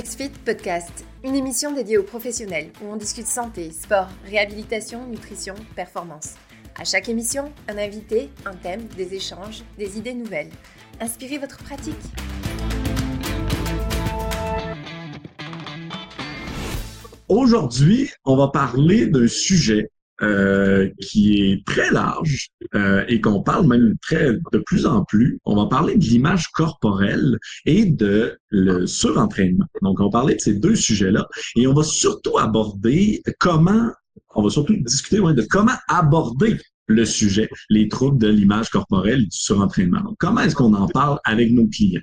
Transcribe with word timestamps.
XFIT 0.00 0.30
Podcast, 0.46 1.04
une 1.22 1.34
émission 1.34 1.74
dédiée 1.74 1.98
aux 1.98 2.02
professionnels 2.02 2.70
où 2.80 2.90
on 2.90 2.96
discute 2.96 3.26
santé, 3.26 3.70
sport, 3.70 4.08
réhabilitation, 4.24 5.06
nutrition, 5.06 5.54
performance. 5.76 6.36
À 6.74 6.84
chaque 6.84 7.10
émission, 7.10 7.52
un 7.68 7.76
invité, 7.76 8.30
un 8.46 8.54
thème, 8.54 8.84
des 8.96 9.12
échanges, 9.12 9.62
des 9.76 9.98
idées 9.98 10.14
nouvelles. 10.14 10.48
Inspirez 11.00 11.36
votre 11.36 11.58
pratique. 11.58 11.94
Aujourd'hui, 17.28 18.10
on 18.24 18.36
va 18.36 18.48
parler 18.48 19.06
d'un 19.06 19.28
sujet 19.28 19.90
euh, 20.22 20.88
qui 21.00 21.42
est 21.42 21.64
très 21.66 21.90
large 21.90 22.48
euh, 22.74 23.04
et 23.08 23.20
qu'on 23.20 23.42
parle 23.42 23.66
même 23.66 23.94
très 24.02 24.32
de 24.52 24.58
plus 24.66 24.86
en 24.86 25.04
plus. 25.04 25.38
On 25.44 25.56
va 25.56 25.66
parler 25.66 25.96
de 25.96 26.04
l'image 26.04 26.48
corporelle 26.48 27.38
et 27.64 27.86
de 27.86 28.38
le 28.48 28.86
surentraînement. 28.86 29.66
Donc, 29.82 30.00
on 30.00 30.04
va 30.04 30.10
parler 30.10 30.34
de 30.34 30.40
ces 30.40 30.54
deux 30.54 30.74
sujets-là 30.74 31.26
et 31.56 31.66
on 31.66 31.72
va 31.72 31.82
surtout 31.82 32.38
aborder 32.38 33.22
comment, 33.38 33.90
on 34.34 34.42
va 34.42 34.50
surtout 34.50 34.76
discuter 34.76 35.18
de 35.18 35.46
comment 35.48 35.76
aborder 35.88 36.58
le 36.86 37.04
sujet, 37.04 37.48
les 37.70 37.88
troubles 37.88 38.18
de 38.18 38.28
l'image 38.28 38.68
corporelle 38.68 39.20
et 39.20 39.24
du 39.24 39.28
surentraînement. 39.30 40.00
Donc, 40.00 40.16
comment 40.18 40.40
est-ce 40.40 40.56
qu'on 40.56 40.74
en 40.74 40.88
parle 40.88 41.18
avec 41.24 41.50
nos 41.52 41.66
clients? 41.66 42.02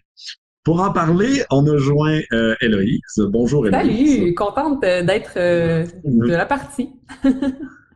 Pour 0.63 0.81
en 0.81 0.91
parler, 0.91 1.43
on 1.49 1.65
a 1.67 1.77
joint 1.77 2.19
euh, 2.33 2.55
Héloïse. 2.61 2.99
Bonjour 3.17 3.67
Héloïse. 3.67 4.15
Salut, 4.17 4.33
contente 4.33 4.81
d'être 4.81 5.33
euh, 5.37 5.85
de 6.03 6.31
la 6.31 6.45
partie. 6.45 6.89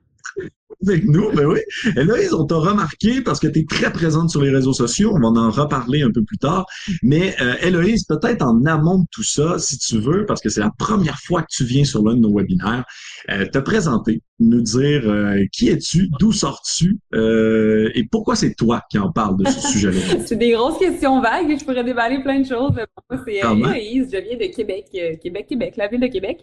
avec 0.88 1.05
nous, 1.05 1.31
ben 1.31 1.45
oui. 1.45 1.59
Héloïse, 1.95 2.34
on 2.34 2.45
t'a 2.45 2.55
remarqué 2.55 3.22
parce 3.22 3.39
que 3.39 3.48
tu 3.48 3.59
es 3.59 3.66
très 3.66 3.91
présente 3.91 4.30
sur 4.30 4.41
les 4.41 4.49
réseaux 4.49 4.73
sociaux, 4.73 5.13
on 5.16 5.20
va 5.20 5.27
en 5.27 5.52
reparler 5.52 6.02
un 6.02 6.12
peu 6.12 6.23
plus 6.23 6.38
tard, 6.38 6.66
mais 7.03 7.35
euh, 7.41 7.55
Héloïse, 7.62 8.05
peut-être 8.05 8.41
en 8.41 8.66
amont 8.66 8.99
de 8.99 9.05
tout 9.12 9.23
ça, 9.23 9.59
si 9.59 9.78
tu 9.78 10.00
veux, 10.00 10.25
parce 10.25 10.41
que 10.41 10.50
c'est 10.50 10.61
la 10.61 10.72
première 10.78 11.19
fois 11.19 11.41
que 11.41 11.47
tu 11.50 11.64
viens 11.64 11.83
sur 11.83 12.03
l'un 12.03 12.16
de 12.16 12.19
nos 12.19 12.36
webinaires, 12.36 12.83
euh, 13.30 13.45
te 13.45 13.59
présenter, 13.59 14.22
nous 14.39 14.61
dire 14.61 15.03
euh, 15.06 15.44
qui 15.52 15.69
es-tu, 15.69 16.09
d'où 16.19 16.31
sors-tu 16.31 17.00
et 17.13 18.08
pourquoi 18.11 18.36
c'est 18.36 18.56
toi 18.56 18.81
qui 18.89 18.97
en 18.97 19.11
parles 19.11 19.38
de 19.38 19.50
ce 19.50 19.59
sujet-là? 19.72 20.23
c'est 20.25 20.38
des 20.38 20.52
grosses 20.52 20.80
questions 20.80 21.22
vagues, 21.22 21.58
je 21.59 21.63
pourrais 21.63 21.84
déballer 21.84 22.22
plein 22.23 22.39
de 22.39 22.47
choses. 22.47 22.72
Moi, 22.72 23.22
c'est 23.25 23.36
Héloïse, 23.36 24.09
je 24.11 24.17
viens 24.17 24.38
de 24.38 24.53
Québec, 24.53 24.86
Québec, 25.22 25.45
Québec, 25.47 25.73
la 25.78 25.88
ville 25.88 26.00
de 26.02 26.08
Québec. 26.08 26.39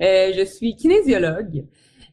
je 0.00 0.44
suis 0.44 0.76
kinésiologue. 0.76 1.64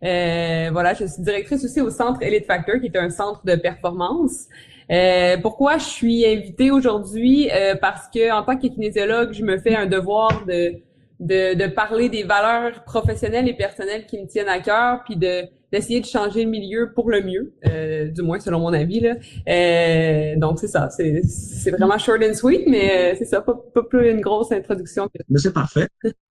Euh, 0.03 0.69
voilà, 0.71 0.93
je 0.93 1.05
suis 1.05 1.21
directrice 1.21 1.63
aussi 1.63 1.81
au 1.81 1.89
centre 1.89 2.21
Elite 2.21 2.45
Factor, 2.45 2.79
qui 2.79 2.87
est 2.87 2.97
un 2.97 3.09
centre 3.09 3.41
de 3.45 3.55
performance. 3.55 4.45
Euh, 4.91 5.37
pourquoi 5.41 5.77
je 5.77 5.85
suis 5.85 6.25
invitée 6.25 6.71
aujourd'hui? 6.71 7.49
Euh, 7.51 7.75
parce 7.79 8.07
que 8.07 8.31
en 8.31 8.43
tant 8.43 8.57
que 8.57 8.67
kinésiologue, 8.67 9.33
je 9.33 9.43
me 9.43 9.57
fais 9.57 9.75
un 9.75 9.85
devoir 9.85 10.45
de, 10.45 10.75
de, 11.19 11.55
de, 11.55 11.67
parler 11.67 12.09
des 12.09 12.23
valeurs 12.23 12.83
professionnelles 12.85 13.49
et 13.49 13.53
personnelles 13.53 14.05
qui 14.05 14.19
me 14.19 14.27
tiennent 14.27 14.49
à 14.49 14.59
cœur, 14.59 15.03
puis 15.05 15.15
de 15.15 15.43
d'essayer 15.69 15.99
de 15.99 16.05
changer 16.05 16.45
le 16.45 16.49
milieu 16.49 16.93
pour 16.95 17.09
le 17.11 17.21
mieux, 17.21 17.53
euh, 17.67 18.07
du 18.07 18.21
moins 18.21 18.39
selon 18.39 18.61
mon 18.61 18.71
avis. 18.71 19.01
Là. 19.01 19.15
Euh, 19.49 20.37
donc 20.37 20.59
c'est 20.59 20.67
ça, 20.69 20.89
c'est, 20.89 21.21
c'est 21.25 21.71
vraiment 21.71 21.97
short 21.97 22.23
and 22.23 22.35
sweet, 22.35 22.67
mais 22.67 23.15
c'est 23.17 23.25
ça, 23.25 23.41
pas, 23.41 23.53
pas 23.73 23.83
plus 23.83 24.09
une 24.09 24.21
grosse 24.21 24.53
introduction. 24.53 25.09
Mais 25.27 25.39
c'est 25.39 25.51
parfait. 25.51 25.89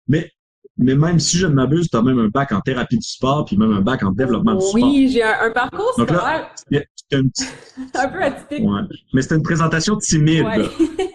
Mais 0.09 0.31
mais 0.79 0.95
même 0.95 1.19
si 1.19 1.39
je 1.39 1.47
ne 1.47 1.55
m'abuse, 1.55 1.89
tu 1.89 1.97
as 1.97 2.03
même 2.03 2.19
un 2.19 2.29
bac 2.29 2.53
en 2.53 2.61
thérapie 2.61 2.99
du 2.99 3.07
sport, 3.07 3.45
puis 3.45 3.57
même 3.57 3.73
un 3.73 3.81
bac 3.81 4.03
en 4.03 4.11
développement 4.11 4.55
du 4.55 4.67
sport. 4.67 4.75
Oui, 4.75 5.09
j'ai 5.13 5.23
un, 5.23 5.51
parcours 5.51 5.93
Donc 5.97 6.09
scolaire. 6.09 6.51
Là, 6.71 6.81
un, 7.13 7.21
un 7.95 8.09
peu 8.09 8.23
atypique. 8.23 8.65
Ouais. 8.65 8.81
Mais 9.15 9.23
c'était 9.23 9.37
une 9.37 9.43
présentation 9.43 9.97
timide. 9.97 10.45
Ouais. 10.45 10.69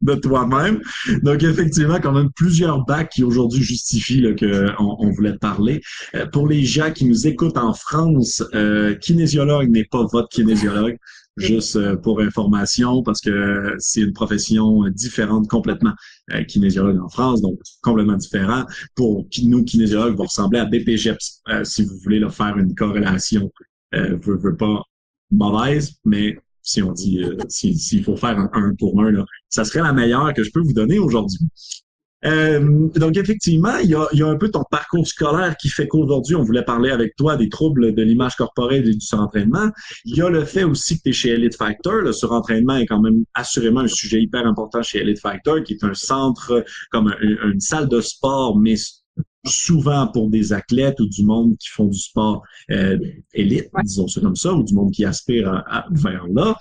de 0.00 0.14
toi-même. 0.14 0.80
Donc, 1.22 1.42
effectivement, 1.42 1.98
quand 2.00 2.12
même 2.12 2.30
plusieurs 2.34 2.84
bacs 2.84 3.10
qui 3.10 3.24
aujourd'hui 3.24 3.62
justifient 3.62 4.34
qu'on 4.38 4.96
on 4.98 5.10
voulait 5.10 5.32
te 5.32 5.38
parler. 5.38 5.80
Euh, 6.14 6.26
pour 6.26 6.46
les 6.46 6.64
gens 6.64 6.92
qui 6.92 7.04
nous 7.04 7.26
écoutent 7.26 7.58
en 7.58 7.74
France, 7.74 8.42
euh, 8.54 8.94
kinésiologue 8.94 9.70
n'est 9.70 9.84
pas 9.90 10.04
votre 10.12 10.28
kinésiologue 10.28 10.96
juste 11.38 11.76
euh, 11.76 11.96
pour 11.96 12.20
information, 12.20 13.02
parce 13.02 13.20
que 13.20 13.74
c'est 13.78 14.00
une 14.00 14.12
profession 14.12 14.88
différente 14.88 15.48
complètement. 15.48 15.92
Euh, 16.34 16.44
kinésiologue 16.44 17.00
en 17.00 17.08
France, 17.08 17.40
donc 17.40 17.58
complètement 17.82 18.16
différent. 18.16 18.64
Pour 18.94 19.26
nous, 19.44 19.64
kinésiologues, 19.64 20.16
va 20.16 20.24
ressembler 20.24 20.58
à 20.58 20.66
BPGEPS, 20.66 21.42
euh, 21.48 21.64
si 21.64 21.84
vous 21.84 21.96
voulez 22.02 22.18
là, 22.18 22.28
faire 22.28 22.58
une 22.58 22.74
corrélation. 22.74 23.50
Euh, 23.94 24.18
veut, 24.20 24.36
veut 24.36 24.56
pas 24.56 24.82
mauvaise, 25.30 25.94
mais 26.04 26.38
si 26.62 26.82
on 26.82 26.92
dit 26.92 27.24
s'il 27.48 28.04
faut 28.04 28.16
faire 28.16 28.38
un, 28.38 28.50
un 28.52 28.74
pour 28.78 29.00
un, 29.00 29.10
là, 29.10 29.24
ça 29.48 29.64
serait 29.64 29.80
la 29.80 29.94
meilleure 29.94 30.34
que 30.34 30.42
je 30.44 30.50
peux 30.52 30.60
vous 30.60 30.74
donner 30.74 30.98
aujourd'hui. 30.98 31.38
Euh, 32.24 32.88
donc, 32.96 33.16
effectivement, 33.16 33.76
il 33.78 33.90
y, 33.90 33.94
a, 33.94 34.08
il 34.12 34.18
y, 34.18 34.22
a, 34.22 34.26
un 34.26 34.36
peu 34.36 34.50
ton 34.50 34.64
parcours 34.70 35.06
scolaire 35.06 35.56
qui 35.56 35.68
fait 35.68 35.86
qu'aujourd'hui, 35.86 36.34
on 36.34 36.42
voulait 36.42 36.64
parler 36.64 36.90
avec 36.90 37.14
toi 37.16 37.36
des 37.36 37.48
troubles 37.48 37.94
de 37.94 38.02
l'image 38.02 38.36
corporelle 38.36 38.88
et 38.88 38.94
du 38.94 39.00
surentraînement. 39.00 39.70
Il 40.04 40.16
y 40.16 40.22
a 40.22 40.28
le 40.28 40.44
fait 40.44 40.64
aussi 40.64 40.96
que 40.98 41.02
tu 41.04 41.08
es 41.10 41.12
chez 41.12 41.30
Elite 41.30 41.56
Factor. 41.56 41.94
Le 41.94 42.12
surentraînement 42.12 42.76
est 42.76 42.86
quand 42.86 43.00
même 43.00 43.24
assurément 43.34 43.80
un 43.80 43.88
sujet 43.88 44.20
hyper 44.20 44.46
important 44.46 44.82
chez 44.82 44.98
Elite 44.98 45.20
Factor, 45.20 45.62
qui 45.62 45.74
est 45.74 45.84
un 45.84 45.94
centre 45.94 46.64
comme 46.90 47.14
une 47.20 47.60
salle 47.60 47.88
de 47.88 48.00
sport, 48.00 48.58
mais 48.58 48.74
souvent 49.48 50.06
pour 50.06 50.30
des 50.30 50.52
athlètes 50.52 51.00
ou 51.00 51.06
du 51.06 51.24
monde 51.24 51.56
qui 51.58 51.68
font 51.68 51.86
du 51.86 51.98
sport 51.98 52.42
euh, 52.70 52.98
élite, 53.34 53.68
disons 53.84 54.08
ça 54.08 54.20
comme 54.20 54.36
ça, 54.36 54.52
ou 54.52 54.62
du 54.62 54.74
monde 54.74 54.92
qui 54.92 55.04
aspire 55.04 55.48
à, 55.66 55.86
vers 55.90 56.26
là. 56.28 56.56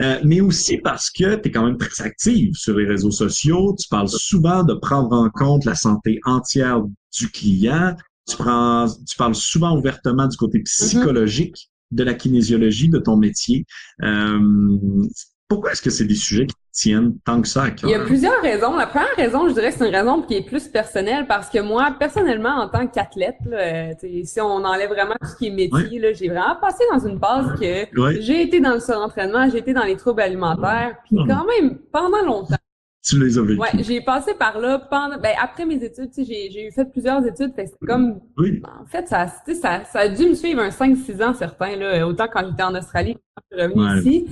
Euh, 0.00 0.18
mais 0.24 0.40
aussi 0.40 0.78
parce 0.78 1.10
que 1.10 1.36
tu 1.36 1.48
es 1.48 1.50
quand 1.50 1.64
même 1.64 1.76
très 1.76 2.04
active 2.04 2.54
sur 2.54 2.76
les 2.76 2.86
réseaux 2.86 3.10
sociaux. 3.10 3.74
Tu 3.78 3.88
parles 3.88 4.08
souvent 4.08 4.64
de 4.64 4.74
prendre 4.74 5.12
en 5.12 5.30
compte 5.30 5.64
la 5.64 5.74
santé 5.74 6.18
entière 6.24 6.82
du 7.18 7.28
client. 7.30 7.94
Tu, 8.26 8.36
prends, 8.36 8.86
tu 9.06 9.16
parles 9.16 9.34
souvent 9.34 9.76
ouvertement 9.76 10.26
du 10.26 10.36
côté 10.36 10.58
mm-hmm. 10.58 10.64
psychologique 10.64 11.70
de 11.90 12.02
la 12.02 12.14
kinésiologie 12.14 12.88
de 12.88 12.98
ton 12.98 13.16
métier. 13.16 13.66
Euh, 14.02 15.06
pourquoi 15.48 15.72
est-ce 15.72 15.82
que 15.82 15.90
c'est 15.90 16.04
des 16.04 16.14
sujets 16.14 16.46
qui 16.46 16.54
tiennent 16.72 17.18
tant 17.24 17.40
que 17.40 17.48
ça 17.48 17.64
à 17.64 17.70
cœur? 17.70 17.88
Il 17.88 17.92
y 17.92 17.94
a 17.94 18.00
plusieurs 18.00 18.40
raisons. 18.40 18.76
La 18.76 18.86
première 18.86 19.14
raison, 19.16 19.48
je 19.48 19.54
dirais 19.54 19.70
que 19.70 19.78
c'est 19.78 19.86
une 19.86 19.94
raison 19.94 20.22
qui 20.22 20.34
est 20.34 20.42
plus 20.46 20.68
personnelle 20.68 21.26
parce 21.26 21.50
que 21.50 21.60
moi, 21.60 21.94
personnellement, 21.98 22.56
en 22.56 22.68
tant 22.68 22.86
qu'athlète, 22.86 23.36
si 24.24 24.40
on 24.40 24.64
enlève 24.64 24.90
vraiment 24.90 25.14
tout 25.20 25.28
ce 25.28 25.36
qui 25.36 25.48
est 25.48 25.50
métier, 25.50 26.14
j'ai 26.14 26.28
vraiment 26.28 26.56
passé 26.60 26.84
dans 26.92 27.06
une 27.06 27.18
phase 27.18 27.58
que 27.60 28.20
j'ai 28.20 28.42
été 28.42 28.60
dans 28.60 28.74
le 28.74 28.80
surentraînement, 28.80 29.48
j'ai 29.50 29.58
été 29.58 29.74
dans 29.74 29.84
les 29.84 29.96
troubles 29.96 30.22
alimentaires, 30.22 30.96
puis 31.04 31.16
quand 31.28 31.46
même 31.46 31.78
pendant 31.92 32.22
longtemps. 32.24 32.56
Tu 33.06 33.22
les 33.22 33.36
as 33.36 33.42
vécu. 33.42 33.60
Ouais, 33.60 33.68
j'ai 33.80 34.00
passé 34.00 34.32
par 34.32 34.58
là 34.58 34.78
pendant, 34.78 35.18
ben, 35.18 35.34
après 35.38 35.66
mes 35.66 35.74
études, 35.74 36.08
j'ai, 36.16 36.70
fait 36.74 36.86
plusieurs 36.86 37.22
études, 37.26 37.54
fait 37.54 37.66
c'est 37.66 37.86
comme, 37.86 38.18
oui. 38.38 38.62
en 38.80 38.86
fait, 38.86 39.06
ça, 39.06 39.26
ça, 39.46 39.84
ça 39.84 39.98
a 39.98 40.08
dû 40.08 40.30
me 40.30 40.34
suivre 40.34 40.62
un 40.62 40.70
5-6 40.70 41.22
ans 41.22 41.34
certains, 41.34 41.76
là, 41.76 42.08
autant 42.08 42.28
quand 42.32 42.46
j'étais 42.48 42.62
en 42.62 42.74
Australie, 42.74 43.18
quand 43.34 43.42
je 43.50 43.56
suis 43.56 43.66
revenue 43.66 43.98
ici. 44.00 44.26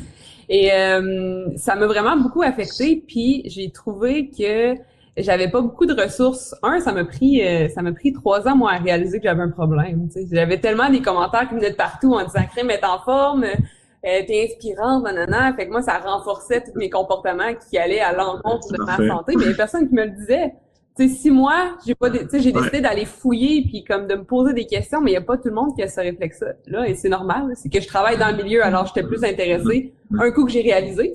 Et 0.53 0.71
euh, 0.71 1.47
ça 1.57 1.75
m'a 1.77 1.87
vraiment 1.87 2.15
beaucoup 2.15 2.43
affecté. 2.43 3.03
Puis 3.09 3.43
j'ai 3.47 3.71
trouvé 3.71 4.29
que 4.29 4.75
j'avais 5.17 5.51
pas 5.51 5.63
beaucoup 5.63 5.87
de 5.87 5.99
ressources. 5.99 6.55
Un, 6.63 6.79
ça 6.81 6.93
m'a 6.93 7.07
pris 7.07 7.43
euh, 7.43 7.69
ça 7.71 7.81
m'a 7.81 7.93
pris 7.93 8.13
trois 8.13 8.47
ans 8.47 8.55
moi 8.55 8.73
à 8.73 8.77
réaliser 8.77 9.19
que 9.19 9.25
j'avais 9.25 9.43
un 9.43 9.49
problème. 9.49 10.09
J'avais 10.31 10.61
tellement 10.61 10.91
des 10.91 11.01
commentaires 11.01 11.49
qui 11.49 11.55
venaient 11.55 11.71
de 11.71 11.77
partout 11.77 12.13
en 12.13 12.23
disant 12.25 12.45
crème 12.53 12.71
est 12.71 12.85
en 12.85 12.99
forme, 12.99 13.45
euh, 13.45 13.55
t'es 14.03 14.51
inspirante, 14.51 15.05
nanana. 15.05 15.55
Fait 15.55 15.67
que 15.67 15.71
moi, 15.71 15.81
ça 15.81 15.97
renforçait 15.99 16.61
tous 16.61 16.79
mes 16.79 16.91
comportements 16.91 17.55
qui 17.71 17.79
allaient 17.79 18.01
à 18.01 18.13
l'encontre 18.13 18.71
de 18.73 18.85
ma 18.85 18.97
santé. 19.09 19.33
Mais 19.37 19.45
il 19.45 19.51
y 19.53 19.55
a 19.55 19.57
personne 19.57 19.89
qui 19.89 19.95
me 19.95 20.05
le 20.05 20.11
disait 20.11 20.53
sais, 20.97 21.09
si 21.09 21.31
moi, 21.31 21.77
j'ai 21.87 21.95
pas, 21.95 22.11
tu 22.11 22.19
sais, 22.29 22.41
j'ai 22.41 22.53
décidé 22.53 22.81
d'aller 22.81 23.05
fouiller 23.05 23.63
puis 23.63 23.85
comme 23.85 24.07
de 24.07 24.15
me 24.15 24.25
poser 24.25 24.53
des 24.53 24.67
questions, 24.67 25.01
mais 25.01 25.13
il 25.13 25.15
y 25.15 25.19
a 25.19 25.23
pas 25.23 25.37
tout 25.37 25.49
le 25.49 25.55
monde 25.55 25.75
qui 25.75 25.83
a 25.83 25.89
ce 25.89 26.01
réflexe-là, 26.01 26.89
et 26.89 26.95
c'est 26.95 27.09
normal. 27.09 27.53
C'est 27.55 27.69
que 27.69 27.81
je 27.81 27.87
travaille 27.89 28.19
dans 28.19 28.37
le 28.37 28.43
milieu, 28.43 28.65
alors 28.65 28.87
j'étais 28.87 29.03
plus 29.07 29.25
intéressée. 29.25 29.95
Un 30.19 30.31
coup 30.31 30.45
que 30.45 30.53
j'ai 30.53 30.63
réalisé, 30.63 31.15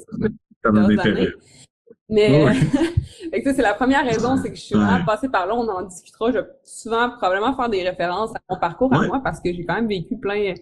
mais 2.09 2.45
ça, 3.43 3.53
c'est 3.53 3.61
la 3.61 3.73
première 3.73 4.05
raison, 4.05 4.37
c'est 4.37 4.49
que 4.49 4.55
je 4.55 4.61
suis 4.61 4.75
vraiment 4.75 5.03
passée 5.05 5.29
par 5.29 5.45
là. 5.45 5.55
On 5.55 5.67
en 5.67 5.83
discutera. 5.83 6.31
Je 6.31 6.39
vais 6.39 6.45
souvent 6.63 7.09
probablement 7.09 7.55
faire 7.55 7.69
des 7.69 7.83
références 7.83 8.31
à 8.35 8.39
mon 8.49 8.59
parcours 8.59 8.93
à 8.93 9.05
moi 9.05 9.21
parce 9.23 9.39
que 9.39 9.51
j'ai 9.51 9.65
quand 9.65 9.75
même 9.75 9.87
vécu 9.87 10.17
plein 10.17 10.53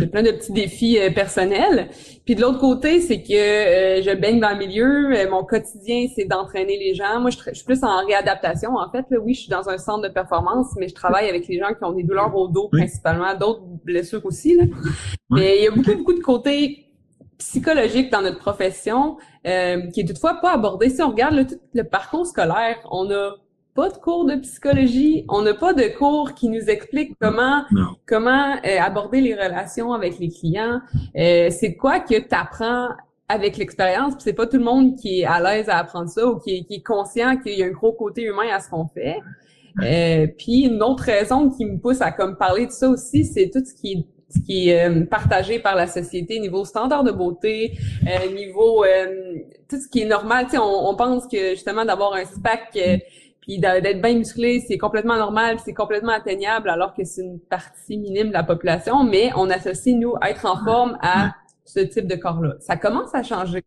j'ai 0.00 0.06
plein 0.08 0.22
de 0.22 0.32
petits 0.32 0.52
défis 0.52 0.98
euh, 0.98 1.10
personnels. 1.10 1.88
Puis 2.24 2.34
de 2.34 2.40
l'autre 2.40 2.58
côté, 2.58 3.00
c'est 3.00 3.22
que 3.22 3.32
euh, 3.32 4.02
je 4.02 4.10
baigne 4.16 4.40
dans 4.40 4.50
le 4.50 4.58
milieu. 4.58 5.16
Euh, 5.16 5.30
mon 5.30 5.44
quotidien, 5.44 6.06
c'est 6.14 6.24
d'entraîner 6.24 6.76
les 6.76 6.94
gens. 6.94 7.20
Moi, 7.20 7.30
je, 7.30 7.38
suis 7.54 7.64
plus 7.64 7.84
en 7.84 8.04
réadaptation. 8.04 8.74
En 8.74 8.90
fait, 8.90 9.04
là, 9.10 9.18
oui, 9.20 9.34
je 9.34 9.42
suis 9.42 9.50
dans 9.50 9.68
un 9.68 9.78
centre 9.78 10.02
de 10.02 10.12
performance, 10.12 10.74
mais 10.76 10.88
je 10.88 10.94
travaille 10.94 11.28
avec 11.28 11.46
les 11.46 11.60
gens 11.60 11.68
qui 11.68 11.84
ont 11.84 11.92
des 11.92 12.02
douleurs 12.02 12.34
au 12.34 12.48
dos 12.48 12.68
principalement, 12.68 13.32
d'autres 13.36 13.62
blessures 13.84 14.24
aussi. 14.26 14.56
Là. 14.56 14.64
Mais 15.30 15.58
il 15.58 15.64
y 15.64 15.68
a 15.68 15.70
beaucoup, 15.70 15.96
beaucoup 15.96 16.14
de 16.14 16.22
côtés 16.22 16.86
psychologiques 17.38 18.10
dans 18.10 18.22
notre 18.22 18.38
profession 18.38 19.18
qui 19.44 20.00
est 20.00 20.08
toutefois 20.08 20.40
pas 20.40 20.54
abordé. 20.54 20.90
Si 20.90 21.00
on 21.02 21.10
regarde 21.10 21.36
le, 21.36 21.46
le 21.74 21.84
parcours 21.84 22.26
scolaire, 22.26 22.78
on 22.90 23.08
a 23.12 23.36
pas 23.76 23.90
de 23.90 23.98
cours 23.98 24.24
de 24.24 24.36
psychologie, 24.36 25.24
on 25.28 25.42
n'a 25.42 25.54
pas 25.54 25.74
de 25.74 25.86
cours 25.96 26.32
qui 26.32 26.48
nous 26.48 26.64
explique 26.70 27.12
comment 27.20 27.62
comment 28.06 28.56
euh, 28.64 28.80
aborder 28.80 29.20
les 29.20 29.34
relations 29.34 29.92
avec 29.92 30.18
les 30.18 30.30
clients. 30.30 30.80
Euh, 31.16 31.50
c'est 31.50 31.76
quoi 31.76 32.00
que 32.00 32.18
tu 32.18 32.34
apprends 32.34 32.88
avec 33.28 33.58
l'expérience? 33.58 34.14
c'est 34.18 34.32
pas 34.32 34.46
tout 34.46 34.56
le 34.56 34.64
monde 34.64 34.96
qui 34.96 35.20
est 35.20 35.24
à 35.26 35.40
l'aise 35.40 35.68
à 35.68 35.76
apprendre 35.76 36.08
ça 36.08 36.26
ou 36.26 36.38
qui 36.38 36.56
est, 36.56 36.64
qui 36.64 36.76
est 36.76 36.82
conscient 36.82 37.36
qu'il 37.36 37.58
y 37.58 37.62
a 37.62 37.66
un 37.66 37.70
gros 37.70 37.92
côté 37.92 38.22
humain 38.22 38.48
à 38.50 38.60
ce 38.60 38.70
qu'on 38.70 38.86
fait. 38.86 39.18
Euh, 39.82 40.26
puis 40.38 40.62
une 40.62 40.82
autre 40.82 41.04
raison 41.04 41.50
qui 41.50 41.66
me 41.66 41.78
pousse 41.78 42.00
à 42.00 42.10
comme 42.10 42.36
parler 42.36 42.66
de 42.66 42.72
ça 42.72 42.88
aussi, 42.88 43.26
c'est 43.26 43.50
tout 43.52 43.62
ce 43.64 43.74
qui 43.74 43.92
est 43.92 44.06
ce 44.28 44.40
qui 44.40 44.68
est 44.68 44.88
euh, 44.88 45.04
partagé 45.04 45.58
par 45.58 45.76
la 45.76 45.86
société 45.86 46.40
niveau 46.40 46.64
standard 46.64 47.04
de 47.04 47.12
beauté, 47.12 47.78
euh, 48.06 48.32
niveau 48.32 48.84
euh, 48.84 49.36
tout 49.68 49.80
ce 49.80 49.88
qui 49.88 50.02
est 50.02 50.06
normal. 50.06 50.46
Tu 50.46 50.52
sais, 50.52 50.58
on, 50.58 50.88
on 50.88 50.96
pense 50.96 51.26
que 51.28 51.50
justement 51.50 51.84
d'avoir 51.84 52.14
un 52.14 52.24
SPAC 52.24 52.76
puis 53.46 53.60
d'être 53.60 54.02
bien 54.02 54.14
musclé, 54.14 54.64
c'est 54.66 54.76
complètement 54.76 55.16
normal, 55.16 55.58
c'est 55.64 55.72
complètement 55.72 56.12
atteignable, 56.12 56.68
alors 56.68 56.94
que 56.94 57.04
c'est 57.04 57.22
une 57.22 57.38
partie 57.38 57.96
minime 57.96 58.28
de 58.28 58.32
la 58.32 58.42
population. 58.42 59.04
Mais 59.04 59.30
on 59.36 59.48
associe 59.50 59.94
nous 59.94 60.14
être 60.26 60.46
en 60.46 60.64
forme 60.64 60.98
à 61.00 61.32
ce 61.64 61.80
type 61.80 62.08
de 62.08 62.16
corps-là. 62.16 62.56
Ça 62.58 62.76
commence 62.76 63.14
à 63.14 63.22
changer. 63.22 63.62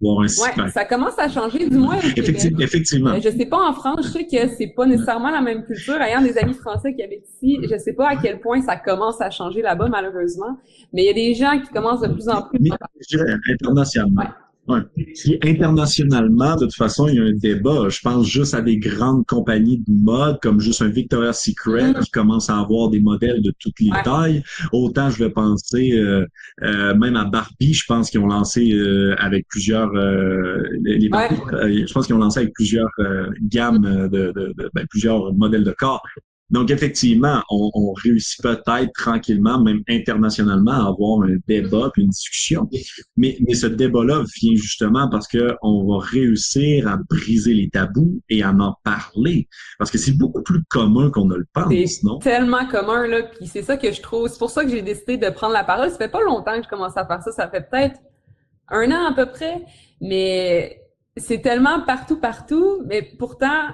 Ouais, 0.00 0.28
ça 0.28 0.84
commence 0.84 1.18
à 1.18 1.28
changer, 1.28 1.68
du 1.68 1.76
moins. 1.76 1.98
Effectivement. 1.98 2.60
effectivement. 2.60 3.20
Je 3.20 3.28
sais 3.28 3.46
pas 3.46 3.68
en 3.68 3.74
France, 3.74 3.98
je 4.04 4.08
sais 4.08 4.26
que 4.26 4.48
c'est 4.56 4.68
pas 4.68 4.86
nécessairement 4.86 5.30
la 5.30 5.42
même 5.42 5.64
culture. 5.64 6.00
Ayant 6.00 6.22
des 6.22 6.38
amis 6.38 6.54
français 6.54 6.94
qui 6.94 7.02
habitent 7.02 7.28
ici, 7.28 7.58
je 7.68 7.76
sais 7.76 7.92
pas 7.92 8.10
à 8.10 8.16
quel 8.16 8.40
point 8.40 8.62
ça 8.62 8.76
commence 8.76 9.20
à 9.20 9.30
changer 9.30 9.60
là-bas, 9.60 9.88
malheureusement. 9.88 10.56
Mais 10.92 11.02
il 11.02 11.06
y 11.06 11.10
a 11.10 11.14
des 11.14 11.34
gens 11.34 11.60
qui 11.60 11.68
commencent 11.70 12.00
de 12.00 12.12
plus 12.12 12.28
en 12.28 12.42
plus. 12.42 12.60
Mais, 12.60 12.70
dirais 13.10 13.34
Ouais. 14.68 14.80
internationalement, 15.44 16.56
de 16.56 16.66
toute 16.66 16.74
façon, 16.74 17.08
il 17.08 17.14
y 17.14 17.18
a 17.18 17.22
un 17.22 17.32
débat. 17.32 17.88
Je 17.88 18.00
pense 18.00 18.26
juste 18.26 18.52
à 18.54 18.60
des 18.60 18.76
grandes 18.76 19.24
compagnies 19.26 19.78
de 19.78 19.92
mode, 20.02 20.38
comme 20.42 20.60
juste 20.60 20.82
un 20.82 20.88
Victoria's 20.88 21.42
Secret, 21.42 21.92
mm-hmm. 21.92 22.04
qui 22.04 22.10
commence 22.10 22.50
à 22.50 22.58
avoir 22.58 22.90
des 22.90 23.00
modèles 23.00 23.40
de 23.40 23.52
toutes 23.58 23.80
les 23.80 23.90
tailles. 24.04 24.42
Autant, 24.72 25.08
je 25.08 25.24
vais 25.24 25.30
penser 25.30 25.92
euh, 25.92 26.26
euh, 26.62 26.94
même 26.94 27.16
à 27.16 27.24
Barbie, 27.24 27.72
je 27.72 27.84
pense 27.86 28.10
qu'ils 28.10 28.20
ont 28.20 28.26
lancé 28.26 28.72
euh, 28.72 29.14
avec 29.18 29.46
plusieurs... 29.48 29.90
les 30.82 31.08
je 31.08 31.92
pense 31.92 32.06
qu'ils 32.06 32.14
ont 32.14 32.18
lancé 32.18 32.40
avec 32.40 32.52
plusieurs 32.52 32.90
gammes 33.42 34.08
de, 34.12 34.32
de, 34.32 34.52
de 34.56 34.70
ben, 34.74 34.86
plusieurs 34.90 35.32
modèles 35.34 35.64
de 35.64 35.72
corps. 35.72 36.02
Donc, 36.50 36.70
effectivement, 36.70 37.42
on, 37.50 37.70
on 37.74 37.92
réussit 37.92 38.42
peut-être 38.42 38.92
tranquillement, 38.94 39.60
même 39.60 39.82
internationalement, 39.88 40.72
à 40.72 40.88
avoir 40.88 41.22
un 41.22 41.36
débat 41.46 41.90
puis 41.92 42.02
une 42.02 42.08
discussion. 42.08 42.68
Mais, 43.16 43.36
mais 43.46 43.54
ce 43.54 43.66
débat-là 43.66 44.24
vient 44.40 44.54
justement 44.56 45.08
parce 45.10 45.28
que 45.28 45.54
on 45.62 45.86
va 45.86 46.04
réussir 46.04 46.88
à 46.88 46.96
briser 46.96 47.52
les 47.52 47.68
tabous 47.68 48.20
et 48.30 48.42
à 48.42 48.50
en 48.50 48.74
parler. 48.82 49.48
Parce 49.78 49.90
que 49.90 49.98
c'est 49.98 50.16
beaucoup 50.16 50.42
plus 50.42 50.62
commun 50.70 51.10
qu'on 51.10 51.26
ne 51.26 51.36
le 51.36 51.46
pense, 51.52 52.02
non? 52.02 52.18
tellement 52.18 52.66
commun, 52.66 53.06
là. 53.06 53.22
Puis 53.22 53.46
c'est 53.46 53.62
ça 53.62 53.76
que 53.76 53.92
je 53.92 54.00
trouve. 54.00 54.28
C'est 54.28 54.38
pour 54.38 54.50
ça 54.50 54.64
que 54.64 54.70
j'ai 54.70 54.82
décidé 54.82 55.16
de 55.16 55.30
prendre 55.30 55.52
la 55.52 55.64
parole. 55.64 55.90
Ça 55.90 55.98
fait 55.98 56.10
pas 56.10 56.22
longtemps 56.22 56.56
que 56.56 56.64
je 56.64 56.68
commence 56.68 56.96
à 56.96 57.06
faire 57.06 57.22
ça. 57.22 57.32
Ça 57.32 57.48
fait 57.48 57.68
peut-être 57.68 58.00
un 58.68 58.90
an 58.90 59.10
à 59.10 59.14
peu 59.14 59.26
près. 59.26 59.64
Mais 60.00 60.80
c'est 61.16 61.40
tellement 61.40 61.80
partout, 61.80 62.18
partout. 62.18 62.82
Mais 62.86 63.02
pourtant, 63.18 63.70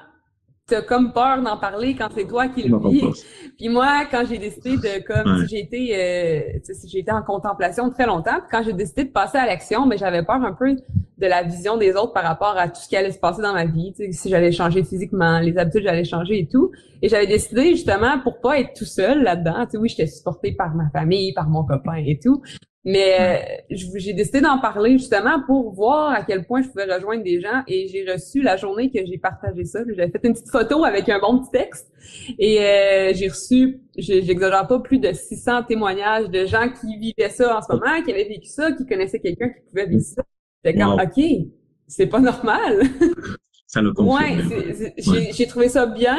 t'as 0.66 0.82
comme 0.82 1.12
peur 1.12 1.43
d'en 1.43 1.58
parler 1.58 1.94
quand 1.94 2.08
c'est 2.14 2.26
toi 2.26 2.49
qui 2.49 2.66
le 2.66 2.78
vis. 2.78 3.25
Puis 3.58 3.69
moi, 3.69 4.05
quand 4.11 4.25
j'ai 4.28 4.38
décidé 4.38 4.76
de, 4.76 5.05
comme, 5.05 5.40
si 5.40 5.49
j'ai 5.49 5.61
été, 5.61 5.94
euh, 5.94 6.58
j'ai 6.87 7.00
été 7.00 7.12
en 7.12 7.22
contemplation 7.22 7.90
très 7.90 8.06
longtemps, 8.06 8.38
puis 8.38 8.49
quand 8.50 8.62
j'ai 8.62 8.72
décidé 8.72 9.05
de 9.05 9.11
passer 9.11 9.38
à 9.38 9.46
l'action, 9.46 9.84
mais 9.84 9.96
ben, 9.96 9.99
j'avais 9.99 10.22
peur 10.22 10.37
un 10.37 10.52
peu 10.52 10.75
de 10.75 11.26
la 11.26 11.43
vision 11.43 11.76
des 11.76 11.93
autres 11.93 12.12
par 12.12 12.25
rapport 12.25 12.56
à 12.56 12.69
tout 12.69 12.81
ce 12.81 12.88
qui 12.88 12.96
allait 12.96 13.12
se 13.12 13.19
passer 13.19 13.43
dans 13.43 13.52
ma 13.52 13.66
vie, 13.66 13.94
si 14.11 14.28
j'allais 14.28 14.52
changer 14.52 14.82
physiquement, 14.82 15.38
les 15.38 15.56
habitudes 15.58 15.82
j'allais 15.84 16.05
changer 16.05 16.40
et 16.40 16.49
tout. 16.49 16.72
Et 17.02 17.08
j'avais 17.08 17.26
décidé 17.26 17.70
justement 17.70 18.19
pour 18.20 18.40
pas 18.40 18.58
être 18.58 18.72
tout 18.75 18.87
seul 18.87 19.22
là-dedans. 19.22 19.67
Tu 19.70 19.76
oui, 19.76 19.90
j'étais 19.90 20.06
supportée 20.06 20.52
par 20.52 20.75
ma 20.75 20.88
famille, 20.90 21.34
par 21.34 21.49
mon 21.49 21.64
copain 21.64 21.96
et 21.96 22.19
tout, 22.19 22.43
mais 22.84 23.16
euh, 23.19 23.62
j'ai 23.70 24.12
décidé 24.12 24.42
d'en 24.42 24.58
parler 24.58 24.92
justement 24.98 25.40
pour 25.46 25.72
voir 25.72 26.12
à 26.12 26.22
quel 26.22 26.44
point 26.44 26.60
je 26.60 26.69
pouvais 26.69 26.92
rejoindre 26.92 27.22
des 27.22 27.40
gens 27.40 27.62
et 27.66 27.88
j'ai 27.88 28.10
reçu 28.10 28.42
la 28.42 28.56
journée 28.56 28.90
que 28.90 28.98
j'ai 29.06 29.16
partagé 29.16 29.64
ça. 29.64 29.81
J'avais 29.88 30.10
fait 30.10 30.20
une 30.25 30.34
petite 30.34 30.50
photo 30.50 30.84
avec 30.84 31.08
un 31.08 31.19
bon 31.19 31.38
petit 31.38 31.50
texte 31.50 31.90
et 32.38 32.60
euh, 32.60 33.12
j'ai 33.14 33.28
reçu, 33.28 33.81
j'exagère 33.96 34.66
pas, 34.66 34.81
plus 34.81 34.98
de 34.98 35.12
600 35.12 35.62
témoignages 35.64 36.28
de 36.28 36.44
gens 36.44 36.69
qui 36.69 36.98
vivaient 36.98 37.31
ça 37.31 37.56
en 37.56 37.62
ce 37.62 37.72
moment, 37.72 38.02
qui 38.04 38.12
avaient 38.12 38.28
vécu 38.28 38.48
ça, 38.48 38.72
qui 38.72 38.84
connaissaient 38.84 39.20
quelqu'un 39.20 39.48
qui 39.48 39.62
pouvait 39.70 39.86
vivre 39.86 40.02
ça. 40.02 40.22
J'étais 40.62 40.78
comme, 40.78 41.00
OK, 41.00 41.25
c'est 41.86 42.06
pas 42.06 42.20
normal. 42.20 42.82
ça 43.66 43.81
le 43.81 43.98
Ouais, 43.98 44.36
j'ai 45.32 45.46
trouvé 45.46 45.70
ça 45.70 45.86
bien, 45.86 46.19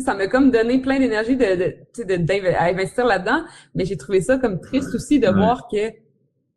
ça 0.00 0.14
m'a 0.14 0.26
comme 0.26 0.50
donné 0.50 0.80
plein 0.80 0.98
d'énergie 0.98 1.36
de, 1.36 1.76
d'investir 2.16 3.06
là-dedans, 3.06 3.44
mais 3.74 3.84
j'ai 3.84 3.96
trouvé 3.96 4.20
ça 4.20 4.38
comme 4.38 4.60
triste 4.60 4.94
aussi 4.94 5.18
de 5.20 5.28
voir 5.28 5.68
que 5.70 5.92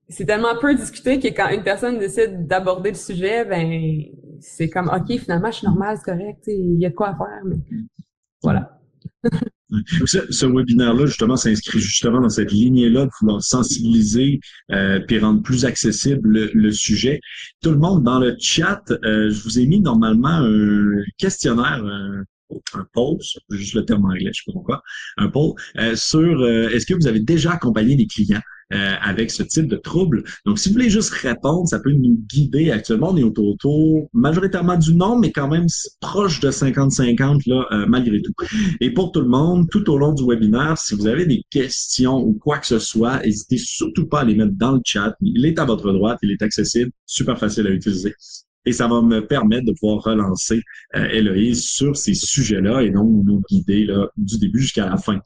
c'est 0.09 0.25
tellement 0.25 0.57
peu 0.59 0.75
discuté 0.75 1.19
que 1.19 1.27
quand 1.27 1.49
une 1.49 1.63
personne 1.63 1.97
décide 1.97 2.45
d'aborder 2.47 2.91
le 2.91 2.97
sujet, 2.97 3.45
ben 3.45 4.03
c'est 4.41 4.69
comme 4.69 4.89
OK, 4.89 5.17
finalement, 5.19 5.51
je 5.51 5.57
suis 5.57 5.67
normal, 5.67 5.97
c'est 5.97 6.11
correct, 6.11 6.43
il 6.47 6.79
y 6.79 6.85
a 6.85 6.89
de 6.89 6.95
quoi 6.95 7.15
faire, 7.15 7.41
mais 7.45 7.57
voilà. 8.43 8.77
Ce, 10.05 10.45
webinaire-là, 10.45 11.05
justement, 11.05 11.37
s'inscrit 11.37 11.79
justement 11.79 12.19
dans 12.19 12.29
cette 12.29 12.51
lignée-là 12.51 13.05
de 13.05 13.11
vouloir 13.21 13.41
sensibiliser 13.41 14.41
euh, 14.71 14.99
puis 15.07 15.17
rendre 15.17 15.41
plus 15.41 15.63
accessible 15.63 16.49
le, 16.53 16.71
sujet. 16.71 17.21
Tout 17.63 17.71
le 17.71 17.77
monde 17.77 18.03
dans 18.03 18.19
le 18.19 18.35
chat, 18.37 18.83
euh, 18.91 19.29
je 19.29 19.43
vous 19.43 19.59
ai 19.59 19.67
mis 19.67 19.79
normalement 19.79 20.43
un 20.43 21.03
questionnaire, 21.17 21.85
un 21.85 22.23
poll, 22.93 23.17
juste 23.51 23.73
le 23.73 23.85
terme 23.85 24.05
anglais, 24.05 24.31
je 24.33 24.41
sais 24.41 24.43
pas 24.47 24.53
pourquoi, 24.53 24.83
un 25.17 25.27
poll 25.27 25.53
euh, 25.77 25.95
sur 25.95 26.41
euh, 26.41 26.69
est-ce 26.69 26.85
que 26.85 26.93
vous 26.93 27.07
avez 27.07 27.19
déjà 27.19 27.51
accompagné 27.51 27.95
des 27.95 28.07
clients 28.07 28.41
euh, 28.73 28.95
avec 29.01 29.31
ce 29.31 29.43
type 29.43 29.67
de 29.67 29.75
trouble? 29.75 30.23
Donc, 30.45 30.59
si 30.59 30.69
vous 30.69 30.73
voulez 30.73 30.89
juste 30.89 31.11
répondre, 31.11 31.67
ça 31.67 31.79
peut 31.79 31.91
nous 31.91 32.19
guider. 32.29 32.71
Actuellement, 32.71 33.09
on 33.11 33.17
est 33.17 33.23
autour, 33.23 34.07
majoritairement 34.13 34.77
du 34.77 34.95
nom, 34.95 35.17
mais 35.17 35.31
quand 35.31 35.47
même 35.47 35.67
proche 35.99 36.39
de 36.39 36.49
50-50 36.49 37.41
là, 37.47 37.85
malgré 37.87 38.21
tout. 38.21 38.33
Et 38.79 38.91
pour 38.91 39.11
tout 39.11 39.21
le 39.21 39.27
monde, 39.27 39.67
tout 39.69 39.89
au 39.89 39.97
long 39.97 40.13
du 40.13 40.23
webinaire, 40.25 40.77
si 40.77 40.95
vous 40.95 41.07
avez 41.07 41.25
des 41.25 41.43
questions 41.49 42.17
ou 42.17 42.33
quoi 42.33 42.59
que 42.59 42.67
ce 42.67 42.79
soit, 42.79 43.21
n'hésitez 43.23 43.57
surtout 43.57 44.07
pas 44.07 44.21
à 44.21 44.23
les 44.23 44.35
mettre 44.35 44.53
dans 44.55 44.73
le 44.73 44.81
chat. 44.85 45.15
Il 45.21 45.45
est 45.45 45.59
à 45.59 45.65
votre 45.65 45.91
droite, 45.91 46.19
il 46.23 46.31
est 46.31 46.41
accessible, 46.41 46.91
super 47.05 47.37
facile 47.37 47.67
à 47.67 47.71
utiliser 47.71 48.13
et 48.65 48.71
ça 48.71 48.87
va 48.87 49.01
me 49.01 49.25
permettre 49.25 49.65
de 49.65 49.73
pouvoir 49.79 50.03
relancer 50.03 50.61
euh, 50.95 51.53
sur 51.53 51.95
ces 51.97 52.13
sujets-là 52.13 52.81
et 52.83 52.91
donc 52.91 53.09
nous 53.23 53.41
guider 53.49 53.85
là, 53.85 54.07
du 54.17 54.37
début 54.39 54.59
jusqu'à 54.59 54.85
la 54.85 54.97
fin. 54.97 55.19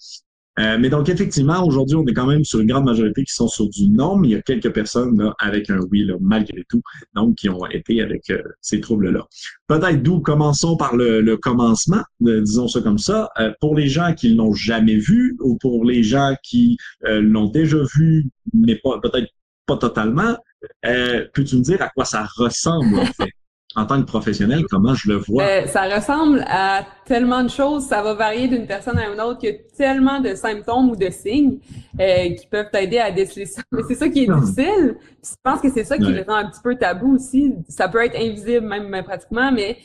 Euh, 0.57 0.77
mais 0.79 0.89
donc, 0.89 1.09
effectivement, 1.09 1.65
aujourd'hui, 1.65 1.97
on 1.97 2.05
est 2.05 2.13
quand 2.13 2.27
même 2.27 2.45
sur 2.45 2.61
une 2.61 2.67
grande 2.67 2.85
majorité 2.85 3.23
qui 3.25 3.33
sont 3.33 3.49
sur 3.49 3.67
du 3.69 3.89
non, 3.89 4.15
mais 4.15 4.29
il 4.29 4.31
y 4.31 4.35
a 4.35 4.41
quelques 4.41 4.71
personnes 4.71 5.21
là, 5.21 5.33
avec 5.39 5.69
un 5.69 5.79
oui, 5.91 6.05
là, 6.05 6.15
malgré 6.21 6.63
tout, 6.69 6.81
donc 7.13 7.35
qui 7.35 7.49
ont 7.49 7.65
été 7.65 8.01
avec 8.01 8.29
euh, 8.29 8.41
ces 8.61 8.79
troubles-là. 8.79 9.25
Peut-être 9.67 10.01
d'où 10.01 10.21
commençons 10.21 10.77
par 10.77 10.95
le, 10.95 11.36
commencement, 11.36 12.01
disons 12.21 12.69
ça 12.69 12.81
comme 12.81 12.98
ça. 12.98 13.29
Euh, 13.39 13.51
pour 13.60 13.75
les 13.75 13.89
gens 13.89 14.13
qui 14.13 14.33
l'ont 14.33 14.53
jamais 14.53 14.95
vu 14.95 15.36
ou 15.41 15.57
pour 15.57 15.83
les 15.83 16.03
gens 16.03 16.36
qui 16.41 16.77
l'ont 17.03 17.50
déjà 17.50 17.79
vu, 17.95 18.29
mais 18.53 18.75
pas 18.75 19.00
peut-être 19.01 19.27
pas 19.65 19.77
totalement, 19.77 20.38
euh, 20.86 21.25
Peux-tu 21.34 21.57
me 21.57 21.62
dire 21.62 21.81
à 21.81 21.89
quoi 21.89 22.05
ça 22.05 22.27
ressemble, 22.38 23.00
en 23.00 23.05
fait? 23.05 23.31
en 23.75 23.86
tant 23.86 24.01
que 24.01 24.07
professionnel, 24.07 24.65
comment 24.69 24.93
je 24.93 25.10
le 25.10 25.17
vois? 25.17 25.43
Euh, 25.43 25.67
ça 25.67 25.84
ressemble 25.84 26.45
à 26.48 26.86
tellement 27.05 27.43
de 27.43 27.50
choses. 27.50 27.86
Ça 27.86 28.01
va 28.01 28.13
varier 28.13 28.48
d'une 28.48 28.65
personne 28.65 28.98
à 28.98 29.10
une 29.10 29.19
autre. 29.19 29.39
Il 29.43 29.50
y 29.50 29.53
a 29.53 29.57
tellement 29.75 30.22
de 30.22 30.34
symptômes 30.34 30.91
ou 30.91 30.95
de 30.95 31.10
signes 31.10 31.60
euh, 32.00 32.34
qui 32.36 32.48
peuvent 32.48 32.69
t'aider 32.72 33.00
à 33.00 33.12
déceler 33.12 33.45
ça. 33.45 33.62
Mais 33.72 33.81
c'est 33.88 33.95
ça 33.95 34.07
qui 34.07 34.24
est 34.24 34.29
ah. 34.29 34.39
difficile. 34.39 34.95
je 35.22 35.29
pense 35.43 35.60
que 35.60 35.69
c'est 35.72 35.84
ça 35.84 35.98
qui 35.98 36.05
le 36.05 36.24
rend 36.25 36.36
un 36.36 36.50
petit 36.50 36.62
peu 36.63 36.75
tabou 36.75 37.15
aussi. 37.15 37.53
Ça 37.67 37.89
peut 37.89 38.03
être 38.03 38.15
invisible 38.15 38.65
même 38.65 39.03
pratiquement, 39.03 39.51
mais 39.51 39.77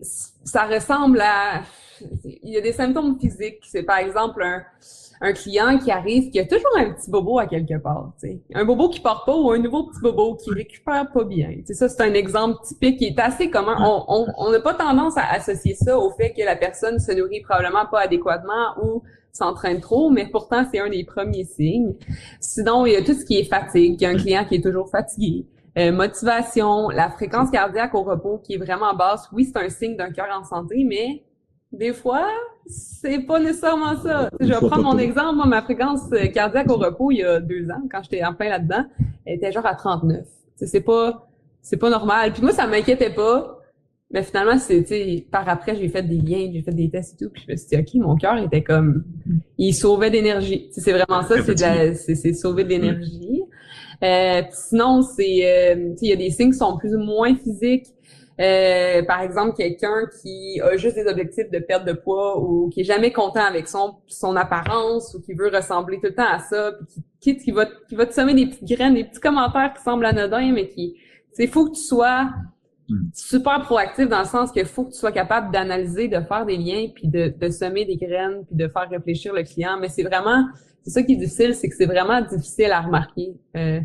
ça 0.00 0.66
ressemble 0.66 1.20
à... 1.20 1.62
Il 2.24 2.50
y 2.50 2.58
a 2.58 2.60
des 2.60 2.72
symptômes 2.72 3.18
physiques. 3.18 3.62
C'est 3.64 3.82
par 3.82 3.98
exemple 3.98 4.42
un 4.42 4.62
un 5.20 5.32
client 5.32 5.78
qui 5.78 5.90
arrive 5.90 6.30
qui 6.30 6.38
a 6.38 6.44
toujours 6.44 6.76
un 6.76 6.92
petit 6.92 7.10
bobo 7.10 7.38
à 7.38 7.46
quelque 7.46 7.78
part, 7.78 8.12
un 8.54 8.64
bobo 8.64 8.88
qui 8.88 9.00
part 9.00 9.24
pas 9.24 9.36
ou 9.36 9.50
un 9.50 9.58
nouveau 9.58 9.84
petit 9.84 10.00
bobo 10.00 10.34
qui 10.36 10.50
récupère 10.50 11.10
pas 11.10 11.24
bien. 11.24 11.50
sais, 11.64 11.74
ça 11.74 11.88
c'est 11.88 12.02
un 12.02 12.14
exemple 12.14 12.58
typique 12.64 12.98
qui 12.98 13.06
est 13.06 13.18
assez 13.18 13.50
commun. 13.50 13.76
On 14.08 14.50
n'a 14.50 14.60
pas 14.60 14.74
tendance 14.74 15.16
à 15.16 15.30
associer 15.32 15.74
ça 15.74 15.98
au 15.98 16.10
fait 16.10 16.32
que 16.32 16.42
la 16.42 16.56
personne 16.56 16.98
se 16.98 17.12
nourrit 17.12 17.40
probablement 17.40 17.86
pas 17.90 18.00
adéquatement 18.02 18.74
ou 18.82 19.02
s'entraîne 19.32 19.80
trop, 19.80 20.10
mais 20.10 20.26
pourtant 20.30 20.64
c'est 20.70 20.80
un 20.80 20.88
des 20.88 21.04
premiers 21.04 21.44
signes. 21.44 21.94
Sinon 22.40 22.86
il 22.86 22.92
y 22.92 22.96
a 22.96 23.02
tout 23.02 23.14
ce 23.14 23.24
qui 23.24 23.38
est 23.38 23.44
fatigue, 23.44 23.96
il 24.00 24.02
y 24.02 24.06
a 24.06 24.10
un 24.10 24.16
client 24.16 24.44
qui 24.44 24.56
est 24.56 24.62
toujours 24.62 24.88
fatigué. 24.88 25.46
Euh, 25.78 25.92
motivation, 25.92 26.88
la 26.88 27.10
fréquence 27.10 27.50
cardiaque 27.50 27.94
au 27.94 28.02
repos 28.02 28.40
qui 28.42 28.54
est 28.54 28.58
vraiment 28.58 28.94
basse. 28.94 29.28
Oui, 29.32 29.44
c'est 29.44 29.62
un 29.62 29.68
signe 29.68 29.94
d'un 29.94 30.10
cœur 30.10 30.28
en 30.34 30.42
santé, 30.42 30.84
mais 30.88 31.22
des 31.72 31.92
fois, 31.92 32.26
c'est 32.66 33.20
pas 33.20 33.38
nécessairement 33.38 33.96
ça. 34.02 34.30
Je 34.40 34.46
vais 34.46 34.54
prendre 34.54 34.82
mon 34.82 34.98
exemple. 34.98 35.36
Moi, 35.36 35.46
ma 35.46 35.62
fréquence 35.62 36.02
euh, 36.12 36.26
cardiaque 36.26 36.70
au 36.70 36.76
repos, 36.76 37.10
il 37.10 37.18
y 37.18 37.24
a 37.24 37.40
deux 37.40 37.70
ans, 37.70 37.82
quand 37.90 38.02
j'étais 38.02 38.24
en 38.24 38.34
plein 38.34 38.48
là-dedans, 38.48 38.84
elle 39.24 39.36
était 39.36 39.52
genre 39.52 39.66
à 39.66 39.74
39. 39.74 40.24
C'est 40.56 40.80
pas, 40.80 41.28
c'est 41.60 41.76
pas 41.76 41.90
normal. 41.90 42.32
Puis 42.32 42.42
moi, 42.42 42.52
ça 42.52 42.66
m'inquiétait 42.66 43.10
pas. 43.10 43.52
Mais 44.12 44.22
finalement, 44.22 44.56
c'est, 44.58 45.26
par 45.32 45.48
après, 45.48 45.74
j'ai 45.74 45.88
fait 45.88 46.02
des 46.02 46.18
liens, 46.18 46.48
j'ai 46.52 46.62
fait 46.62 46.72
des 46.72 46.88
tests 46.88 47.14
et 47.14 47.24
tout, 47.24 47.30
puis 47.32 47.42
je 47.44 47.52
me 47.52 47.56
suis 47.56 47.66
dit, 47.66 47.76
OK, 47.76 47.94
mon 47.94 48.16
cœur 48.16 48.38
était 48.38 48.62
comme, 48.62 49.04
il 49.58 49.74
sauvait 49.74 50.10
d'énergie. 50.10 50.68
C'est 50.70 50.92
vraiment 50.92 51.22
ça, 51.24 51.42
c'est, 51.42 52.14
c'est, 52.14 52.32
sauver 52.32 52.62
de 52.62 52.68
l'énergie. 52.68 53.42
Euh, 54.04 54.42
sinon, 54.52 55.02
c'est 55.02 55.26
il 55.26 56.08
y 56.08 56.12
a 56.12 56.16
des 56.16 56.30
signes 56.30 56.52
qui 56.52 56.58
sont 56.58 56.76
plus 56.78 56.94
ou 56.94 57.00
moins 57.00 57.34
physiques. 57.34 57.88
Euh, 58.38 59.02
par 59.04 59.22
exemple, 59.22 59.56
quelqu'un 59.56 60.08
qui 60.20 60.60
a 60.60 60.76
juste 60.76 60.96
des 60.96 61.06
objectifs 61.06 61.50
de 61.50 61.58
perte 61.58 61.86
de 61.86 61.92
poids 61.92 62.38
ou 62.38 62.68
qui 62.68 62.82
est 62.82 62.84
jamais 62.84 63.10
content 63.10 63.44
avec 63.44 63.66
son 63.66 63.96
son 64.06 64.36
apparence 64.36 65.14
ou 65.14 65.22
qui 65.22 65.32
veut 65.32 65.48
ressembler 65.48 65.96
tout 65.96 66.08
le 66.08 66.14
temps 66.14 66.28
à 66.30 66.38
ça, 66.40 66.72
puis 66.88 67.02
qui, 67.20 67.36
qui, 67.38 67.50
va 67.50 67.66
qui 67.88 67.94
va 67.94 68.04
te 68.04 68.12
semer 68.12 68.34
des 68.34 68.46
petites 68.46 68.68
graines, 68.68 68.94
des 68.94 69.04
petits 69.04 69.20
commentaires 69.20 69.72
qui 69.74 69.82
semblent 69.82 70.04
anodins, 70.04 70.52
mais 70.52 70.68
qui 70.68 70.96
c'est 71.32 71.46
faut 71.46 71.66
que 71.66 71.76
tu 71.76 71.82
sois 71.82 72.28
hmm. 72.90 73.08
super 73.14 73.62
proactif 73.62 74.06
dans 74.06 74.20
le 74.20 74.26
sens 74.26 74.52
qu'il 74.52 74.66
faut 74.66 74.84
que 74.84 74.92
tu 74.92 74.98
sois 74.98 75.12
capable 75.12 75.50
d'analyser, 75.50 76.08
de 76.08 76.20
faire 76.20 76.44
des 76.44 76.58
liens, 76.58 76.88
puis 76.94 77.08
de, 77.08 77.32
de 77.34 77.48
semer 77.48 77.86
des 77.86 77.96
graines, 77.96 78.44
puis 78.46 78.56
de 78.56 78.68
faire 78.68 78.88
réfléchir 78.90 79.32
le 79.32 79.44
client. 79.44 79.78
Mais 79.80 79.88
c'est 79.88 80.02
vraiment 80.02 80.44
c'est 80.86 80.90
ça 80.90 81.02
qui 81.02 81.14
est 81.14 81.16
difficile, 81.16 81.54
c'est 81.54 81.68
que 81.68 81.74
c'est 81.74 81.86
vraiment 81.86 82.20
difficile 82.20 82.70
à 82.70 82.80
remarquer. 82.80 83.34
Euh, 83.56 83.80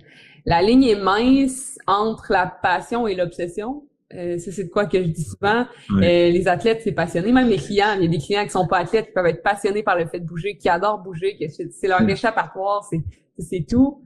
la 0.46 0.62
ligne 0.62 0.84
est 0.84 1.02
mince 1.02 1.80
entre 1.88 2.32
la 2.32 2.46
passion 2.46 3.08
et 3.08 3.16
l'obsession. 3.16 3.84
Euh, 4.16 4.38
c'est 4.38 4.64
de 4.64 4.70
quoi 4.70 4.86
que 4.86 5.02
je 5.02 5.08
dis 5.08 5.24
souvent. 5.24 5.66
Euh, 5.92 6.00
les 6.00 6.48
athlètes, 6.48 6.82
c'est 6.84 6.92
passionné. 6.92 7.32
Même 7.32 7.48
les 7.48 7.58
clients, 7.58 7.94
il 7.98 8.04
y 8.04 8.08
a 8.08 8.10
des 8.10 8.18
clients 8.18 8.44
qui 8.44 8.50
sont 8.50 8.68
pas 8.68 8.80
athlètes, 8.80 9.08
qui 9.08 9.14
peuvent 9.14 9.26
être 9.26 9.44
passionnés 9.44 9.84
par 9.84 9.98
le 9.98 10.06
fait 10.08 10.20
de 10.20 10.26
bouger, 10.26 10.58
qui 10.58 10.70
adorent 10.70 11.00
bouger, 11.00 11.38
que 11.38 11.46
c'est 11.50 11.88
leur 11.88 12.02
échappatoire, 12.08 12.88
c'est 13.38 13.66
tout. 13.68 14.02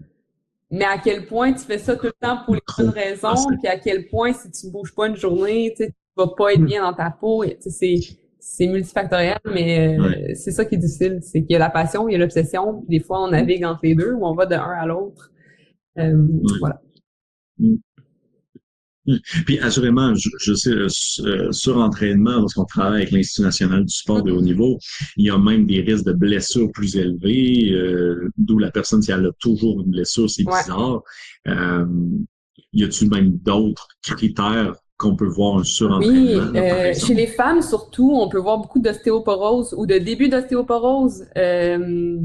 Mais 0.71 0.85
à 0.85 0.97
quel 0.97 1.25
point 1.25 1.53
tu 1.53 1.59
fais 1.59 1.77
ça 1.77 1.95
tout 1.95 2.07
le 2.07 2.13
temps 2.19 2.39
pour 2.43 2.55
les 2.55 2.61
bonnes 2.77 2.89
raisons, 2.89 3.35
puis 3.59 3.67
à 3.67 3.77
quel 3.77 4.07
point 4.07 4.33
si 4.33 4.49
tu 4.51 4.71
bouges 4.71 4.93
pas 4.93 5.07
une 5.07 5.15
journée, 5.15 5.73
tu 5.77 5.87
vas 6.17 6.27
pas 6.27 6.53
être 6.53 6.63
bien 6.63 6.83
dans 6.83 6.93
ta 6.93 7.11
peau. 7.11 7.43
C'est 7.59 7.99
c'est 8.47 8.67
multifactoriel, 8.67 9.39
mais 9.45 9.97
euh, 9.97 10.33
c'est 10.35 10.51
ça 10.51 10.65
qui 10.65 10.75
est 10.75 10.77
difficile. 10.77 11.19
C'est 11.23 11.41
qu'il 11.41 11.53
y 11.53 11.55
a 11.55 11.59
la 11.59 11.71
passion, 11.71 12.07
il 12.07 12.11
y 12.11 12.15
a 12.15 12.19
l'obsession, 12.19 12.81
puis 12.81 12.99
des 12.99 13.03
fois 13.03 13.23
on 13.23 13.29
navigue 13.29 13.65
entre 13.65 13.79
les 13.83 13.95
deux 13.95 14.13
ou 14.13 14.25
on 14.25 14.35
va 14.35 14.45
de 14.45 14.53
un 14.53 14.59
à 14.59 14.85
l'autre. 14.85 15.31
Voilà. 15.95 16.81
Mm. 17.57 17.75
Puis 19.45 19.59
assurément, 19.59 20.13
je, 20.15 20.53
sais, 20.53 20.71
euh, 20.71 20.87
euh, 21.19 21.51
sur 21.51 21.77
entraînement, 21.77 22.39
lorsqu'on 22.39 22.65
travaille 22.65 23.01
avec 23.03 23.11
l'Institut 23.11 23.43
national 23.43 23.85
du 23.85 23.93
sport 23.93 24.23
de 24.23 24.31
haut 24.31 24.41
niveau, 24.41 24.77
il 25.17 25.25
y 25.25 25.29
a 25.29 25.37
même 25.37 25.65
des 25.65 25.81
risques 25.81 26.05
de 26.05 26.13
blessures 26.13 26.71
plus 26.71 26.95
élevés, 26.95 27.71
euh, 27.71 28.29
d'où 28.37 28.57
la 28.57 28.71
personne, 28.71 29.01
si 29.01 29.11
elle 29.11 29.25
a 29.25 29.31
toujours 29.39 29.81
une 29.81 29.91
blessure, 29.91 30.29
c'est 30.29 30.43
bizarre. 30.43 31.01
Euh, 31.47 31.85
y 32.73 32.83
a-t-il 32.83 33.09
même 33.09 33.37
d'autres 33.37 33.87
critères 34.01 34.75
qu'on 34.97 35.15
peut 35.15 35.27
voir 35.27 35.57
un 35.57 35.63
surentraînement? 35.63 36.51
Oui, 36.51 36.59
euh, 36.59 36.93
chez 36.93 37.13
les 37.13 37.27
femmes 37.27 37.61
surtout, 37.61 38.11
on 38.13 38.29
peut 38.29 38.39
voir 38.39 38.59
beaucoup 38.59 38.79
d'ostéoporose 38.79 39.73
ou 39.77 39.85
de 39.85 39.97
début 39.97 40.29
d'ostéoporose. 40.29 41.25
Euh, 41.37 42.17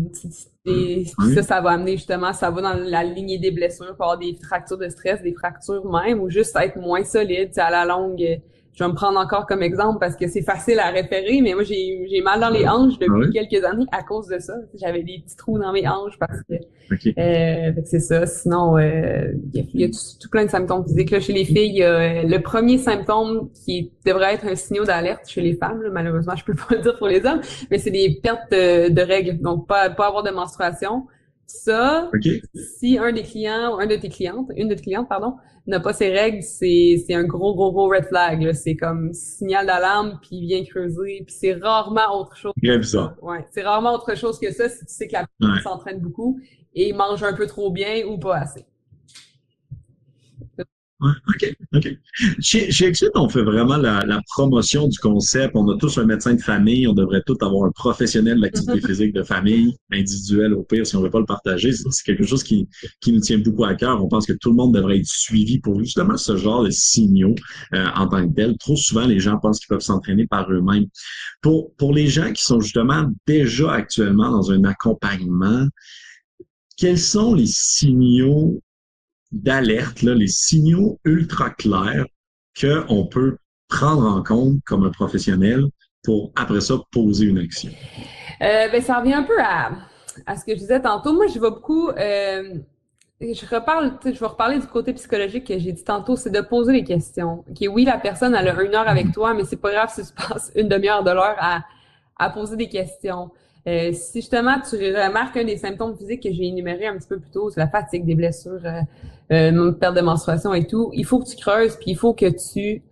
et 0.67 1.05
ça, 1.35 1.43
ça 1.43 1.61
va 1.61 1.71
amener 1.71 1.97
justement, 1.97 2.33
ça 2.33 2.51
va 2.51 2.63
dans 2.63 2.75
la 2.75 3.03
lignée 3.03 3.39
des 3.39 3.51
blessures, 3.51 3.95
pour 3.97 4.05
avoir 4.05 4.19
des 4.19 4.37
fractures 4.43 4.79
de 4.79 4.89
stress, 4.89 5.23
des 5.23 5.33
fractures 5.33 5.85
même, 5.91 6.21
ou 6.21 6.29
juste 6.29 6.57
être 6.57 6.79
moins 6.79 7.05
solide, 7.05 7.51
à 7.57 7.71
la 7.71 7.85
longue 7.85 8.41
je 8.75 8.85
vais 8.85 8.91
me 8.91 8.95
prendre 8.95 9.19
encore 9.19 9.47
comme 9.47 9.63
exemple 9.63 9.99
parce 9.99 10.17
que 10.17 10.29
c'est 10.29 10.43
facile 10.43 10.79
à 10.79 10.91
référer, 10.91 11.41
mais 11.43 11.55
moi, 11.55 11.65
j'ai, 11.65 12.07
j'ai 12.09 12.23
mal 12.23 12.41
dans 12.41 12.51
les 12.51 12.67
hanches 12.69 12.99
depuis 12.99 13.27
ah 13.29 13.47
quelques 13.47 13.65
années 13.65 13.87
à 13.93 14.03
cause 14.03 14.29
de 14.29 14.39
ça. 14.39 14.55
J'avais 14.75 15.03
des 15.03 15.23
petits 15.25 15.37
trous 15.37 15.59
dans 15.59 15.73
mes 15.73 15.87
hanches 15.87 16.19
parce 16.19 16.41
que 16.49 16.55
euh, 17.19 17.73
c'est 17.85 18.01
ça. 18.01 18.27
Sinon, 18.27 18.79
euh, 18.79 19.33
il 19.53 19.81
y, 19.81 19.85
a, 19.85 19.89
tout, 19.89 20.29
plein 20.31 20.45
de 20.45 20.51
symptômes 20.51 20.85
physiques. 20.85 21.11
Là, 21.11 21.21
chez 21.21 21.33
les 21.33 21.45
filles, 21.45 21.71
il 21.71 21.79
y 21.79 21.83
a 21.83 22.23
le 22.23 22.41
premier 22.41 22.79
symptôme 22.79 23.51
qui 23.65 23.93
devrait 24.07 24.35
être 24.35 24.47
un 24.47 24.55
signal 24.55 24.87
d'alerte 24.87 25.29
chez 25.29 25.41
les 25.41 25.55
femmes. 25.55 25.83
malheureusement, 25.93 26.37
je 26.37 26.45
peux 26.45 26.55
pas 26.55 26.67
le 26.77 26.81
dire 26.81 26.97
pour 26.97 27.09
les 27.09 27.25
hommes, 27.27 27.41
mais 27.71 27.79
c'est 27.79 27.91
des 27.91 28.21
pertes 28.23 28.53
de, 28.53 29.03
règles. 29.03 29.41
Donc, 29.41 29.67
pas, 29.67 29.91
pas 29.91 30.07
avoir 30.07 30.23
de 30.23 30.31
menstruation. 30.31 31.07
Ça, 31.53 32.11
si 32.55 32.97
un 32.99 33.13
des 33.13 33.23
clients, 33.23 33.79
un 33.79 33.87
de 33.87 33.97
tes 33.97 34.09
clientes, 34.09 34.49
une 34.57 34.69
de 34.69 34.75
tes 34.75 34.83
clientes, 34.83 35.09
pardon, 35.09 35.35
n'a 35.67 35.81
pas 35.81 35.93
ses 35.93 36.11
règles, 36.11 36.43
c'est, 36.43 37.03
c'est 37.07 37.15
un 37.15 37.25
gros, 37.25 37.55
gros, 37.55 37.73
gros 37.73 37.89
red 37.89 38.05
flag. 38.05 38.53
C'est 38.53 38.77
comme 38.77 39.13
signal 39.13 39.67
d'alarme, 39.67 40.19
puis 40.23 40.37
il 40.37 40.47
vient 40.47 40.65
creuser, 40.65 41.23
puis 41.27 41.35
c'est 41.39 41.55
rarement 41.55 42.19
autre 42.19 42.37
chose. 42.37 42.53
Ouais, 43.23 43.45
c'est 43.51 43.63
rarement 43.63 43.95
autre 43.95 44.15
chose 44.17 44.39
que 44.39 44.53
ça 44.53 44.69
si 44.69 44.81
tu 44.87 44.95
sais 44.95 45.09
que 45.09 45.13
la 45.15 45.27
personne 45.39 45.63
s'entraîne 45.63 46.01
beaucoup 46.01 46.41
et 46.75 46.93
mange 46.93 47.23
un 47.23 47.33
peu 47.35 47.47
trop 47.47 47.71
bien 47.71 48.05
ou 48.07 48.19
pas 48.19 48.37
assez. 48.39 48.65
OK, 51.01 51.57
OK. 51.75 51.97
Chez, 52.41 52.71
chez 52.71 52.87
Exit, 52.87 53.11
on 53.15 53.29
fait 53.29 53.43
vraiment 53.43 53.79
la, 53.79 54.05
la, 54.05 54.21
promotion 54.35 54.87
du 54.87 54.99
concept. 54.99 55.53
On 55.55 55.67
a 55.71 55.77
tous 55.79 55.97
un 55.97 56.05
médecin 56.05 56.35
de 56.35 56.41
famille. 56.41 56.87
On 56.87 56.93
devrait 56.93 57.23
tous 57.27 57.39
avoir 57.41 57.65
un 57.67 57.71
professionnel 57.71 58.37
de 58.37 58.43
l'activité 58.43 58.81
physique 58.87 59.15
de 59.15 59.23
famille, 59.23 59.77
individuel 59.91 60.53
au 60.53 60.63
pire, 60.63 60.87
si 60.87 60.97
on 60.97 61.01
ne 61.01 61.05
veut 61.05 61.11
pas 61.11 61.21
le 61.21 61.25
partager. 61.25 61.73
C'est 61.73 62.05
quelque 62.05 62.25
chose 62.25 62.43
qui, 62.43 62.69
qui 63.01 63.13
nous 63.13 63.21
tient 63.21 63.39
beaucoup 63.39 63.65
à 63.65 63.75
cœur. 63.75 64.03
On 64.05 64.09
pense 64.09 64.27
que 64.27 64.35
tout 64.35 64.51
le 64.51 64.57
monde 64.57 64.75
devrait 64.75 64.99
être 64.99 65.07
suivi 65.07 65.59
pour 65.59 65.79
justement 65.79 66.19
ce 66.19 66.37
genre 66.37 66.65
de 66.65 66.71
signaux 66.71 67.35
euh, 67.75 67.87
en 67.97 68.07
tant 68.07 68.29
que 68.29 68.35
tel. 68.35 68.59
Trop 68.59 68.77
souvent, 68.77 69.07
les 69.07 69.21
gens 69.21 69.39
pensent 69.39 69.59
qu'ils 69.59 69.69
peuvent 69.69 69.81
s'entraîner 69.81 70.27
par 70.27 70.51
eux-mêmes. 70.53 70.87
Pour, 71.41 71.75
pour 71.77 71.95
les 71.95 72.09
gens 72.09 72.31
qui 72.33 72.45
sont 72.45 72.61
justement 72.61 73.07
déjà 73.27 73.73
actuellement 73.73 74.31
dans 74.31 74.53
un 74.53 74.65
accompagnement, 74.65 75.67
quels 76.77 76.99
sont 76.99 77.35
les 77.35 77.47
signaux 77.47 78.61
d'alerte, 79.33 80.03
les 80.03 80.27
signaux 80.27 80.99
ultra 81.05 81.51
clairs 81.51 82.07
qu'on 82.61 83.07
peut 83.07 83.37
prendre 83.69 84.07
en 84.07 84.23
compte 84.23 84.59
comme 84.67 84.85
un 84.85 84.91
professionnel 84.91 85.65
pour, 86.03 86.33
après 86.37 86.61
ça, 86.61 86.75
poser 86.93 87.27
une 87.27 87.39
action? 87.39 87.71
Euh, 88.43 88.69
ben, 88.69 88.83
ça 88.83 88.99
revient 88.99 89.15
un 89.15 89.23
peu 89.23 89.41
à, 89.41 89.71
à, 90.27 90.37
ce 90.37 90.45
que 90.45 90.53
je 90.53 90.59
disais 90.59 90.81
tantôt. 90.81 91.13
Moi, 91.13 91.27
je 91.29 91.39
vais 91.39 91.51
beaucoup... 91.51 91.89
Euh, 91.91 92.55
je 93.21 93.55
reparle, 93.55 93.99
je 94.03 94.19
vais 94.19 94.27
reparler 94.27 94.59
du 94.59 94.67
côté 94.67 94.95
psychologique 94.95 95.47
que 95.47 95.59
j'ai 95.59 95.73
dit 95.73 95.85
tantôt, 95.85 96.17
c'est 96.17 96.31
de 96.31 96.41
poser 96.41 96.73
les 96.73 96.85
questions. 96.85 97.45
Oui, 97.69 97.85
la 97.85 97.99
personne, 97.99 98.35
elle 98.35 98.49
a 98.49 98.63
une 98.63 98.75
heure 98.75 98.89
avec 98.89 99.13
toi, 99.13 99.35
mais 99.35 99.45
c'est 99.45 99.61
pas 99.61 99.71
grave 99.73 99.93
si 99.95 100.03
tu 100.07 100.13
passes 100.29 100.51
une 100.55 100.69
demi-heure 100.69 101.05
de 101.05 101.11
l'heure 101.11 101.37
à, 101.39 101.61
à 102.19 102.31
poser 102.31 102.57
des 102.57 102.69
questions. 102.69 103.31
Euh, 103.67 103.93
si 103.93 104.21
justement 104.21 104.55
tu 104.69 104.77
remarques 104.77 105.37
un 105.37 105.45
des 105.45 105.59
symptômes 105.59 105.97
physiques 105.97 106.23
que 106.23 106.33
j'ai 106.33 106.45
énuméré 106.47 106.87
un 106.87 106.97
petit 106.97 107.09
peu 107.09 107.19
plus 107.19 107.31
tôt, 107.31 107.51
c'est 107.51 107.61
la 107.61 107.69
fatigue, 107.69 108.05
des 108.05 108.15
blessures, 108.15 108.61
euh, 108.65 108.81
euh, 109.33 109.73
perte 109.73 109.95
de 109.95 110.01
menstruation 110.01 110.53
et 110.55 110.67
tout, 110.67 110.91
il 110.93 111.05
faut 111.05 111.21
que 111.21 111.29
tu 111.29 111.37
creuses, 111.37 111.77
puis 111.77 111.93
il 111.93 111.97
faut 111.97 112.15
que 112.15 112.27
tu 112.27 112.83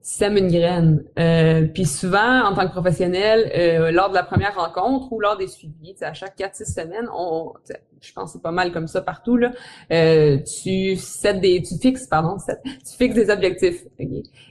sèmes 0.00 0.36
une 0.36 0.48
graine. 0.48 1.04
Euh, 1.18 1.66
puis 1.66 1.84
souvent, 1.84 2.44
en 2.44 2.54
tant 2.54 2.66
que 2.66 2.72
professionnel, 2.72 3.50
euh, 3.54 3.90
lors 3.90 4.08
de 4.08 4.14
la 4.14 4.22
première 4.22 4.54
rencontre 4.54 5.12
ou 5.12 5.20
lors 5.20 5.36
des 5.36 5.48
suivis, 5.48 5.96
à 6.02 6.14
chaque 6.14 6.38
4-6 6.38 6.72
semaines, 6.72 7.08
on, 7.12 7.52
je 8.00 8.12
pense 8.12 8.32
c'est 8.32 8.42
pas 8.42 8.52
mal 8.52 8.72
comme 8.72 8.86
ça 8.86 9.02
partout, 9.02 9.36
là, 9.36 9.50
tu 9.90 10.96
set 10.96 11.40
des, 11.40 11.62
tu 11.62 11.74
fixes, 11.80 12.06
pardon, 12.06 12.36
tu 12.64 12.96
fixes 12.96 13.16
des 13.16 13.28
objectifs. 13.28 13.84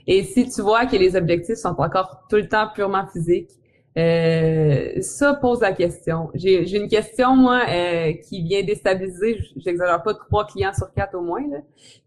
Et 0.06 0.22
si 0.24 0.50
tu 0.50 0.60
vois 0.60 0.84
que 0.84 0.96
les 0.96 1.16
objectifs 1.16 1.56
sont 1.56 1.74
encore 1.78 2.26
tout 2.28 2.36
le 2.36 2.48
temps 2.48 2.68
purement 2.74 3.06
physiques, 3.06 3.50
euh, 3.98 5.00
ça 5.00 5.34
pose 5.34 5.60
la 5.60 5.72
question. 5.72 6.30
J'ai 6.34 6.76
une 6.76 6.88
question, 6.88 7.34
moi, 7.34 7.62
euh, 7.68 8.12
qui 8.12 8.42
vient 8.42 8.62
déstabiliser, 8.62 9.40
j'exagère 9.56 10.02
pas, 10.04 10.14
trois 10.14 10.46
clients 10.46 10.72
sur 10.72 10.92
quatre 10.92 11.16
au 11.16 11.20
moins. 11.20 11.42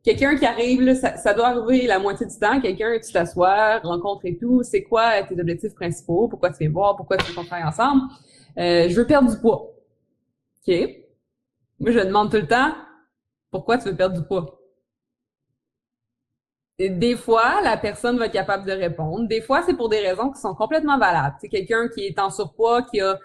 Quelqu'un 0.01 0.37
qui 0.37 0.45
arrive, 0.45 0.81
là, 0.81 0.95
ça, 0.95 1.33
doit 1.33 1.47
arriver 1.47 1.87
la 1.87 1.99
moitié 1.99 2.25
du 2.25 2.39
temps. 2.39 2.61
Quelqu'un, 2.61 2.97
tu 3.05 3.11
t'assois, 3.11 3.79
rencontre 3.79 4.25
et 4.25 4.37
tout. 4.37 4.63
C'est 4.63 4.83
quoi 4.83 5.23
tes 5.23 5.37
objectifs 5.37 5.75
principaux? 5.75 6.29
Pourquoi 6.29 6.51
tu 6.51 6.59
viens 6.59 6.69
voir? 6.69 6.95
Pourquoi 6.95 7.17
tu 7.17 7.25
veux 7.25 7.35
qu'on 7.35 7.43
travaille 7.43 7.67
ensemble? 7.67 8.03
Euh, 8.57 8.87
je 8.87 8.95
veux 8.95 9.05
perdre 9.05 9.29
du 9.29 9.37
poids. 9.37 9.73
OK? 10.65 10.73
Moi, 11.79 11.91
je 11.91 11.99
demande 11.99 12.31
tout 12.31 12.37
le 12.37 12.47
temps, 12.47 12.73
pourquoi 13.49 13.77
tu 13.77 13.89
veux 13.89 13.95
perdre 13.95 14.17
du 14.17 14.25
poids? 14.25 14.60
Des 16.89 17.15
fois, 17.15 17.61
la 17.63 17.77
personne 17.77 18.17
va 18.17 18.25
être 18.25 18.33
capable 18.33 18.65
de 18.65 18.71
répondre. 18.71 19.27
Des 19.27 19.41
fois, 19.41 19.61
c'est 19.65 19.75
pour 19.75 19.89
des 19.89 19.99
raisons 19.99 20.31
qui 20.31 20.39
sont 20.39 20.53
complètement 20.53 20.97
valables. 20.97 21.35
C'est 21.41 21.49
quelqu'un 21.49 21.87
qui 21.93 22.05
est 22.05 22.19
en 22.19 22.29
surpoids, 22.29 22.83
qui 22.83 23.01
a 23.01 23.17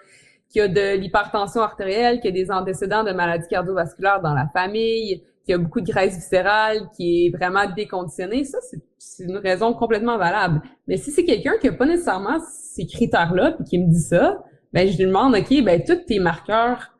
qui 0.49 0.61
a 0.61 0.67
de 0.67 0.95
l'hypertension 0.97 1.61
artérielle, 1.61 2.19
qui 2.21 2.27
a 2.27 2.31
des 2.31 2.51
antécédents 2.51 3.03
de 3.03 3.11
maladies 3.11 3.47
cardiovasculaires 3.49 4.21
dans 4.21 4.33
la 4.33 4.47
famille, 4.53 5.23
qui 5.45 5.53
a 5.53 5.57
beaucoup 5.57 5.81
de 5.81 5.87
graisse 5.89 6.15
viscérale, 6.15 6.89
qui 6.95 7.25
est 7.25 7.29
vraiment 7.35 7.65
déconditionné, 7.73 8.43
ça, 8.43 8.59
c'est 8.97 9.23
une 9.23 9.37
raison 9.37 9.73
complètement 9.73 10.17
valable. 10.17 10.61
Mais 10.87 10.97
si 10.97 11.11
c'est 11.11 11.25
quelqu'un 11.25 11.53
qui 11.59 11.67
a 11.67 11.73
pas 11.73 11.85
nécessairement 11.85 12.39
ces 12.49 12.85
critères-là, 12.85 13.53
puis 13.53 13.65
qui 13.65 13.79
me 13.79 13.91
dit 13.91 14.01
ça, 14.01 14.43
ben 14.73 14.87
je 14.87 14.97
lui 14.97 15.05
demande, 15.05 15.35
OK, 15.35 15.63
ben 15.63 15.81
tous 15.83 16.05
tes 16.05 16.19
marqueurs 16.19 16.93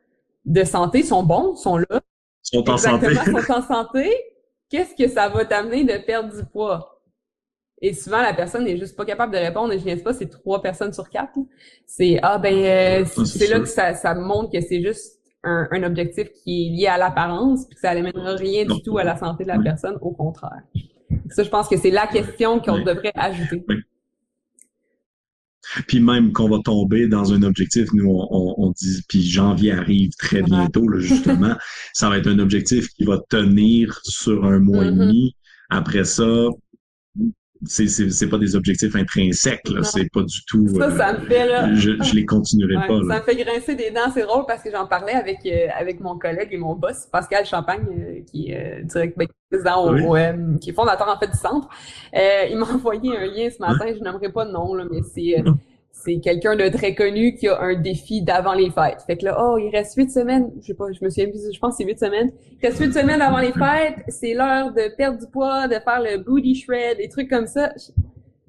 de 0.46 0.64
santé 0.64 1.04
sont 1.04 1.24
bons, 1.24 1.56
sont 1.56 1.78
là. 1.78 2.02
Sont 2.42 2.70
en 2.70 2.78
santé. 2.78 3.14
sont 3.16 3.52
en 3.52 3.62
santé 3.62 4.10
qu'est-ce 4.70 4.96
que 4.96 5.10
ça 5.10 5.30
va 5.30 5.46
t'amener 5.46 5.84
de 5.84 5.98
perdre 6.06 6.36
du 6.36 6.46
poids? 6.46 7.02
Et 7.82 7.94
souvent, 7.94 8.22
la 8.22 8.34
personne 8.34 8.64
n'est 8.64 8.78
juste 8.78 8.96
pas 8.96 9.06
capable 9.06 9.34
de 9.34 9.38
répondre. 9.38 9.72
Et 9.72 9.78
je 9.78 9.84
viens 9.84 9.98
pas, 9.98 10.14
c'est 10.14 10.30
trois 10.30 10.62
personnes 10.62 10.94
sur 10.94 11.10
quatre. 11.10 11.38
C'est 11.86 12.20
ah 12.24 12.40
ben 12.40 12.56
euh, 12.56 13.06
c'est 13.06 13.48
là 13.48 13.60
que 13.60 13.68
ça, 13.68 13.94
ça 13.94 14.16
montre 14.16 14.52
que 14.52 14.62
c'est 14.62 14.82
juste 14.82 15.20
un, 15.44 15.68
un, 15.72 15.84
objectif 15.84 16.32
qui 16.32 16.68
est 16.68 16.70
lié 16.72 16.88
à 16.88 16.98
l'apparence, 16.98 17.66
puis 17.68 17.76
que 17.76 17.82
ça 17.82 17.94
n'amènera 17.94 18.36
rien 18.36 18.66
du 18.66 18.82
tout 18.82 18.98
à 18.98 19.04
la 19.04 19.16
santé 19.16 19.44
de 19.44 19.50
la 19.50 19.60
personne, 19.60 19.98
au 20.02 20.12
contraire. 20.12 20.64
Ça, 21.30 21.44
je 21.44 21.50
pense 21.50 21.68
que 21.68 21.78
c'est 21.78 21.92
la 21.92 22.08
question 22.08 22.60
qu'on 22.60 22.80
devrait 22.80 23.12
ajouter. 23.16 23.64
Puis 25.88 26.00
même 26.00 26.32
qu'on 26.32 26.50
va 26.50 26.60
tomber 26.64 27.08
dans 27.08 27.34
un 27.34 27.44
objectif, 27.44 27.88
nous 27.94 28.08
on, 28.10 28.72
dit, 28.72 29.02
puis 29.08 29.22
janvier 29.22 29.72
arrive 29.72 30.12
très 30.18 30.42
bientôt 30.42 30.88
là, 30.88 31.00
justement, 31.00 31.56
ça 31.94 32.10
va 32.10 32.18
être 32.18 32.28
un 32.28 32.40
objectif 32.40 32.88
qui 32.90 33.04
va 33.04 33.20
tenir 33.30 34.00
sur 34.04 34.46
un 34.46 34.60
mois 34.60 34.86
et 34.86 34.90
mm-hmm. 34.90 34.98
demi. 34.98 35.36
Après 35.70 36.06
ça, 36.06 36.48
c'est 37.66 37.88
c'est 37.88 38.30
pas 38.30 38.38
des 38.38 38.56
objectifs 38.56 38.96
intrinsèques 38.96 39.68
là. 39.70 39.84
C'est 39.84 40.10
pas 40.12 40.22
du 40.22 40.46
tout 40.48 40.68
ça 40.78 40.92
ça 40.96 41.14
me 41.14 41.26
fait 41.26 41.48
là. 41.48 41.74
je, 41.74 41.92
je 42.02 42.14
les 42.16 42.26
continuerai 42.26 42.76
pas 42.88 43.00
ça 43.08 43.20
me 43.20 43.24
fait 43.24 43.36
grincer 43.36 43.76
des 43.76 43.92
dents 43.92 44.12
c'est 44.14 44.24
drôle 44.24 44.46
parce 44.48 44.62
que 44.62 44.72
j'en 44.72 44.88
parlais 44.88 45.14
avec 45.14 45.40
euh, 45.46 45.68
avec 45.78 46.00
mon 46.00 46.18
collègue 46.18 46.50
et 46.52 46.58
mon 46.58 46.76
boss 46.76 47.08
Pascal 47.12 47.46
Champagne 47.46 47.86
euh, 47.90 48.20
qui 48.32 48.52
est 48.52 48.80
euh, 48.80 48.84
directeur 48.84 49.28
président 49.50 50.58
qui 50.60 50.70
est 50.70 50.74
fondateur 50.74 51.08
en 51.08 51.20
fait 51.20 51.32
du 51.32 51.38
centre. 51.38 51.70
Il 52.14 52.58
m'a 52.58 52.66
envoyé 52.74 53.18
un 53.18 53.26
lien 53.26 53.50
ce 53.50 53.60
matin 53.60 53.86
je 53.88 54.04
n'aimerais 54.04 54.32
pas 54.32 54.46
de 54.46 54.52
nom 54.52 54.74
là 54.74 54.86
mais 54.92 55.02
c'est 55.14 55.44
c'est 56.04 56.20
quelqu'un 56.20 56.56
de 56.56 56.70
très 56.70 56.96
connu 56.96 57.36
qui 57.36 57.48
a 57.48 57.60
un 57.60 57.76
défi 57.76 58.22
d'avant 58.22 58.54
les 58.54 58.70
fêtes. 58.70 59.02
Fait 59.06 59.18
que 59.18 59.26
là, 59.26 59.38
oh, 59.40 59.58
il 59.58 59.70
reste 59.70 59.96
huit 59.96 60.12
semaines. 60.12 60.52
Je 60.62 60.68
sais 60.68 60.74
pas, 60.74 60.86
je 60.92 61.04
me 61.04 61.10
souviens 61.10 61.30
plus, 61.30 61.52
je 61.54 61.60
pense 61.60 61.72
que 61.72 61.84
c'est 61.84 61.90
huit 61.90 62.00
semaines. 62.00 62.32
Il 62.62 62.66
reste 62.66 62.80
huit 62.80 62.94
semaines 62.94 63.22
avant 63.22 63.40
les 63.40 63.52
fêtes. 63.52 64.04
C'est 64.08 64.34
l'heure 64.34 64.72
de 64.72 64.96
perdre 64.96 65.20
du 65.20 65.28
poids, 65.28 65.68
de 65.68 65.76
faire 65.76 66.02
le 66.02 66.18
booty 66.18 66.56
shred, 66.56 66.98
des 66.98 67.10
trucs 67.10 67.30
comme 67.30 67.48
ça. 67.48 67.74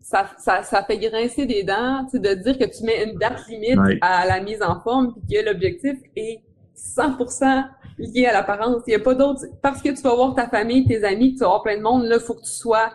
Ça, 0.00 0.30
ça, 0.38 0.62
ça 0.62 0.82
fait 0.84 0.98
grincer 0.98 1.46
des 1.46 1.64
dents, 1.64 2.06
de 2.12 2.34
dire 2.34 2.58
que 2.58 2.64
tu 2.64 2.84
mets 2.84 3.04
une 3.04 3.18
date 3.18 3.46
limite 3.48 3.78
à 4.00 4.26
la 4.26 4.40
mise 4.40 4.62
en 4.62 4.80
forme 4.80 5.14
puis 5.14 5.36
que 5.36 5.44
l'objectif 5.44 5.98
est 6.16 6.40
100% 6.76 7.64
lié 7.98 8.26
à 8.26 8.32
l'apparence. 8.32 8.82
Il 8.86 8.92
y 8.92 8.96
a 8.96 9.00
pas 9.00 9.14
d'autre, 9.14 9.42
parce 9.60 9.82
que 9.82 9.88
tu 9.88 10.00
vas 10.02 10.14
voir 10.14 10.34
ta 10.34 10.48
famille, 10.48 10.86
tes 10.86 11.04
amis, 11.04 11.34
tu 11.34 11.40
vas 11.40 11.48
voir 11.48 11.62
plein 11.62 11.76
de 11.76 11.82
monde, 11.82 12.04
là, 12.04 12.18
faut 12.18 12.34
que 12.34 12.42
tu 12.42 12.52
sois 12.52 12.90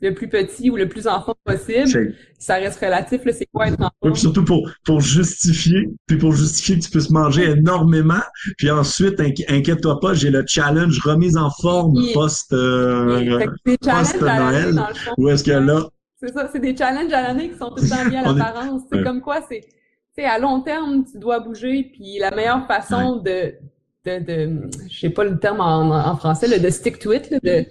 le 0.00 0.14
plus 0.14 0.28
petit 0.28 0.70
ou 0.70 0.76
le 0.76 0.88
plus 0.88 1.06
enfant 1.06 1.34
possible. 1.44 2.14
Ça 2.38 2.54
reste 2.54 2.80
relatif, 2.80 3.24
là, 3.24 3.32
c'est 3.32 3.46
quoi 3.52 3.68
être 3.68 3.80
enfant? 3.80 3.90
Oui, 4.02 4.16
surtout 4.16 4.44
pour, 4.44 4.70
pour 4.84 5.00
justifier, 5.00 5.88
puis 6.06 6.16
pour 6.16 6.32
justifier 6.32 6.78
que 6.78 6.84
tu 6.84 6.90
puisses 6.90 7.10
manger 7.10 7.50
énormément, 7.50 8.22
puis 8.56 8.70
ensuite, 8.70 9.20
inquiète-toi 9.20 10.00
pas, 10.00 10.14
j'ai 10.14 10.30
le 10.30 10.44
challenge 10.46 10.98
remise 11.00 11.36
en 11.36 11.50
forme 11.50 11.94
post, 12.14 12.52
euh, 12.52 13.46
post 13.82 14.20
Noël. 14.20 14.80
Où 15.18 15.28
est-ce 15.28 15.44
que 15.44 15.50
là? 15.50 15.88
C'est 16.22 16.32
ça, 16.32 16.48
c'est 16.52 16.60
des 16.60 16.76
challenges 16.76 17.12
à 17.12 17.22
l'année 17.22 17.50
qui 17.50 17.58
sont 17.58 17.70
tout 17.70 17.82
le 17.82 17.88
temps 17.88 18.08
liés 18.08 18.16
à 18.16 18.22
l'apparence. 18.32 18.82
C'est 18.92 19.02
comme 19.02 19.20
quoi, 19.20 19.40
c'est, 19.48 19.62
c'est 20.14 20.24
à 20.24 20.38
long 20.38 20.60
terme, 20.60 21.04
tu 21.10 21.18
dois 21.18 21.40
bouger, 21.40 21.90
puis 21.92 22.18
la 22.18 22.30
meilleure 22.30 22.66
façon 22.66 23.16
de, 23.16 23.54
de, 24.06 24.18
de 24.18 24.60
je 24.88 24.98
sais 24.98 25.10
pas 25.10 25.24
le 25.24 25.38
terme 25.38 25.60
en, 25.60 25.90
en 25.90 26.16
français, 26.16 26.46
là, 26.46 26.58
de 26.58 26.70
stick 26.70 26.98
to 26.98 27.12
it, 27.12 27.30
là, 27.30 27.38
de, 27.42 27.66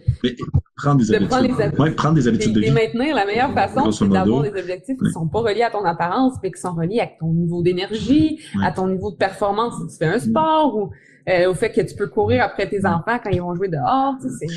prendre 0.82 1.00
des 1.00 1.14
habitudes. 1.14 1.96
Prendre, 1.96 2.14
des 2.14 2.28
habitudes 2.28 2.54
de 2.54 2.60
vie. 2.62 2.68
Et 2.68 2.72
maintenir, 2.72 3.16
la 3.16 3.26
meilleure 3.26 3.54
façon, 3.54 3.92
c'est 3.92 4.08
d'avoir 4.08 4.44
des 4.44 4.60
objectifs 4.60 4.98
qui 4.98 5.12
sont 5.12 5.28
pas 5.28 5.40
reliés 5.40 5.64
à 5.64 5.72
ton 5.72 5.84
apparence, 5.84 6.34
mais 6.42 6.52
qui 6.52 6.60
sont 6.60 6.74
reliés 6.74 7.00
à 7.00 7.10
ton 7.20 7.34
niveau 7.34 7.62
d'énergie, 7.62 8.40
à 8.64 8.72
ton 8.72 8.88
niveau 8.88 9.12
de 9.12 9.18
performance. 9.18 9.74
Si 9.76 9.98
tu 9.98 9.98
fais 9.98 10.14
un 10.14 10.20
sport 10.20 10.76
ou 10.76 10.90
euh, 11.30 11.50
au 11.50 11.54
fait 11.54 11.72
que 11.72 11.82
tu 11.82 11.96
peux 11.96 12.08
courir 12.08 12.44
après 12.44 12.68
tes 12.68 12.86
enfants 12.86 13.20
quand 13.24 13.30
ils 13.30 13.42
vont 13.42 13.54
jouer 13.56 13.68
dehors. 13.68 14.16
Tu 14.22 14.30
sais, 14.30 14.48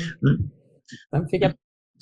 ça 1.11 1.19
me 1.19 1.27
fait 1.27 1.39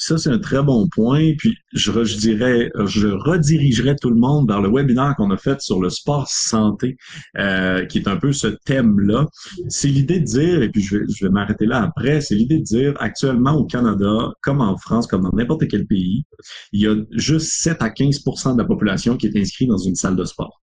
ça, 0.02 0.18
c'est 0.18 0.32
un 0.32 0.40
très 0.40 0.64
bon 0.64 0.88
point. 0.90 1.34
Puis, 1.38 1.56
je, 1.74 1.92
je 1.92 2.70
je 2.88 3.08
redirigerais 3.08 3.96
tout 4.02 4.10
le 4.10 4.16
monde 4.16 4.48
vers 4.48 4.60
le 4.60 4.68
webinaire 4.68 5.14
qu'on 5.16 5.30
a 5.30 5.38
fait 5.38 5.62
sur 5.62 5.80
le 5.80 5.92
sport 5.92 6.28
santé, 6.28 6.98
euh, 7.38 7.86
qui 7.86 8.00
est 8.00 8.08
un 8.08 8.18
peu 8.18 8.32
ce 8.32 8.48
thème-là. 8.48 9.28
C'est 9.70 9.90
l'idée 9.90 10.20
de 10.20 10.26
dire, 10.26 10.64
et 10.64 10.70
puis 10.70 10.82
je 10.82 10.98
vais, 10.98 11.06
je 11.08 11.26
vais 11.26 11.32
m'arrêter 11.32 11.68
là 11.68 11.84
après, 11.84 12.20
c'est 12.20 12.34
l'idée 12.34 12.58
de 12.58 12.64
dire, 12.64 12.96
actuellement 13.00 13.54
au 13.54 13.66
Canada, 13.66 14.34
comme 14.42 14.62
en 14.62 14.76
France, 14.76 15.06
comme 15.06 15.22
dans 15.22 15.34
n'importe 15.34 15.68
quel 15.68 15.86
pays, 15.86 16.24
il 16.72 16.82
y 16.82 16.88
a 16.88 16.96
juste 17.12 17.52
7 17.62 17.84
à 17.84 17.90
15% 17.90 18.54
de 18.54 18.58
la 18.58 18.66
population 18.66 19.18
qui 19.18 19.28
est 19.28 19.40
inscrite 19.40 19.70
dans 19.70 19.78
une 19.78 19.96
salle 19.96 20.16
de 20.16 20.26
sport. 20.26 20.64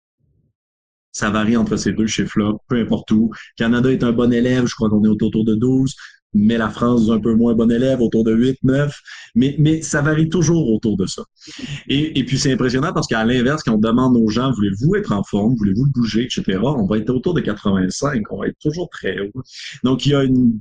Ça 1.12 1.30
varie 1.30 1.56
entre 1.56 1.76
ces 1.76 1.92
deux 1.92 2.06
chiffres-là, 2.06 2.52
peu 2.68 2.80
importe 2.80 3.10
où. 3.12 3.30
Canada 3.56 3.90
est 3.90 4.02
un 4.02 4.12
bon 4.12 4.30
élève, 4.32 4.66
je 4.66 4.74
crois 4.74 4.90
qu'on 4.90 5.04
est 5.04 5.08
autour 5.08 5.44
de 5.44 5.54
12 5.54 5.94
mais 6.34 6.56
la 6.58 6.70
France 6.70 7.08
est 7.08 7.10
un 7.10 7.20
peu 7.20 7.34
moins 7.34 7.54
bon 7.54 7.70
élève, 7.70 8.00
autour 8.00 8.24
de 8.24 8.32
8, 8.32 8.58
9, 8.62 9.00
mais, 9.34 9.54
mais 9.58 9.82
ça 9.82 10.02
varie 10.02 10.28
toujours 10.28 10.70
autour 10.70 10.96
de 10.96 11.06
ça. 11.06 11.22
Et, 11.88 12.18
et 12.18 12.24
puis 12.24 12.38
c'est 12.38 12.52
impressionnant 12.52 12.92
parce 12.92 13.06
qu'à 13.06 13.24
l'inverse, 13.24 13.62
quand 13.62 13.74
on 13.74 13.78
demande 13.78 14.16
aux 14.16 14.28
gens, 14.28 14.52
voulez-vous 14.52 14.96
être 14.96 15.12
en 15.12 15.22
forme, 15.22 15.54
voulez-vous 15.56 15.86
bouger, 15.92 16.24
etc., 16.24 16.58
on 16.62 16.86
va 16.86 16.98
être 16.98 17.10
autour 17.10 17.34
de 17.34 17.40
85, 17.40 18.22
on 18.30 18.40
va 18.40 18.48
être 18.48 18.58
toujours 18.60 18.88
très 18.88 19.20
haut. 19.20 19.42
Donc 19.84 20.06
il 20.06 20.12
y 20.12 20.14
a 20.14 20.24
une 20.24 20.58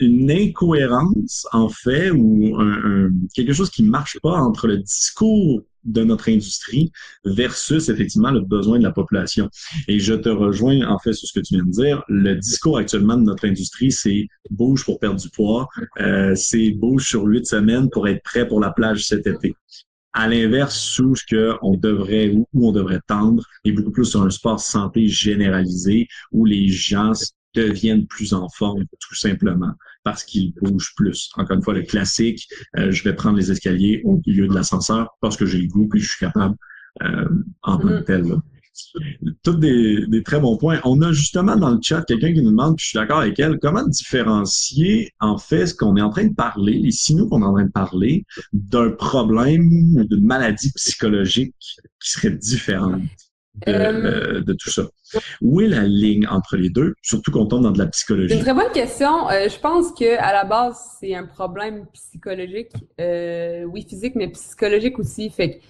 une 0.00 0.30
incohérence, 0.30 1.46
en 1.52 1.68
fait, 1.68 2.10
ou 2.10 2.56
un, 2.58 3.10
quelque 3.34 3.52
chose 3.52 3.70
qui 3.70 3.82
marche 3.82 4.18
pas 4.22 4.32
entre 4.34 4.66
le 4.66 4.78
discours 4.78 5.62
de 5.84 6.04
notre 6.04 6.28
industrie 6.30 6.92
versus 7.24 7.88
effectivement 7.88 8.30
le 8.30 8.40
besoin 8.40 8.78
de 8.78 8.84
la 8.84 8.92
population. 8.92 9.48
Et 9.88 9.98
je 9.98 10.14
te 10.14 10.28
rejoins 10.28 10.86
en 10.86 10.98
fait 10.98 11.12
sur 11.12 11.28
ce 11.28 11.38
que 11.38 11.44
tu 11.44 11.54
viens 11.54 11.64
de 11.64 11.70
dire. 11.70 12.02
Le 12.08 12.34
discours 12.36 12.78
actuellement 12.78 13.16
de 13.16 13.22
notre 13.22 13.46
industrie, 13.46 13.92
c'est 13.92 14.28
bouge 14.50 14.84
pour 14.84 14.98
perdre 14.98 15.20
du 15.20 15.30
poids, 15.30 15.68
euh, 16.00 16.34
c'est 16.34 16.70
bouge 16.72 17.08
sur 17.08 17.24
huit 17.24 17.46
semaines 17.46 17.88
pour 17.90 18.08
être 18.08 18.22
prêt 18.22 18.46
pour 18.46 18.60
la 18.60 18.70
plage 18.70 19.06
cet 19.06 19.26
été. 19.26 19.54
À 20.12 20.26
l'inverse, 20.28 20.76
sous 20.76 21.14
ce 21.14 21.24
qu'on 21.30 21.76
devrait 21.76 22.30
où 22.30 22.46
on 22.54 22.72
devrait 22.72 23.00
tendre, 23.06 23.44
et 23.64 23.72
beaucoup 23.72 23.92
plus 23.92 24.06
sur 24.06 24.22
un 24.22 24.30
sport 24.30 24.58
santé 24.58 25.06
généralisé 25.06 26.08
où 26.32 26.44
les 26.44 26.66
gens 26.66 27.12
deviennent 27.54 28.06
plus 28.06 28.32
en 28.32 28.48
forme, 28.48 28.84
tout 28.98 29.14
simplement 29.14 29.72
parce 30.04 30.24
qu'il 30.24 30.52
bouge 30.62 30.92
plus. 30.96 31.30
Encore 31.36 31.56
une 31.56 31.62
fois, 31.62 31.74
le 31.74 31.82
classique, 31.82 32.48
euh, 32.78 32.90
je 32.90 33.04
vais 33.04 33.14
prendre 33.14 33.36
les 33.36 33.50
escaliers 33.50 34.00
au 34.04 34.20
milieu 34.26 34.48
de 34.48 34.54
l'ascenseur 34.54 35.10
parce 35.20 35.36
que 35.36 35.46
j'ai 35.46 35.58
le 35.58 35.68
goût 35.68 35.88
puis 35.88 36.00
je 36.00 36.10
suis 36.10 36.26
capable 36.26 36.56
euh, 37.02 37.28
en 37.62 37.78
tant 37.78 37.88
que 37.88 38.00
tel. 38.00 38.22
Là. 38.22 38.36
Tous 39.42 39.54
des, 39.54 40.06
des, 40.06 40.22
très 40.22 40.40
bons 40.40 40.56
points. 40.56 40.80
On 40.84 41.02
a 41.02 41.12
justement 41.12 41.56
dans 41.56 41.70
le 41.70 41.80
chat 41.82 42.02
quelqu'un 42.02 42.32
qui 42.32 42.40
nous 42.40 42.50
demande, 42.50 42.76
puis 42.76 42.84
je 42.84 42.88
suis 42.90 42.98
d'accord 42.98 43.18
avec 43.18 43.38
elle, 43.38 43.58
comment 43.58 43.86
différencier 43.86 45.12
en 45.20 45.38
fait 45.38 45.66
ce 45.66 45.74
qu'on 45.74 45.96
est 45.96 46.02
en 46.02 46.10
train 46.10 46.26
de 46.26 46.34
parler, 46.34 46.78
les 46.78 46.92
signaux 46.92 47.28
qu'on 47.28 47.42
est 47.42 47.46
en 47.46 47.54
train 47.54 47.66
de 47.66 47.72
parler, 47.72 48.24
d'un 48.52 48.90
problème 48.90 49.66
ou 49.96 50.04
d'une 50.04 50.24
maladie 50.24 50.72
psychologique 50.72 51.54
qui 52.00 52.10
serait 52.10 52.30
différente? 52.30 53.02
Euh, 53.68 53.72
euh, 53.72 54.40
de, 54.40 54.52
tout 54.52 54.70
ça. 54.70 54.84
Où 55.40 55.60
est 55.60 55.66
la 55.66 55.82
ligne 55.82 56.26
entre 56.28 56.56
les 56.56 56.70
deux, 56.70 56.94
surtout 57.02 57.30
qu'on 57.30 57.46
tombe 57.46 57.62
dans 57.62 57.70
de 57.70 57.78
la 57.78 57.86
psychologie? 57.86 58.28
C'est 58.30 58.36
une 58.36 58.44
très 58.44 58.54
bonne 58.54 58.72
question. 58.72 59.28
Euh, 59.28 59.48
je 59.48 59.58
pense 59.58 59.92
que 59.92 60.18
à 60.18 60.32
la 60.32 60.44
base, 60.44 60.78
c'est 60.98 61.14
un 61.14 61.24
problème 61.24 61.86
psychologique, 61.92 62.72
oui 62.98 63.86
physique, 63.88 64.14
mais 64.14 64.28
psychologique 64.28 64.98
aussi. 64.98 65.30
Fait 65.30 65.60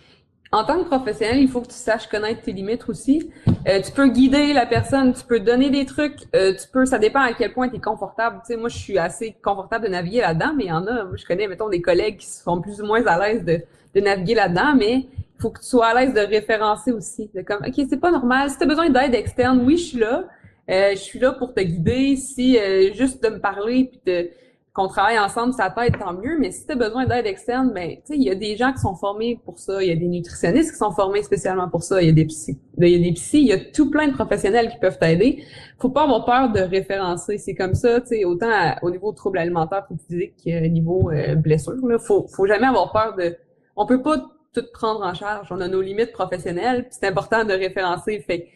en 0.53 0.65
tant 0.65 0.83
que 0.83 0.89
professionnel, 0.89 1.39
il 1.39 1.49
faut 1.49 1.61
que 1.61 1.69
tu 1.69 1.75
saches 1.75 2.09
connaître 2.09 2.43
tes 2.43 2.53
limites 2.53 2.89
aussi. 2.89 3.31
tu 3.47 3.93
peux 3.95 4.09
guider 4.09 4.53
la 4.53 4.67
personne, 4.67 5.13
tu 5.13 5.25
peux 5.25 5.39
donner 5.39 5.71
des 5.71 5.87
trucs, 5.87 6.19
tu 6.33 6.69
peux, 6.73 6.87
ça 6.87 6.99
dépend 6.99 7.21
à 7.21 7.33
quel 7.35 7.53
point 7.53 7.69
tu 7.69 7.77
es 7.77 7.81
confortable. 7.81 8.41
Tu 8.45 8.55
sais, 8.55 8.57
moi, 8.57 8.69
je 8.69 8.77
suis 8.77 8.99
assez 8.99 9.37
confortable 9.43 9.87
de 9.87 9.91
naviguer 9.91 10.21
là-dedans, 10.21 10.53
mais 10.57 10.65
il 10.65 10.69
y 10.69 10.73
en 10.73 10.87
a, 10.89 11.07
je 11.15 11.25
connais, 11.25 11.47
mettons, 11.47 11.69
des 11.69 11.81
collègues 11.81 12.19
qui 12.19 12.27
sont 12.27 12.61
plus 12.61 12.81
ou 12.81 12.87
moins 12.87 13.05
à 13.07 13.19
l'aise 13.19 13.45
de, 13.45 13.61
de 13.95 14.01
naviguer 14.01 14.35
là-dedans, 14.35 14.75
mais 14.77 15.07
faut 15.41 15.51
que 15.51 15.61
tu 15.61 15.67
sois 15.67 15.87
à 15.87 15.95
l'aise 15.95 16.15
de 16.15 16.21
référencer 16.21 16.93
aussi. 16.93 17.31
De 17.35 17.43
comme, 17.43 17.63
OK, 17.67 17.75
c'est 17.89 18.01
pas 18.01 18.11
normal. 18.11 18.51
Si 18.51 18.59
tu 18.59 18.65
as 18.65 18.67
besoin 18.67 18.91
d'aide 18.91 19.15
externe, 19.15 19.63
oui, 19.65 19.77
je 19.77 19.85
suis 19.85 19.99
là. 19.99 20.25
Euh, 20.71 20.91
je 20.93 21.01
suis 21.01 21.19
là 21.19 21.33
pour 21.33 21.53
te 21.53 21.61
guider. 21.61 22.17
Si 22.17 22.59
euh, 22.59 22.93
juste 22.95 23.23
de 23.23 23.29
me 23.29 23.41
parler 23.41 23.91
puis 23.91 24.31
qu'on 24.73 24.87
travaille 24.87 25.19
ensemble, 25.19 25.53
ça 25.53 25.75
être 25.85 25.99
tant 25.99 26.13
mieux. 26.13 26.39
Mais 26.39 26.53
si 26.53 26.65
tu 26.65 26.73
as 26.73 26.77
besoin 26.77 27.07
d'aide 27.07 27.27
externe, 27.27 27.73
ben, 27.75 27.91
tu 27.91 28.01
sais, 28.05 28.17
il 28.17 28.23
y 28.23 28.31
a 28.31 28.37
des 28.37 28.57
gens 28.57 28.73
qui 28.73 28.79
sont 28.79 28.95
formés 28.95 29.41
pour 29.45 29.59
ça. 29.59 29.83
Il 29.83 29.89
y 29.89 29.93
a 29.93 29.97
des 29.97 30.07
nutritionnistes 30.07 30.73
qui 30.73 30.79
sont 30.79 30.93
formés 30.93 31.23
spécialement 31.23 31.69
pour 31.69 31.83
ça. 31.83 32.01
Il 32.01 32.07
y 32.07 32.11
a 32.11 32.13
des 32.13 32.27
psy, 32.27 32.61
il 32.79 32.89
y 32.89 32.95
a 32.95 32.99
des 32.99 33.13
psy, 33.13 33.41
il 33.41 33.47
y 33.49 33.53
a 33.53 33.59
tout 33.59 33.91
plein 33.91 34.07
de 34.07 34.13
professionnels 34.13 34.71
qui 34.71 34.79
peuvent 34.79 34.99
t'aider. 34.99 35.43
Faut 35.81 35.91
pas 35.91 36.05
avoir 36.05 36.25
peur 36.25 36.53
de 36.53 36.61
référencer. 36.61 37.39
C'est 37.39 37.55
comme 37.55 37.75
ça, 37.75 38.01
tu 38.01 38.09
sais, 38.09 38.25
autant 38.25 38.77
au 38.83 38.91
niveau 38.91 39.11
troubles 39.13 39.39
alimentaires, 39.39 39.85
troubles 39.85 40.03
physiques, 40.09 40.35
qu'au 40.45 40.69
niveau 40.69 41.11
euh, 41.11 41.35
blessure. 41.35 41.75
Là, 41.85 41.99
faut, 41.99 42.29
faut 42.29 42.47
jamais 42.47 42.67
avoir 42.67 42.93
peur 42.93 43.17
de. 43.17 43.37
On 43.75 43.87
peut 43.87 44.03
pas 44.03 44.25
tout 44.53 44.65
prendre 44.73 45.03
en 45.03 45.15
charge. 45.15 45.49
On 45.51 45.61
a 45.61 45.69
nos 45.69 45.81
limites 45.81 46.13
professionnelles, 46.13 46.85
puis 46.85 46.97
c'est 46.99 47.07
important 47.07 47.45
de 47.45 47.53
référencer. 47.53 48.21
Fait 48.21 48.49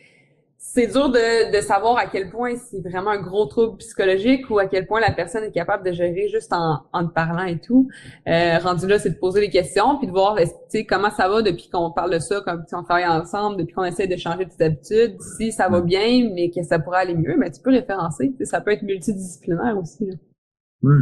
c'est 0.66 0.86
dur 0.86 1.10
de, 1.10 1.54
de 1.54 1.60
savoir 1.60 1.98
à 1.98 2.06
quel 2.06 2.30
point 2.30 2.56
c'est 2.56 2.80
vraiment 2.80 3.10
un 3.10 3.20
gros 3.20 3.44
trouble 3.44 3.76
psychologique 3.76 4.48
ou 4.48 4.58
à 4.58 4.66
quel 4.66 4.86
point 4.86 4.98
la 4.98 5.12
personne 5.12 5.44
est 5.44 5.52
capable 5.52 5.84
de 5.84 5.92
gérer 5.92 6.28
juste 6.28 6.52
en, 6.54 6.78
en 6.92 7.06
te 7.06 7.12
parlant 7.12 7.44
et 7.44 7.58
tout. 7.58 7.88
Euh, 8.26 8.58
rendu 8.58 8.86
là, 8.86 8.98
c'est 8.98 9.10
de 9.10 9.18
poser 9.18 9.40
des 9.40 9.50
questions 9.50 9.98
puis 9.98 10.06
de 10.06 10.12
voir 10.12 10.38
comment 10.88 11.10
ça 11.10 11.28
va 11.28 11.42
depuis 11.42 11.68
qu'on 11.68 11.90
parle 11.90 12.12
de 12.14 12.18
ça, 12.18 12.40
comme 12.40 12.64
si 12.66 12.74
on 12.74 12.82
travaille 12.82 13.06
ensemble, 13.06 13.58
depuis 13.58 13.74
qu'on 13.74 13.84
essaie 13.84 14.06
de 14.06 14.16
changer 14.16 14.48
tes 14.48 14.64
habitudes, 14.64 15.20
si 15.36 15.52
ça 15.52 15.68
va 15.68 15.82
bien, 15.82 16.30
mais 16.32 16.50
que 16.50 16.62
ça 16.62 16.78
pourrait 16.78 17.00
aller 17.00 17.14
mieux, 17.14 17.36
mais 17.36 17.50
tu 17.50 17.60
peux 17.60 17.70
référencer. 17.70 18.34
Ça 18.44 18.62
peut 18.62 18.70
être 18.70 18.82
multidisciplinaire 18.82 19.76
aussi. 19.78 20.06
Là. 20.06 20.14
Oui, 20.82 20.96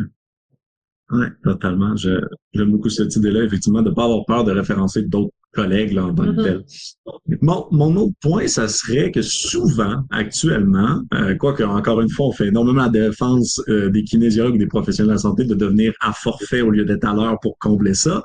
totalement. 1.43 1.95
J'aime 1.97 2.71
beaucoup 2.71 2.89
cette 2.89 3.15
idée-là, 3.17 3.45
effectivement, 3.45 3.83
de 3.83 3.91
ne 3.91 3.95
pas 3.95 4.05
avoir 4.05 4.25
peur 4.27 4.45
de 4.45 4.53
référencer 4.53 5.03
d'autres 5.03 5.35
collègues 5.53 5.93
là, 5.93 6.07
en 6.07 6.15
tant 6.15 6.25
que 6.25 6.31
mm-hmm. 6.31 6.45
tel. 6.45 7.39
Mon, 7.43 7.67
mon 7.71 7.97
autre 7.97 8.15
point, 8.21 8.47
ça 8.47 8.69
serait 8.69 9.11
que 9.11 9.21
souvent, 9.21 10.03
actuellement, 10.11 11.03
euh, 11.15 11.35
quoique 11.35 11.63
encore 11.63 12.01
une 12.01 12.09
fois, 12.09 12.27
on 12.27 12.33
fait 12.33 12.49
énormément 12.49 12.83
la 12.83 12.89
défense 12.89 13.61
euh, 13.69 13.91
des 13.91 14.05
kinésiologues 14.05 14.55
ou 14.55 14.59
des 14.59 14.67
professionnels 14.67 15.09
de 15.09 15.15
la 15.15 15.19
santé 15.19 15.45
de 15.45 15.55
devenir 15.55 15.93
à 16.01 16.13
forfait 16.13 16.63
au 16.63 16.71
lieu 16.71 16.85
d'être 16.85 17.05
à 17.05 17.15
l'heure 17.15 17.39
pour 17.41 17.59
combler 17.59 17.95
ça. 17.95 18.23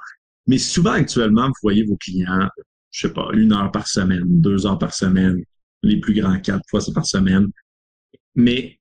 Mais 0.48 0.58
souvent, 0.58 0.92
actuellement, 0.92 1.48
vous 1.48 1.54
voyez 1.62 1.84
vos 1.84 1.98
clients 1.98 2.48
je 2.98 3.08
sais 3.08 3.14
pas, 3.14 3.28
une 3.34 3.54
heure 3.54 3.72
par 3.72 3.88
semaine, 3.88 4.24
deux 4.26 4.66
heures 4.66 4.80
par 4.80 4.94
semaine, 4.94 5.44
les 5.84 6.00
plus 6.00 6.14
grands 6.14 6.40
quatre 6.40 6.64
fois 6.70 6.80
par 6.94 7.06
semaine. 7.06 7.48
Mais 8.34 8.80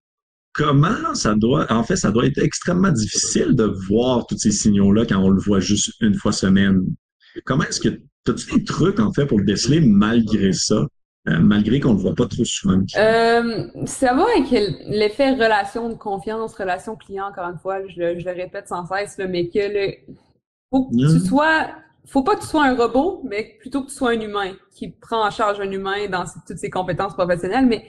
comment 0.56 1.14
ça 1.14 1.34
doit, 1.34 1.70
en 1.70 1.82
fait, 1.82 1.96
ça 1.96 2.10
doit 2.10 2.26
être 2.26 2.38
extrêmement 2.38 2.90
difficile 2.90 3.54
de 3.54 3.64
voir 3.64 4.26
tous 4.26 4.38
ces 4.38 4.50
signaux-là 4.50 5.04
quand 5.06 5.18
on 5.18 5.28
le 5.28 5.40
voit 5.40 5.60
juste 5.60 5.92
une 6.00 6.14
fois 6.14 6.32
semaine. 6.32 6.82
Comment 7.44 7.64
est-ce 7.64 7.80
que, 7.80 8.00
as-tu 8.28 8.58
des 8.58 8.64
trucs, 8.64 8.98
en 8.98 9.12
fait, 9.12 9.26
pour 9.26 9.38
le 9.38 9.44
déceler 9.44 9.80
malgré 9.80 10.52
ça? 10.52 10.86
Euh, 11.28 11.40
malgré 11.40 11.80
qu'on 11.80 11.90
ne 11.90 11.96
le 11.96 12.02
voit 12.02 12.14
pas 12.14 12.26
trop 12.26 12.44
souvent? 12.44 12.80
Euh, 12.96 13.66
ça 13.84 14.14
va 14.14 14.24
avec 14.36 14.50
l'effet 14.86 15.32
relation 15.32 15.88
de 15.88 15.94
confiance, 15.94 16.54
relation 16.54 16.96
client, 16.96 17.26
encore 17.26 17.50
une 17.50 17.58
fois, 17.58 17.80
je 17.88 17.98
le, 17.98 18.32
répète 18.32 18.68
sans 18.68 18.86
cesse, 18.86 19.18
mais 19.28 19.48
que 19.48 19.58
le, 19.58 20.14
faut 20.70 20.88
que 20.88 21.18
tu 21.18 21.26
sois 21.26 21.66
faut 22.06 22.22
pas 22.22 22.36
que 22.36 22.40
tu 22.40 22.46
sois 22.46 22.64
un 22.64 22.74
robot, 22.74 23.22
mais 23.24 23.56
plutôt 23.60 23.82
que 23.82 23.88
tu 23.88 23.94
sois 23.94 24.10
un 24.10 24.20
humain 24.20 24.52
qui 24.72 24.90
prend 24.90 25.26
en 25.26 25.30
charge 25.30 25.60
un 25.60 25.70
humain 25.70 26.08
dans 26.10 26.24
toutes 26.46 26.58
ses 26.58 26.70
compétences 26.70 27.14
professionnelles. 27.14 27.66
Mais 27.66 27.84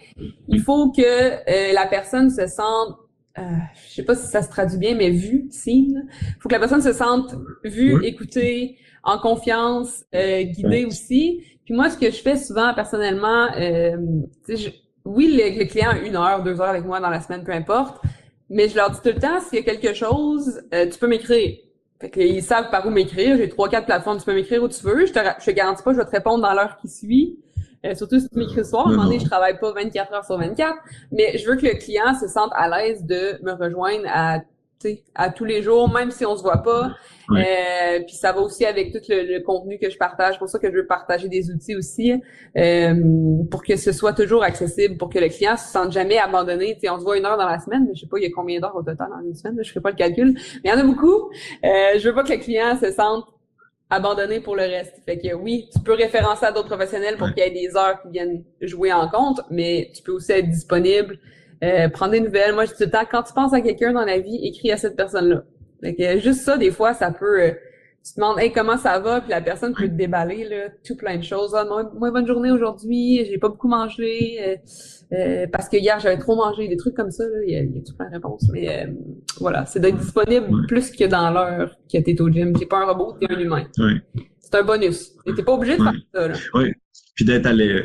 il 0.47 0.62
faut 0.62 0.91
que 0.91 1.01
euh, 1.01 1.73
la 1.73 1.86
personne 1.88 2.30
se 2.30 2.47
sente, 2.47 2.97
euh, 3.38 3.41
je 3.88 3.93
sais 3.95 4.03
pas 4.03 4.15
si 4.15 4.27
ça 4.27 4.41
se 4.41 4.49
traduit 4.49 4.77
bien, 4.77 4.95
mais 4.95 5.12
vue, 5.12 5.47
si. 5.51 5.95
Il 5.95 6.36
faut 6.39 6.49
que 6.49 6.53
la 6.53 6.60
personne 6.60 6.82
se 6.82 6.93
sente 6.93 7.36
vue, 7.63 8.03
écoutée, 8.03 8.77
en 9.03 9.17
confiance, 9.17 10.03
euh, 10.13 10.43
guidée 10.43 10.86
aussi. 10.86 11.43
Puis 11.65 11.73
moi, 11.73 11.89
ce 11.89 11.97
que 11.97 12.12
je 12.12 12.21
fais 12.21 12.38
souvent 12.38 12.73
personnellement, 12.73 13.47
euh, 13.58 13.97
je, 14.47 14.69
oui, 15.06 15.39
le, 15.39 15.65
client 15.65 15.91
a 15.91 15.97
une 15.97 16.15
heure, 16.15 16.43
deux 16.43 16.60
heures 16.60 16.69
avec 16.69 16.86
moi 16.86 16.99
dans 16.99 17.10
la 17.10 17.21
semaine, 17.21 17.43
peu 17.43 17.53
importe. 17.53 18.03
Mais 18.49 18.69
je 18.69 18.75
leur 18.75 18.91
dis 18.91 18.99
tout 19.01 19.10
le 19.13 19.19
temps, 19.19 19.39
s'il 19.41 19.60
y 19.60 19.62
a 19.62 19.65
quelque 19.65 19.93
chose, 19.93 20.62
euh, 20.73 20.89
tu 20.89 20.99
peux 20.99 21.08
m'écrire 21.08 21.58
fait 22.00 22.10
qu'ils 22.10 22.44
savent 22.44 22.70
par 22.70 22.86
où 22.86 22.90
m'écrire. 22.90 23.38
J'ai 23.38 23.50
trois, 23.50 23.70
quatre 23.70 23.86
plateformes. 23.86 24.20
Tu 24.20 24.26
peux 24.26 24.34
m'écrire 24.34 24.64
où 24.64 24.68
tu 24.68 24.84
veux. 24.84 25.06
Je 25.06 25.14
te, 25.14 25.20
je 25.40 25.46
te 25.46 25.52
garantis 25.52 25.84
pas 25.84 25.92
que 25.92 25.98
je 25.98 26.02
vais 26.02 26.08
te 26.08 26.16
répondre 26.16 26.42
dans 26.42 26.54
l'heure 26.54 26.78
qui 26.78 26.88
suit. 26.88 27.40
Euh, 27.86 27.96
surtout 27.96 28.20
si 28.20 28.30
tu 28.30 28.38
m'écris 28.38 28.58
le 28.58 28.64
soir. 28.64 28.88
À 28.88 28.90
un 28.90 28.92
moment 28.94 29.06
donné, 29.06 29.20
je 29.20 29.26
travaille 29.26 29.60
pas 29.60 29.72
24 29.72 30.14
heures 30.14 30.26
sur 30.26 30.38
24. 30.38 30.76
Mais 31.12 31.38
je 31.38 31.48
veux 31.48 31.56
que 31.56 31.66
le 31.66 31.74
client 31.74 32.14
se 32.20 32.28
sente 32.28 32.52
à 32.56 32.70
l'aise 32.70 33.04
de 33.04 33.40
me 33.44 33.52
rejoindre 33.54 34.06
à 34.08 34.40
à 35.16 35.30
tous 35.30 35.46
les 35.46 35.63
jours, 35.63 35.92
même 35.92 36.12
si 36.12 36.26
on 36.26 36.36
se 36.36 36.44
voit 36.44 36.63
pas. 36.63 36.92
Euh, 37.32 38.00
puis 38.06 38.16
ça 38.16 38.32
va 38.32 38.40
aussi 38.40 38.66
avec 38.66 38.94
tout 38.94 39.00
le, 39.10 39.40
contenu 39.40 39.78
que 39.80 39.90
je 39.90 39.98
partage. 39.98 40.38
pour 40.38 40.48
ça 40.48 40.60
que 40.60 40.72
je 40.72 40.78
veux 40.78 40.86
partager 40.86 41.28
des 41.28 41.52
outils 41.52 41.76
aussi 41.76 42.13
euh, 42.58 42.94
pour 43.52 43.63
que 43.63 43.76
ce 43.76 43.92
soit 43.92 44.13
toujours 44.13 44.44
accessible, 44.44 44.98
pour 44.98 45.10
que 45.10 45.20
le 45.20 45.28
client 45.28 45.58
se 45.58 45.72
sente 45.72 45.92
jamais 45.92 46.18
abandonné. 46.18 46.78
sais, 46.80 46.90
on 46.90 47.00
se 47.00 47.04
voit 47.04 47.18
une 47.18 47.26
heure 47.26 47.38
dans 47.38 47.48
la 47.48 47.60
semaine, 47.60 47.86
mais 47.88 47.96
je 47.96 48.02
sais 48.02 48.08
pas 48.08 48.18
il 48.18 48.24
y 48.24 48.28
a 48.28 48.32
combien 48.34 48.60
d'heures 48.60 48.76
au 48.76 48.84
total 48.84 49.10
dans 49.10 49.28
une 49.28 49.36
semaine. 49.36 49.60
Je 49.62 49.72
fais 49.72 49.82
pas 49.82 49.92
le 49.92 49.98
calcul, 49.98 50.34
mais 50.63 50.70
il 50.70 50.70
y 50.70 50.74
en 50.74 50.78
a 50.78 50.84
beaucoup. 50.84 51.30
Euh, 51.66 52.00
je 52.00 52.08
veux 52.08 52.16
pas 52.16 52.24
que 52.24 52.32
le 52.32 52.40
client 52.40 52.78
se 52.80 52.92
sente 52.92 53.26
abandonné 53.90 54.40
pour 54.40 54.56
le 54.56 54.63
reste. 54.63 55.02
Fait 55.06 55.18
que 55.18 55.34
oui, 55.34 55.70
tu 55.74 55.80
peux 55.80 55.94
référencer 55.94 56.46
à 56.46 56.52
d'autres 56.52 56.68
professionnels 56.68 57.18
pour 57.18 57.28
qu'il 57.30 57.40
y 57.40 57.48
ait 57.48 57.52
des 57.52 57.76
heures 57.76 58.02
qui 58.02 58.10
viennent 58.10 58.44
jouer 58.62 58.92
en 58.92 59.08
compte, 59.10 59.42
mais 59.50 59.92
tu 59.96 60.04
peux 60.04 60.12
aussi 60.12 60.34
être 60.34 60.50
disponible 60.50 61.20
euh, 61.63 61.89
prendre 61.89 62.12
des 62.12 62.20
nouvelles. 62.20 62.54
Moi, 62.54 62.65
je 62.65 62.72
dis 62.72 62.78
tout 62.78 62.84
le 62.84 62.91
temps, 62.91 63.06
quand 63.10 63.24
tu 63.24 63.34
penses 63.34 63.54
à 63.54 63.62
quelqu'un 63.62 63.93
dans 63.93 64.06
la 64.06 64.20
vie, 64.20 64.39
écris 64.43 64.72
à 64.72 64.78
cette 64.78 64.96
personne-là. 64.96 65.43
Fait 65.82 65.96
que 65.96 66.20
juste 66.20 66.41
ça, 66.41 66.58
des 66.58 66.72
fois, 66.72 66.93
ça 66.93 67.12
peut... 67.12 67.41
Euh, 67.41 67.52
tu 68.06 68.13
te 68.13 68.20
demandes, 68.22 68.39
hey, 68.39 68.54
comment 68.54 68.78
ça 68.78 69.00
va? 69.00 69.20
Puis 69.20 69.32
la 69.32 69.41
personne 69.41 69.74
peut 69.74 69.89
te 69.89 69.93
déballer, 69.93 70.48
là, 70.48 70.70
tout 70.86 70.96
plein 70.96 71.17
de 71.17 71.24
choses. 71.24 71.54
Ah, 71.54 71.65
moi, 71.65 72.12
bonne 72.12 72.26
journée 72.26 72.52
aujourd'hui, 72.52 73.26
j'ai 73.26 73.38
pas 73.38 73.50
beaucoup 73.50 73.67
mangé, 73.67 74.38
euh, 74.41 74.56
euh, 75.12 75.48
parce 75.52 75.67
que 75.67 75.76
hier, 75.76 76.00
j'avais 76.00 76.17
trop 76.17 76.38
mangé, 76.38 76.70
des 76.70 76.78
trucs 76.78 76.96
comme 76.96 77.12
ça, 77.12 77.26
là, 77.26 77.39
il, 77.46 77.52
y 77.52 77.56
a, 77.58 77.63
il 77.63 77.76
y 77.76 77.80
a 77.80 77.82
tout 77.82 77.98
plein 77.98 78.08
de 78.08 78.13
réponses. 78.13 78.50
Mais 78.54 78.88
voilà, 79.41 79.65
c'est 79.65 79.82
d'être 79.82 79.98
disponible 79.98 80.65
plus 80.67 80.91
que 80.91 81.04
dans 81.04 81.32
l'heure 81.32 81.76
que 81.91 81.98
t'es 81.98 82.22
au 82.22 82.30
gym. 82.30 82.54
T'es 82.54 82.65
pas 82.65 82.78
un 82.78 82.86
robot, 82.86 83.17
t'es 83.20 83.28
un 83.30 83.39
humain. 83.39 83.65
C'est 84.39 84.56
un 84.56 84.63
bonus. 84.63 85.13
T'es 85.36 85.43
pas 85.43 85.54
obligé 85.54 85.76
de 85.76 85.84
faire 85.84 85.93
ça, 86.13 86.28
là. 86.30 86.36
Oui. 86.54 86.72
Puis 87.13 87.26
d'être 87.26 87.46
allé, 87.46 87.84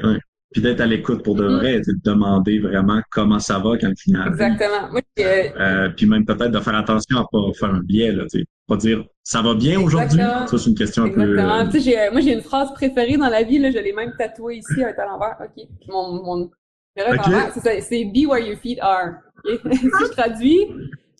puis 0.52 0.62
d'être 0.62 0.80
à 0.80 0.86
l'écoute 0.86 1.22
pour 1.22 1.34
de 1.34 1.44
mm-hmm. 1.44 1.56
vrai, 1.56 1.80
de 1.80 1.94
demander 2.04 2.58
vraiment 2.58 3.00
comment 3.10 3.38
ça 3.38 3.58
va 3.58 3.76
quand 3.78 3.88
le 3.88 3.94
client 3.94 4.26
Exactement. 4.26 4.88
euh, 5.18 5.88
puis 5.96 6.06
même 6.06 6.24
peut-être 6.24 6.50
de 6.50 6.60
faire 6.60 6.74
attention 6.74 7.18
à 7.18 7.26
pas 7.30 7.38
faire 7.58 7.74
un 7.74 7.80
biais, 7.80 8.12
là, 8.12 8.24
pas 8.68 8.76
dire 8.76 9.04
ça 9.22 9.42
va 9.42 9.54
bien 9.54 9.80
aujourd'hui? 9.80 10.20
Ça, 10.20 10.46
c'est 10.48 10.70
une 10.70 10.76
question 10.76 11.06
Exactement. 11.06 11.52
un 11.52 11.66
peu. 11.66 11.78
Euh... 11.78 12.10
Moi, 12.12 12.20
j'ai 12.20 12.32
une 12.32 12.42
phrase 12.42 12.72
préférée 12.74 13.16
dans 13.16 13.28
la 13.28 13.42
vie, 13.42 13.58
là, 13.58 13.70
je 13.70 13.78
l'ai 13.78 13.92
même 13.92 14.12
tatouée 14.18 14.56
ici, 14.56 14.82
un 14.82 14.88
à 14.88 15.06
l'envers. 15.06 15.36
OK. 15.40 15.64
Mon, 15.88 16.22
mon, 16.22 16.50
c'est, 16.96 17.80
c'est 17.80 18.04
be 18.04 18.26
where 18.26 18.44
your 18.44 18.58
feet 18.58 18.78
are. 18.80 19.14
si 19.44 19.58
je 19.62 20.10
traduis, 20.12 20.66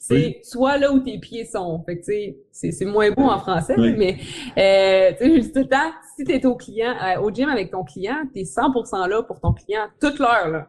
c'est 0.03 0.41
soit 0.43 0.79
là 0.79 0.93
où 0.93 0.99
tes 0.99 1.19
pieds 1.19 1.45
sont. 1.45 1.81
Fait 1.87 1.99
que 1.99 2.05
c'est 2.05 2.73
c'est 2.73 2.85
moins 2.85 3.13
beau 3.13 3.23
en 3.23 3.39
français, 3.39 3.77
mais 3.77 4.17
euh, 4.59 5.13
tu 5.13 5.25
sais, 5.25 5.37
je 5.37 5.41
dis 5.43 5.53
tout 5.53 5.61
le 5.61 5.69
temps, 5.69 5.93
si 6.17 6.25
tu 6.25 6.33
es 6.33 6.45
au 6.45 6.57
client, 6.57 6.93
euh, 7.03 7.21
au 7.21 7.31
gym 7.31 7.49
avec 7.49 7.71
ton 7.71 7.85
client, 7.85 8.17
tu 8.33 8.41
es 8.41 8.43
100% 8.43 9.09
là 9.09 9.23
pour 9.23 9.41
ton 9.41 9.53
client 9.53 9.87
toute 10.01 10.19
l'heure 10.19 10.49
là. 10.49 10.69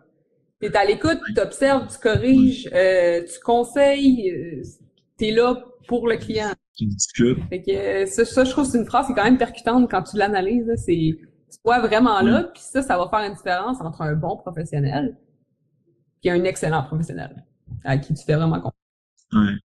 Tu 0.61 0.67
es 0.67 0.77
à 0.77 0.85
l'écoute, 0.85 1.17
tu 1.35 1.41
observes, 1.41 1.87
tu 1.91 1.97
corriges, 1.97 2.69
euh, 2.73 3.23
tu 3.23 3.39
conseilles, 3.39 4.29
euh, 4.29 4.61
tu 5.17 5.25
es 5.25 5.31
là 5.31 5.55
pour 5.87 6.07
le 6.07 6.17
client. 6.17 6.51
Tu 6.77 6.85
discutes. 6.85 7.39
Fait 7.49 7.61
que 7.63 8.05
ça, 8.05 8.25
ça, 8.25 8.43
je 8.43 8.51
trouve 8.51 8.65
c'est 8.65 8.77
une 8.77 8.85
phrase 8.85 9.07
qui 9.07 9.13
est 9.13 9.15
quand 9.15 9.23
même 9.23 9.39
percutante 9.39 9.89
quand 9.89 10.03
tu 10.03 10.15
l'analyses, 10.15 10.71
c'est 10.75 11.17
sois 11.63 11.79
vraiment 11.79 12.21
là, 12.21 12.43
puis 12.53 12.61
ça 12.61 12.83
ça 12.83 12.97
va 12.97 13.09
faire 13.09 13.27
une 13.27 13.35
différence 13.35 13.81
entre 13.81 14.01
un 14.01 14.13
bon 14.13 14.37
professionnel 14.37 15.17
et 16.23 16.29
un 16.29 16.43
excellent 16.43 16.83
professionnel 16.83 17.43
à 17.83 17.97
qui 17.97 18.13
tu 18.13 18.23
fais 18.23 18.35
vraiment 18.35 18.61
confiance. 18.61 18.82
Ouais. 19.33 19.41
Ouais, 19.41 19.72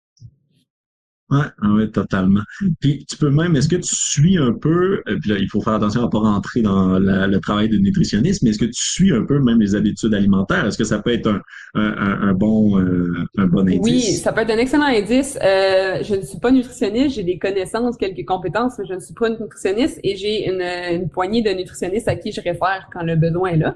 ah 1.29 1.51
ouais, 1.75 1.89
totalement. 1.89 2.41
Puis 2.79 3.05
tu 3.05 3.17
peux 3.17 3.29
même, 3.29 3.55
est-ce 3.57 3.67
que 3.67 3.75
tu 3.75 3.95
suis 3.95 4.37
un 4.37 4.53
peu, 4.53 5.01
euh, 5.07 5.17
puis 5.19 5.31
là, 5.31 5.37
il 5.37 5.49
faut 5.49 5.61
faire 5.61 5.73
attention 5.73 6.05
à 6.05 6.09
pas 6.09 6.19
rentrer 6.19 6.61
dans 6.61 6.99
le 6.99 7.37
travail 7.39 7.67
de 7.67 7.77
nutritionniste, 7.77 8.43
mais 8.43 8.51
est-ce 8.51 8.59
que 8.59 8.65
tu 8.65 8.81
suis 8.81 9.11
un 9.13 9.25
peu 9.25 9.39
même 9.39 9.59
les 9.59 9.75
habitudes 9.75 10.13
alimentaires? 10.13 10.65
Est-ce 10.65 10.77
que 10.77 10.85
ça 10.85 10.99
peut 10.99 11.11
être 11.11 11.27
un, 11.27 11.41
un, 11.75 12.29
un 12.29 12.33
bon 12.33 12.79
euh, 12.79 13.25
un 13.37 13.47
bon 13.47 13.67
indice? 13.67 13.79
Oui, 13.83 14.01
ça 14.01 14.31
peut 14.31 14.41
être 14.41 14.51
un 14.51 14.57
excellent 14.57 14.85
indice. 14.85 15.37
Euh, 15.43 16.01
je 16.01 16.15
ne 16.15 16.21
suis 16.21 16.39
pas 16.39 16.51
nutritionniste, 16.51 17.15
j'ai 17.15 17.23
des 17.23 17.37
connaissances, 17.37 17.97
quelques 17.97 18.25
compétences, 18.25 18.73
mais 18.79 18.85
je 18.85 18.93
ne 18.93 18.99
suis 18.99 19.13
pas 19.13 19.29
nutritionniste 19.29 19.99
et 20.03 20.15
j'ai 20.15 20.49
une, 20.49 20.61
une 20.61 21.09
poignée 21.09 21.41
de 21.41 21.49
nutritionnistes 21.49 22.07
à 22.07 22.15
qui 22.15 22.31
je 22.31 22.39
réfère 22.39 22.87
quand 22.93 23.03
le 23.03 23.17
besoin 23.17 23.49
est 23.49 23.57
là. 23.57 23.75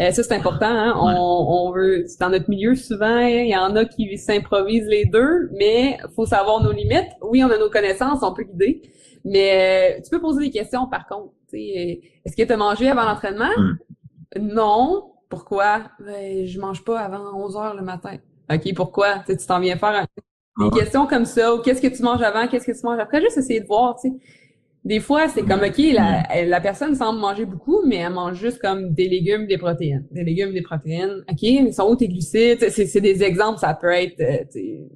Euh, 0.00 0.12
ça, 0.12 0.22
c'est 0.22 0.34
important. 0.34 0.66
Hein? 0.68 0.94
On, 0.96 1.68
on, 1.68 1.72
veut, 1.72 2.04
dans 2.20 2.30
notre 2.30 2.48
milieu, 2.48 2.76
souvent, 2.76 3.18
il 3.18 3.48
y 3.48 3.56
en 3.56 3.74
a 3.74 3.84
qui 3.84 4.16
s'improvisent 4.16 4.86
les 4.86 5.06
deux, 5.06 5.50
mais 5.58 5.98
faut 6.14 6.24
savoir 6.26 6.62
nos 6.62 6.70
limites. 6.70 6.87
Oui, 7.22 7.42
on 7.44 7.50
a 7.50 7.58
nos 7.58 7.70
connaissances, 7.70 8.22
on 8.22 8.32
peut 8.32 8.44
guider, 8.44 8.82
mais 9.24 9.96
euh, 9.98 10.00
tu 10.02 10.10
peux 10.10 10.20
poser 10.20 10.46
des 10.46 10.50
questions 10.50 10.86
par 10.86 11.06
contre. 11.06 11.32
Est-ce 11.52 12.36
que 12.36 12.42
tu 12.42 12.52
as 12.52 12.56
mangé 12.56 12.88
avant 12.88 13.04
l'entraînement? 13.04 13.50
Non. 14.38 15.12
Pourquoi? 15.28 15.82
Ben, 16.00 16.46
je 16.46 16.58
mange 16.58 16.84
pas 16.84 17.00
avant 17.00 17.34
11 17.34 17.56
heures 17.56 17.74
le 17.74 17.82
matin. 17.82 18.16
OK, 18.50 18.74
pourquoi? 18.74 19.22
tu 19.26 19.36
t'en 19.36 19.60
viens 19.60 19.76
faire 19.76 20.06
des 20.58 20.66
ah 20.66 20.76
questions 20.76 21.06
comme 21.06 21.24
ça, 21.24 21.54
ou 21.54 21.60
qu'est-ce 21.60 21.80
que 21.80 21.94
tu 21.94 22.02
manges 22.02 22.22
avant, 22.22 22.48
qu'est-ce 22.48 22.66
que 22.66 22.78
tu 22.78 22.84
manges 22.84 22.98
après, 22.98 23.20
juste 23.20 23.38
essayer 23.38 23.60
de 23.60 23.66
voir, 23.66 23.96
tu 24.00 24.08
sais. 24.08 24.14
Des 24.84 25.00
fois, 25.00 25.28
c'est 25.28 25.42
comme, 25.42 25.60
OK, 25.60 25.78
la, 25.92 26.44
la 26.46 26.60
personne 26.60 26.94
semble 26.94 27.18
manger 27.18 27.44
beaucoup, 27.44 27.82
mais 27.84 27.96
elle 27.96 28.12
mange 28.12 28.36
juste 28.38 28.58
comme 28.58 28.94
des 28.94 29.08
légumes, 29.08 29.46
des 29.46 29.58
protéines. 29.58 30.06
Des 30.10 30.24
légumes, 30.24 30.52
des 30.52 30.62
protéines. 30.62 31.24
OK, 31.30 31.42
ils 31.42 31.74
sont 31.74 31.90
où 31.90 31.96
tes 31.96 32.08
glucides? 32.08 32.70
C'est 32.70 33.00
des 33.00 33.22
exemples, 33.22 33.58
ça 33.58 33.74
peut 33.74 33.92
être, 33.92 34.20
euh, 34.20 34.86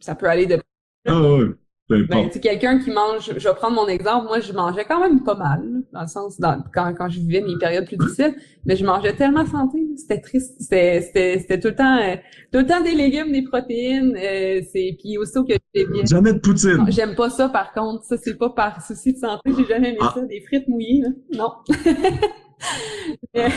ça 0.00 0.14
peut 0.14 0.26
aller 0.26 0.46
de... 0.46 0.58
Ah 1.06 1.20
ouais. 1.20 1.48
Ben, 1.88 2.30
quelqu'un 2.30 2.78
qui 2.78 2.90
mange, 2.90 3.32
je 3.36 3.48
vais 3.48 3.54
prendre 3.54 3.74
mon 3.74 3.86
exemple, 3.86 4.26
moi 4.26 4.40
je 4.40 4.52
mangeais 4.52 4.84
quand 4.84 5.00
même 5.00 5.22
pas 5.22 5.34
mal, 5.34 5.62
dans 5.92 6.00
le 6.00 6.06
sens, 6.06 6.38
dans, 6.40 6.62
quand, 6.72 6.94
quand 6.96 7.08
je 7.08 7.20
vivais 7.20 7.42
mes 7.42 7.58
périodes 7.58 7.86
plus 7.86 7.96
difficiles, 7.96 8.34
mais 8.64 8.76
je 8.76 8.84
mangeais 8.84 9.14
tellement 9.14 9.44
santé, 9.44 9.78
c'était 9.96 10.20
triste, 10.20 10.54
c'était, 10.58 11.00
c'était, 11.02 11.60
tout 11.60 11.68
le 11.68 11.74
temps, 11.74 11.98
euh, 11.98 12.16
tout 12.52 12.60
le 12.60 12.66
temps 12.66 12.80
des 12.80 12.94
légumes, 12.94 13.32
des 13.32 13.42
protéines, 13.42 14.16
euh, 14.16 14.62
c'est, 14.72 14.96
puis 14.98 15.18
aussitôt 15.18 15.44
que 15.44 15.54
j'ai 15.74 15.86
bien. 15.86 16.04
Jamais 16.04 16.32
de 16.32 16.38
poutine. 16.38 16.86
J'aime 16.88 17.14
pas 17.14 17.30
ça 17.30 17.48
par 17.48 17.72
contre, 17.72 18.04
ça 18.04 18.16
c'est 18.16 18.38
pas 18.38 18.50
par 18.50 18.84
souci 18.86 19.12
de 19.12 19.18
santé, 19.18 19.50
j'ai 19.58 19.66
jamais 19.66 19.90
aimé 19.90 19.98
ah. 20.00 20.12
ça, 20.14 20.22
des 20.22 20.40
frites 20.40 20.68
mouillées, 20.68 21.02
là. 21.02 21.08
non. 21.36 21.52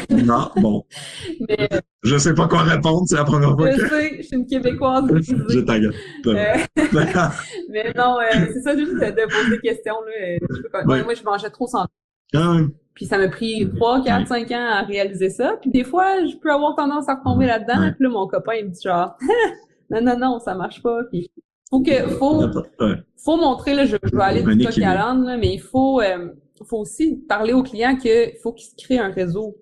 non, 0.10 0.50
bon. 0.58 0.84
Mais, 1.48 1.70
je 2.04 2.18
sais 2.18 2.34
pas 2.34 2.48
quoi 2.48 2.64
répondre, 2.64 3.04
c'est 3.08 3.16
la 3.16 3.24
première 3.24 3.56
fois. 3.56 3.72
Je 3.72 3.86
sais, 3.88 4.18
je 4.18 4.22
suis 4.24 4.36
une 4.36 4.46
Québécoise. 4.46 5.06
je 5.14 5.60
t'agace. 5.60 5.96
Euh, 6.28 6.56
mais 7.70 7.92
non, 7.96 8.20
euh, 8.20 8.48
c'est 8.54 8.62
ça 8.62 8.76
juste 8.76 8.94
de 8.94 9.26
poser 9.26 9.50
des 9.50 9.60
questions. 9.60 9.96
Là. 10.74 10.84
Moi, 11.04 11.14
je 11.14 11.24
mangeais 11.24 11.50
trop 11.50 11.68
sans. 11.68 11.86
Ah, 12.34 12.58
puis 12.94 13.06
ça 13.06 13.18
m'a 13.18 13.28
pris 13.28 13.70
3, 13.76 14.04
4, 14.04 14.28
5 14.28 14.52
ans 14.52 14.70
à 14.72 14.82
réaliser 14.84 15.30
ça. 15.30 15.58
Puis 15.62 15.70
des 15.70 15.84
fois, 15.84 16.26
je 16.26 16.36
peux 16.38 16.52
avoir 16.52 16.76
tendance 16.76 17.10
à 17.10 17.16
retomber 17.16 17.46
là-dedans. 17.46 17.92
Puis 17.94 18.04
là, 18.04 18.10
mon 18.10 18.28
copain, 18.28 18.54
il 18.54 18.66
me 18.66 18.72
dit 18.72 18.82
genre, 18.82 19.18
non, 19.90 20.02
non, 20.02 20.18
non, 20.18 20.40
ça 20.40 20.56
marche 20.56 20.82
pas. 20.82 21.04
Puis 21.12 21.30
faut 21.70 21.82
que, 21.82 22.08
faut, 22.10 22.44
faut 23.18 23.38
montrer, 23.38 23.74
là, 23.74 23.86
je, 23.86 23.98
je 24.02 24.16
vais 24.16 24.24
aller 24.24 24.44
du 24.44 24.66
coq 24.66 24.78
à 24.78 24.96
l'âne, 24.96 25.38
mais 25.40 25.54
il 25.54 25.60
faut, 25.60 26.00
euh, 26.00 26.30
faut 26.64 26.78
aussi 26.78 27.18
parler 27.28 27.54
au 27.54 27.64
client 27.64 27.96
qu'il 27.96 28.34
faut 28.42 28.54
qu'il 28.54 28.68
se 28.68 28.76
crée 28.76 28.98
un 28.98 29.10
réseau. 29.10 29.58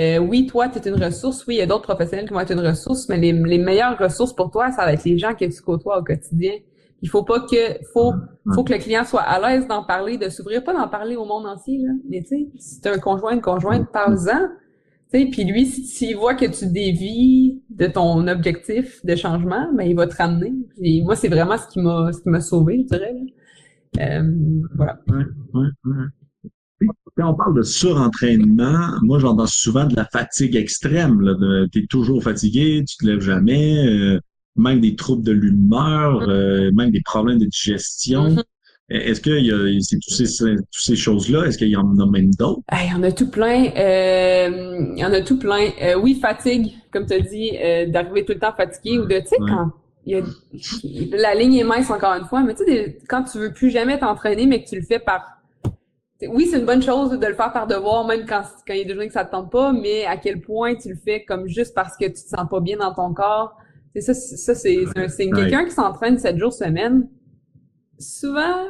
Euh, 0.00 0.18
oui, 0.18 0.46
toi, 0.46 0.68
tu 0.68 0.78
es 0.78 0.88
une 0.88 1.02
ressource. 1.02 1.44
Oui, 1.46 1.56
il 1.56 1.58
y 1.58 1.62
a 1.62 1.66
d'autres 1.66 1.82
professionnels 1.82 2.26
qui 2.26 2.32
vont 2.32 2.40
être 2.40 2.52
une 2.52 2.66
ressource, 2.66 3.08
mais 3.08 3.16
les, 3.16 3.32
les, 3.32 3.58
meilleures 3.58 3.98
ressources 3.98 4.32
pour 4.32 4.50
toi, 4.50 4.70
ça 4.70 4.84
va 4.84 4.92
être 4.92 5.04
les 5.04 5.18
gens 5.18 5.34
que 5.34 5.44
tu 5.44 5.60
côtoies 5.60 5.98
au 5.98 6.04
quotidien. 6.04 6.52
Il 7.02 7.08
faut 7.08 7.22
pas 7.22 7.40
que 7.40 7.84
faut 7.92 8.12
faut 8.54 8.64
que 8.64 8.72
le 8.72 8.78
client 8.78 9.04
soit 9.04 9.22
à 9.22 9.38
l'aise 9.40 9.66
d'en 9.68 9.84
parler, 9.84 10.18
de 10.18 10.28
s'ouvrir, 10.28 10.64
pas 10.64 10.72
d'en 10.72 10.88
parler 10.88 11.16
au 11.16 11.24
monde 11.24 11.46
entier 11.46 11.78
là. 11.78 11.92
Mais 12.08 12.22
tu 12.22 12.28
sais, 12.28 12.48
si 12.58 12.80
t'as 12.80 12.94
un 12.94 12.98
conjoint, 12.98 13.34
une 13.34 13.40
conjointe, 13.40 13.90
parle-en. 13.92 14.48
Tu 15.12 15.20
sais, 15.20 15.26
puis 15.26 15.44
lui, 15.44 15.64
s'il 15.66 16.16
voit 16.16 16.34
que 16.34 16.44
tu 16.44 16.66
dévies 16.66 17.62
de 17.70 17.86
ton 17.86 18.26
objectif 18.26 19.04
de 19.04 19.14
changement, 19.14 19.68
ben 19.74 19.84
il 19.84 19.94
va 19.94 20.06
te 20.06 20.16
ramener. 20.16 20.52
Et 20.82 21.02
moi, 21.02 21.14
c'est 21.16 21.28
vraiment 21.28 21.56
ce 21.56 21.68
qui 21.68 21.80
m'a 21.80 22.10
ce 22.12 22.20
qui 22.20 22.28
m'a 22.28 22.40
sauvé, 22.40 22.80
je 22.82 22.96
dirais. 22.96 23.14
Euh, 23.14 23.37
voilà. 24.74 25.00
Quand 27.16 27.32
on 27.32 27.34
parle 27.34 27.56
de 27.56 27.62
surentraînement, 27.62 28.92
moi 29.02 29.18
j'entends 29.18 29.46
souvent 29.46 29.86
de 29.86 29.96
la 29.96 30.04
fatigue 30.04 30.54
extrême. 30.54 31.20
Tu 31.72 31.80
es 31.80 31.86
toujours 31.86 32.22
fatigué, 32.22 32.84
tu 32.86 32.96
te 32.96 33.06
lèves 33.06 33.20
jamais, 33.20 33.86
euh, 33.86 34.20
même 34.54 34.80
des 34.80 34.94
troubles 34.94 35.24
de 35.24 35.32
l'humeur, 35.32 36.20
mm-hmm. 36.20 36.30
euh, 36.30 36.70
même 36.72 36.90
des 36.90 37.00
problèmes 37.00 37.38
de 37.38 37.46
digestion. 37.46 38.28
Mm-hmm. 38.28 38.42
Est-ce 38.90 39.20
que 39.20 39.30
y 39.30 39.50
a, 39.50 39.80
ces, 39.80 39.98
toutes 39.98 40.64
ces 40.70 40.96
choses-là, 40.96 41.46
est-ce 41.46 41.58
qu'il 41.58 41.68
y 41.68 41.76
en 41.76 41.98
a 41.98 42.06
même 42.06 42.32
d'autres? 42.34 42.62
Il 42.72 42.90
y 42.90 42.94
en 42.94 43.02
a 43.02 43.12
tout 43.12 43.28
plein. 43.28 43.66
Euh, 43.76 44.86
il 44.94 44.98
y 44.98 45.04
en 45.04 45.12
a 45.12 45.20
tout 45.20 45.38
plein. 45.38 45.70
oui, 46.00 46.18
fatigue, 46.22 46.72
comme 46.92 47.04
tu 47.04 47.14
as 47.14 47.20
dit, 47.20 47.50
d'arriver 47.90 48.24
tout 48.24 48.32
le 48.32 48.38
temps 48.38 48.54
fatigué 48.56 48.98
ou 48.98 49.04
de, 49.04 49.18
tu 49.18 49.26
sais, 49.26 49.36
quand 49.40 49.72
y 50.10 50.14
a, 50.16 51.16
la 51.16 51.34
ligne 51.34 51.54
est 51.54 51.64
mince 51.64 51.90
encore 51.90 52.14
une 52.14 52.26
fois, 52.26 52.42
mais 52.42 52.54
tu 52.54 52.64
sais, 52.64 52.98
quand 53.08 53.24
tu 53.24 53.38
veux 53.38 53.52
plus 53.52 53.70
jamais 53.70 53.98
t'entraîner, 53.98 54.46
mais 54.46 54.62
que 54.62 54.68
tu 54.68 54.76
le 54.76 54.82
fais 54.82 54.98
par 54.98 55.38
oui, 56.26 56.48
c'est 56.50 56.58
une 56.58 56.66
bonne 56.66 56.82
chose 56.82 57.10
de 57.10 57.26
le 57.26 57.34
faire 57.34 57.52
par 57.52 57.68
devoir, 57.68 58.04
même 58.04 58.26
quand, 58.26 58.42
quand 58.66 58.74
il 58.74 58.78
y 58.78 58.80
a 58.80 58.84
des 58.84 58.92
journées 58.92 59.06
que 59.06 59.12
ça 59.12 59.24
te 59.24 59.30
tente 59.30 59.52
pas, 59.52 59.72
mais 59.72 60.04
à 60.04 60.16
quel 60.16 60.40
point 60.40 60.74
tu 60.74 60.88
le 60.88 60.96
fais 60.96 61.24
comme 61.24 61.46
juste 61.46 61.74
parce 61.74 61.96
que 61.96 62.06
tu 62.06 62.14
te 62.14 62.28
sens 62.36 62.48
pas 62.50 62.60
bien 62.60 62.76
dans 62.78 62.92
ton 62.92 63.14
corps. 63.14 63.56
Ça, 64.00 64.14
ça 64.14 64.54
c'est 64.54 64.84
un 64.96 65.08
signe. 65.08 65.32
Quelqu'un 65.32 65.64
qui 65.64 65.70
s'entraîne 65.70 66.18
sept 66.18 66.36
jours 66.36 66.52
semaine, 66.52 67.08
souvent, 67.98 68.66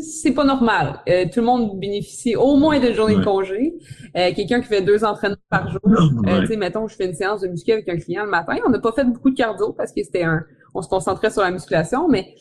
c'est 0.00 0.32
pas 0.32 0.44
normal. 0.44 1.00
Euh, 1.08 1.26
tout 1.32 1.40
le 1.40 1.46
monde 1.46 1.78
bénéficie 1.78 2.36
au 2.36 2.56
moins 2.56 2.78
de 2.78 2.92
journées 2.92 3.16
de 3.16 3.24
congé. 3.24 3.74
Euh, 4.16 4.32
quelqu'un 4.34 4.60
qui 4.60 4.66
fait 4.66 4.82
deux 4.82 5.04
entraînements 5.04 5.36
par 5.48 5.70
jour, 5.70 5.80
euh, 5.84 6.40
tu 6.40 6.48
sais, 6.48 6.56
mettons, 6.56 6.86
je 6.88 6.96
fais 6.96 7.06
une 7.06 7.14
séance 7.14 7.40
de 7.40 7.48
muscu 7.48 7.72
avec 7.72 7.88
un 7.88 7.96
client 7.96 8.24
le 8.24 8.30
matin. 8.30 8.56
On 8.66 8.70
n'a 8.70 8.80
pas 8.80 8.92
fait 8.92 9.04
beaucoup 9.04 9.30
de 9.30 9.36
cardio 9.36 9.72
parce 9.72 9.92
que 9.92 10.02
c'était 10.02 10.24
un, 10.24 10.44
on 10.74 10.82
se 10.82 10.88
concentrait 10.88 11.30
sur 11.30 11.42
la 11.42 11.50
musculation, 11.50 12.08
mais 12.08 12.34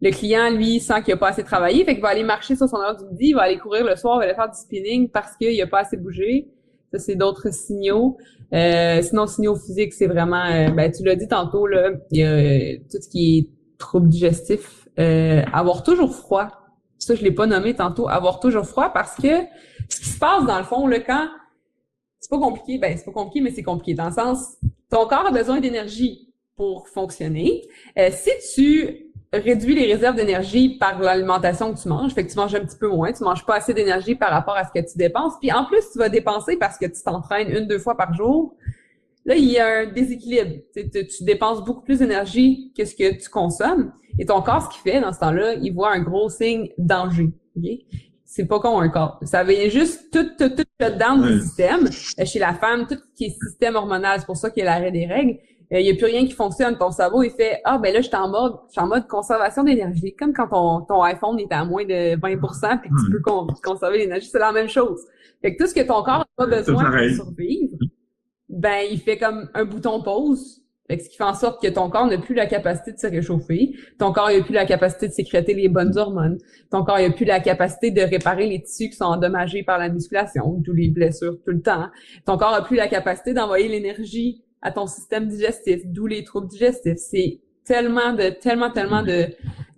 le 0.00 0.10
client, 0.10 0.50
lui, 0.50 0.80
sent 0.80 1.02
qu'il 1.02 1.14
a 1.14 1.16
pas 1.16 1.28
assez 1.28 1.44
travaillé, 1.44 1.84
fait 1.84 1.94
qu'il 1.94 2.02
va 2.02 2.08
aller 2.08 2.24
marcher 2.24 2.56
sur 2.56 2.68
son 2.68 2.76
heure 2.76 2.96
du 2.96 3.04
midi, 3.06 3.28
il 3.28 3.34
va 3.34 3.42
aller 3.42 3.58
courir 3.58 3.84
le 3.84 3.96
soir, 3.96 4.16
il 4.16 4.18
va 4.18 4.24
aller 4.24 4.34
faire 4.34 4.50
du 4.50 4.58
spinning 4.58 5.08
parce 5.08 5.36
qu'il 5.36 5.60
a 5.60 5.66
pas 5.66 5.80
assez 5.80 5.96
bougé. 5.96 6.48
Ça, 6.92 6.98
c'est 6.98 7.16
d'autres 7.16 7.52
signaux. 7.52 8.18
Euh, 8.52 9.02
sinon, 9.02 9.26
signaux 9.26 9.56
physiques, 9.56 9.92
c'est 9.94 10.06
vraiment, 10.06 10.44
euh, 10.44 10.70
ben, 10.70 10.92
tu 10.92 11.02
l'as 11.04 11.16
dit 11.16 11.26
tantôt, 11.26 11.66
là, 11.66 11.92
il 12.10 12.18
y 12.18 12.22
a 12.22 12.30
euh, 12.30 12.76
tout 12.90 12.98
ce 13.00 13.08
qui 13.08 13.38
est 13.38 13.78
trouble 13.78 14.08
digestif. 14.08 14.88
avoir 14.96 15.82
toujours 15.82 16.14
froid. 16.14 16.48
Ça, 16.98 17.14
je 17.14 17.22
l'ai 17.22 17.32
pas 17.32 17.46
nommé 17.46 17.74
tantôt. 17.74 18.08
Avoir 18.08 18.40
toujours 18.40 18.64
froid 18.64 18.90
parce 18.90 19.16
que 19.16 19.40
ce 19.88 20.00
qui 20.00 20.08
se 20.08 20.18
passe, 20.18 20.46
dans 20.46 20.58
le 20.58 20.64
fond, 20.64 20.86
le 20.86 21.00
quand 21.00 21.28
c'est 22.20 22.30
pas 22.30 22.38
compliqué, 22.38 22.78
ben, 22.78 22.96
c'est 22.96 23.04
pas 23.04 23.12
compliqué, 23.12 23.40
mais 23.42 23.50
c'est 23.50 23.62
compliqué 23.62 23.94
dans 23.94 24.06
le 24.06 24.12
sens, 24.12 24.56
ton 24.90 25.06
corps 25.06 25.26
a 25.26 25.30
besoin 25.30 25.60
d'énergie 25.60 26.33
pour 26.56 26.88
fonctionner. 26.88 27.62
si 28.10 28.30
tu 28.54 29.04
réduis 29.38 29.74
les 29.74 29.92
réserves 29.92 30.16
d'énergie 30.16 30.78
par 30.78 31.00
l'alimentation 31.00 31.72
que 31.72 31.80
tu 31.80 31.88
manges. 31.88 32.12
Fait 32.12 32.24
que 32.24 32.30
tu 32.30 32.36
manges 32.36 32.54
un 32.54 32.64
petit 32.64 32.78
peu 32.78 32.88
moins, 32.88 33.12
tu 33.12 33.24
manges 33.24 33.44
pas 33.44 33.56
assez 33.56 33.74
d'énergie 33.74 34.14
par 34.14 34.30
rapport 34.30 34.56
à 34.56 34.64
ce 34.64 34.70
que 34.72 34.84
tu 34.84 34.96
dépenses. 34.96 35.34
Puis 35.40 35.52
en 35.52 35.64
plus, 35.64 35.82
tu 35.92 35.98
vas 35.98 36.08
dépenser 36.08 36.56
parce 36.56 36.78
que 36.78 36.86
tu 36.86 37.02
t'entraînes 37.02 37.50
une, 37.50 37.66
deux 37.66 37.78
fois 37.78 37.96
par 37.96 38.14
jour. 38.14 38.54
Là, 39.24 39.36
il 39.36 39.50
y 39.50 39.58
a 39.58 39.66
un 39.66 39.86
déséquilibre. 39.86 40.62
Tu, 40.74 40.88
tu 40.90 41.24
dépenses 41.24 41.64
beaucoup 41.64 41.82
plus 41.82 41.98
d'énergie 41.98 42.72
que 42.76 42.84
ce 42.84 42.94
que 42.94 43.20
tu 43.20 43.28
consommes. 43.28 43.92
Et 44.18 44.26
ton 44.26 44.42
corps, 44.42 44.70
ce 44.70 44.76
qu'il 44.76 44.92
fait 44.92 45.00
dans 45.00 45.12
ce 45.12 45.20
temps-là, 45.20 45.54
il 45.54 45.72
voit 45.72 45.92
un 45.92 46.00
gros 46.00 46.28
signe 46.28 46.68
danger. 46.78 47.30
C'est 48.24 48.46
pas 48.46 48.60
con 48.60 48.80
un 48.80 48.88
corps. 48.88 49.18
Ça 49.22 49.44
vient 49.44 49.68
juste 49.68 50.12
tout, 50.12 50.26
tout, 50.38 50.50
tout 50.50 50.64
shut 50.80 50.98
du 51.22 51.40
système. 51.40 51.90
Chez 51.90 52.38
la 52.38 52.52
femme, 52.52 52.86
tout 52.86 52.96
ce 52.96 53.16
qui 53.16 53.24
est 53.26 53.30
système 53.30 53.76
hormonal, 53.76 54.20
c'est 54.20 54.26
pour 54.26 54.36
ça 54.36 54.50
qu'il 54.50 54.64
y 54.64 54.66
a 54.66 54.70
l'arrêt 54.70 54.90
des 54.90 55.06
règles 55.06 55.38
il 55.70 55.76
euh, 55.76 55.82
n'y 55.82 55.90
a 55.90 55.94
plus 55.94 56.06
rien 56.06 56.26
qui 56.26 56.32
fonctionne. 56.32 56.76
Ton 56.76 56.90
cerveau, 56.90 57.22
il 57.22 57.30
fait 57.30 57.60
Ah, 57.64 57.78
ben 57.78 57.92
là, 57.92 58.00
je 58.00 58.08
suis 58.08 58.16
en 58.16 58.28
mode, 58.28 58.54
je 58.68 58.72
suis 58.72 58.80
en 58.80 58.86
mode 58.86 59.06
conservation 59.06 59.64
d'énergie. 59.64 60.14
Comme 60.14 60.32
quand 60.32 60.48
ton, 60.48 60.82
ton 60.82 61.02
iPhone 61.02 61.38
est 61.40 61.52
à 61.52 61.64
moins 61.64 61.84
de 61.84 62.16
20% 62.16 62.80
puis 62.80 62.90
que 62.90 63.04
tu 63.04 63.10
peux 63.10 63.20
conserver 63.62 63.98
l'énergie, 63.98 64.28
c'est 64.30 64.38
la 64.38 64.52
même 64.52 64.68
chose. 64.68 65.00
Fait 65.42 65.54
que 65.54 65.62
tout 65.62 65.68
ce 65.68 65.74
que 65.74 65.80
ton 65.80 66.02
corps 66.02 66.18
n'a 66.18 66.26
pas 66.36 66.46
besoin 66.46 66.84
pour 66.84 67.14
survivre, 67.14 67.76
ben, 68.48 68.86
il 68.90 68.98
fait 68.98 69.18
comme 69.18 69.48
un 69.54 69.64
bouton 69.64 70.02
pause. 70.02 70.60
Fait 70.86 70.98
ce 70.98 71.08
qui 71.08 71.16
fait 71.16 71.24
en 71.24 71.32
sorte 71.32 71.62
que 71.62 71.68
ton 71.68 71.88
corps 71.88 72.06
n'a 72.06 72.18
plus 72.18 72.34
la 72.34 72.44
capacité 72.44 72.92
de 72.92 72.98
se 72.98 73.06
réchauffer. 73.06 73.72
Ton 73.98 74.12
corps 74.12 74.28
n'a 74.28 74.42
plus 74.42 74.52
la 74.52 74.66
capacité 74.66 75.08
de 75.08 75.12
sécréter 75.12 75.54
les 75.54 75.68
bonnes 75.68 75.96
hormones. 75.96 76.38
Ton 76.70 76.84
corps 76.84 76.98
n'a 76.98 77.10
plus 77.10 77.24
la 77.24 77.40
capacité 77.40 77.90
de 77.90 78.02
réparer 78.02 78.46
les 78.46 78.62
tissus 78.62 78.90
qui 78.90 78.96
sont 78.96 79.06
endommagés 79.06 79.62
par 79.62 79.78
la 79.78 79.88
musculation, 79.88 80.60
tous 80.62 80.74
les 80.74 80.88
blessures 80.88 81.38
tout 81.42 81.52
le 81.52 81.62
temps. 81.62 81.88
Ton 82.26 82.36
corps 82.36 82.52
n'a 82.52 82.60
plus 82.60 82.76
la 82.76 82.88
capacité 82.88 83.32
d'envoyer 83.32 83.68
l'énergie 83.68 84.43
à 84.64 84.72
ton 84.72 84.86
système 84.86 85.28
digestif, 85.28 85.82
d'où 85.84 86.06
les 86.06 86.24
troubles 86.24 86.48
digestifs. 86.48 86.98
C'est 86.98 87.40
tellement 87.64 88.12
de 88.12 88.30
tellement 88.30 88.70
tellement 88.70 89.02
de, 89.02 89.28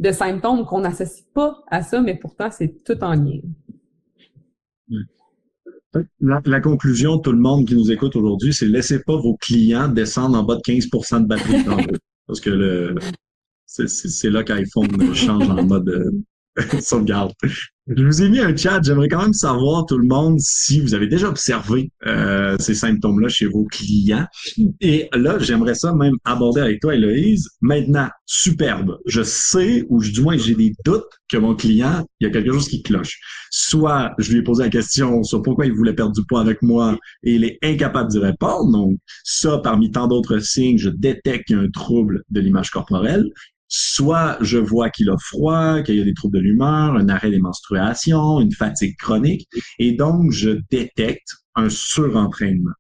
de 0.01 0.11
symptômes 0.13 0.65
qu'on 0.65 0.81
n'associe 0.81 1.27
pas 1.35 1.63
à 1.69 1.83
ça, 1.83 2.01
mais 2.01 2.17
pourtant 2.17 2.51
c'est 2.51 2.83
tout 2.85 3.03
en 3.03 3.13
lien. 3.15 3.41
La, 6.21 6.61
conclusion, 6.61 7.19
tout 7.19 7.33
le 7.33 7.39
monde 7.39 7.67
qui 7.67 7.75
nous 7.75 7.91
écoute 7.91 8.17
aujourd'hui, 8.17 8.53
c'est 8.53 8.67
laissez 8.67 9.03
pas 9.03 9.17
vos 9.17 9.37
clients 9.37 9.89
descendre 9.89 10.39
en 10.39 10.43
bas 10.43 10.57
de 10.57 10.61
15% 10.61 11.23
de 11.23 11.27
batterie 11.27 11.65
Parce 12.27 12.41
que 12.41 12.51
le, 12.51 12.95
c'est 13.67 14.31
là 14.31 14.43
qu'iPhone 14.43 15.15
change 15.15 15.49
en 15.49 15.65
mode 15.65 15.89
euh, 15.89 16.11
sauvegarde. 16.81 17.33
Je 17.89 18.05
vous 18.05 18.21
ai 18.21 18.29
mis 18.29 18.41
un 18.41 18.57
chat. 18.57 18.81
J'aimerais 18.83 19.09
quand 19.09 19.23
même 19.23 19.33
savoir, 19.33 19.87
tout 19.87 19.97
le 19.97 20.09
monde, 20.09 20.41
si 20.41 20.81
vous 20.81 20.95
avez 20.95 21.07
déjà 21.07 21.29
observé 21.29 21.93
euh, 22.05 22.57
ces 22.59 22.75
symptômes-là 22.75 23.29
chez 23.29 23.47
vos 23.47 23.65
clients. 23.65 24.27
Et 24.81 25.09
là, 25.15 25.39
j'aimerais 25.39 25.77
ça 25.77 25.95
même 25.95 26.17
aborder 26.25 26.63
avec 26.63 26.81
toi, 26.81 26.97
Héloïse. 26.97 27.49
Maintenant, 27.61 28.09
superbe. 28.25 28.99
Je 29.07 29.23
sais, 29.23 29.85
ou 29.89 30.03
du 30.03 30.21
moins 30.21 30.37
j'ai 30.37 30.57
des 30.57 30.73
doutes 30.85 31.07
que 31.31 31.37
mon 31.37 31.55
client, 31.55 32.05
il 32.19 32.27
y 32.27 32.27
a 32.29 32.33
quelque 32.33 32.53
chose 32.53 32.69
qui 32.69 32.83
cloche. 32.83 33.21
Soit 33.51 34.15
je 34.19 34.33
lui 34.33 34.41
ai 34.41 34.43
posé 34.43 34.65
la 34.65 34.71
question 34.71 35.23
sur 35.23 35.43
pourquoi 35.43 35.67
il 35.67 35.73
voulait 35.73 35.95
perdre 35.95 36.13
du 36.13 36.25
poids 36.27 36.41
avec 36.41 36.63
moi 36.63 36.99
et 37.23 37.35
il 37.35 37.45
est 37.45 37.59
incapable 37.63 38.11
d'y 38.11 38.19
répondre. 38.19 38.73
Donc, 38.73 38.99
ça, 39.23 39.59
parmi 39.59 39.93
tant 39.93 40.09
d'autres 40.09 40.41
signes, 40.41 40.79
je 40.79 40.89
détecte 40.89 41.47
qu'il 41.47 41.57
y 41.57 41.61
a 41.61 41.63
un 41.63 41.71
trouble 41.71 42.25
de 42.31 42.41
l'image 42.41 42.71
corporelle 42.71 43.31
soit 43.69 44.39
je 44.41 44.59
vois 44.59 44.91
qu'il 44.91 45.11
a 45.11 45.17
froid, 45.19 45.83
qu'il 45.83 45.97
y 45.97 46.01
a 46.01 46.05
des 46.05 46.15
troubles 46.15 46.37
de 46.37 46.43
l'humeur, 46.43 46.95
un 46.95 47.09
arrêt 47.09 47.31
des 47.31 47.39
menstruations, 47.39 48.41
une 48.41 48.53
fatigue 48.53 48.97
chronique, 48.97 49.49
et 49.79 49.93
donc 49.93 50.31
je 50.33 50.61
détecte 50.71 51.29
un 51.55 51.69
surentraînement. 51.69 52.73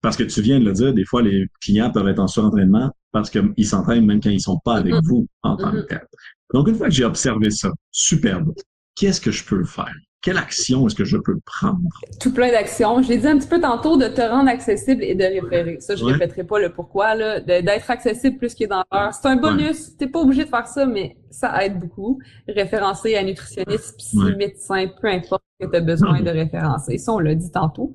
Parce 0.00 0.16
que 0.16 0.24
tu 0.24 0.40
viens 0.40 0.60
de 0.60 0.64
le 0.64 0.72
dire, 0.72 0.94
des 0.94 1.04
fois 1.04 1.22
les 1.22 1.46
clients 1.60 1.90
peuvent 1.90 2.08
être 2.08 2.20
en 2.20 2.28
surentraînement 2.28 2.92
parce 3.12 3.30
qu'ils 3.30 3.66
s'entraînent 3.66 4.04
même 4.04 4.20
quand 4.20 4.30
ils 4.30 4.40
sont 4.40 4.60
pas 4.64 4.76
avec 4.76 4.92
mm-hmm. 4.92 5.06
vous 5.06 5.26
en 5.42 5.56
tant 5.56 5.72
que 5.72 5.78
mm-hmm. 5.78 5.86
tel. 5.88 6.06
Donc 6.52 6.68
une 6.68 6.76
fois 6.76 6.88
que 6.88 6.94
j'ai 6.94 7.04
observé 7.04 7.50
ça, 7.50 7.72
superbe, 7.90 8.52
qu'est-ce 8.94 9.20
que 9.20 9.30
je 9.30 9.44
peux 9.44 9.64
faire? 9.64 9.94
Quelle 10.22 10.38
action 10.38 10.86
est-ce 10.86 10.94
que 10.96 11.04
je 11.04 11.16
peux 11.16 11.38
prendre? 11.44 11.78
Tout 12.20 12.32
plein 12.32 12.50
d'actions. 12.50 13.00
Je 13.02 13.10
l'ai 13.10 13.18
dit 13.18 13.28
un 13.28 13.38
petit 13.38 13.46
peu 13.48 13.60
tantôt 13.60 13.96
de 13.96 14.08
te 14.08 14.20
rendre 14.20 14.48
accessible 14.48 15.04
et 15.04 15.14
de 15.14 15.22
référer. 15.22 15.76
Ça, 15.80 15.94
je 15.94 16.04
ne 16.04 16.12
répéterai 16.12 16.44
pas 16.44 16.58
le 16.58 16.72
pourquoi, 16.72 17.14
là, 17.14 17.40
d'être 17.40 17.90
accessible 17.90 18.36
plus 18.36 18.54
qu'il 18.54 18.68
dans 18.68 18.82
l'heure. 18.90 19.14
C'est 19.14 19.28
un 19.28 19.36
bonus. 19.36 19.90
Tu 19.90 19.96
T'es 19.98 20.06
pas 20.08 20.20
obligé 20.20 20.44
de 20.44 20.48
faire 20.48 20.66
ça, 20.66 20.84
mais 20.84 21.16
ça 21.30 21.64
aide 21.64 21.78
beaucoup. 21.78 22.18
Référencer 22.48 23.14
à 23.14 23.22
nutritionniste, 23.22 23.96
psy, 23.98 24.18
médecin, 24.36 24.86
peu 25.00 25.08
importe 25.08 25.44
que 25.60 25.66
tu 25.66 25.76
as 25.76 25.80
besoin 25.80 26.20
de 26.20 26.30
référencer. 26.30 26.98
Ça, 26.98 27.12
on 27.12 27.18
l'a 27.18 27.34
dit 27.34 27.50
tantôt. 27.50 27.92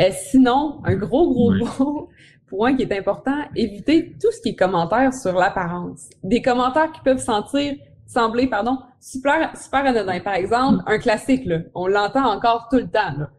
Euh, 0.00 0.08
sinon, 0.12 0.80
un 0.84 0.94
gros, 0.94 1.28
gros, 1.32 1.52
gros 1.52 2.08
point 2.46 2.74
qui 2.74 2.82
est 2.84 2.98
important, 2.98 3.36
éviter 3.56 4.14
tout 4.20 4.30
ce 4.32 4.40
qui 4.40 4.50
est 4.50 4.56
commentaire 4.56 5.12
sur 5.12 5.32
l'apparence. 5.32 6.08
Des 6.22 6.40
commentaires 6.40 6.92
qui 6.92 7.00
peuvent 7.02 7.22
sentir 7.22 7.74
sembler, 8.06 8.46
pardon, 8.46 8.78
super, 9.00 9.56
super 9.56 9.84
anodin. 9.86 10.20
Par 10.20 10.34
exemple, 10.34 10.82
un 10.86 10.98
classique, 10.98 11.44
là, 11.46 11.60
on 11.74 11.86
l'entend 11.86 12.26
encore 12.26 12.68
tout 12.70 12.78
le 12.78 12.88
temps. 12.88 13.12
Là. 13.18 13.30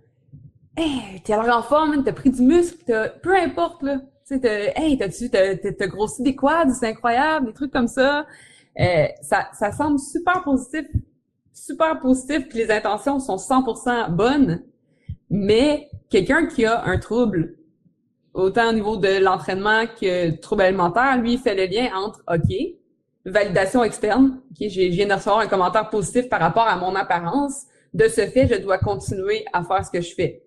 Hey, 0.78 1.22
t'es 1.24 1.34
alors 1.34 1.58
en 1.58 1.62
forme, 1.62 2.04
t'as 2.04 2.14
pris 2.14 2.32
du 2.32 2.42
muscle, 2.42 2.84
t'as, 2.86 3.10
peu 3.10 3.36
importe, 3.36 3.84
là. 3.84 4.00
Tu 4.28 4.40
sais, 4.40 4.74
hey, 4.76 4.98
t'as-tu, 4.98 5.30
t'as, 5.30 5.56
t'as 5.56 5.88
grossi 5.88 6.24
des 6.24 6.36
quads, 6.36 6.74
c'est 6.74 6.90
incroyable, 6.90 7.48
des 7.48 7.54
trucs 7.54 7.72
comme 7.72 7.88
ça. 7.88 8.26
Euh, 8.80 9.06
ça, 9.22 9.50
ça 9.54 9.72
semble 9.72 10.00
super 10.00 10.44
positif, 10.44 10.86
super 11.54 12.00
positif, 12.00 12.50
puis 12.50 12.58
les 12.58 12.72
intentions 12.72 13.20
sont 13.20 13.38
100% 13.38 14.12
bonnes, 14.12 14.64
mais 15.30 15.90
quelqu'un 16.10 16.48
qui 16.48 16.66
a 16.66 16.84
un 16.86 16.98
trouble, 16.98 17.56
autant 18.34 18.70
au 18.70 18.74
niveau 18.74 18.98
de 18.98 19.24
l'entraînement 19.24 19.86
que 19.86 20.32
trouble 20.42 20.64
alimentaire, 20.64 21.18
lui, 21.18 21.34
il 21.34 21.40
fait 21.40 21.56
le 21.56 21.66
lien 21.72 21.96
entre, 21.96 22.22
OK, 22.28 22.54
validation 23.26 23.84
externe. 23.84 24.42
Okay, 24.52 24.70
je 24.70 24.82
viens 24.82 25.08
de 25.08 25.14
recevoir 25.14 25.40
un 25.40 25.48
commentaire 25.48 25.90
positif 25.90 26.30
par 26.30 26.40
rapport 26.40 26.68
à 26.68 26.78
mon 26.78 26.96
apparence. 26.96 27.64
De 27.94 28.08
ce 28.08 28.28
fait, 28.28 28.48
je 28.48 28.62
dois 28.62 28.78
continuer 28.78 29.46
à 29.54 29.64
faire 29.64 29.86
ce 29.86 29.92
que 29.92 30.02
je 30.02 30.14
fais. 30.14 30.44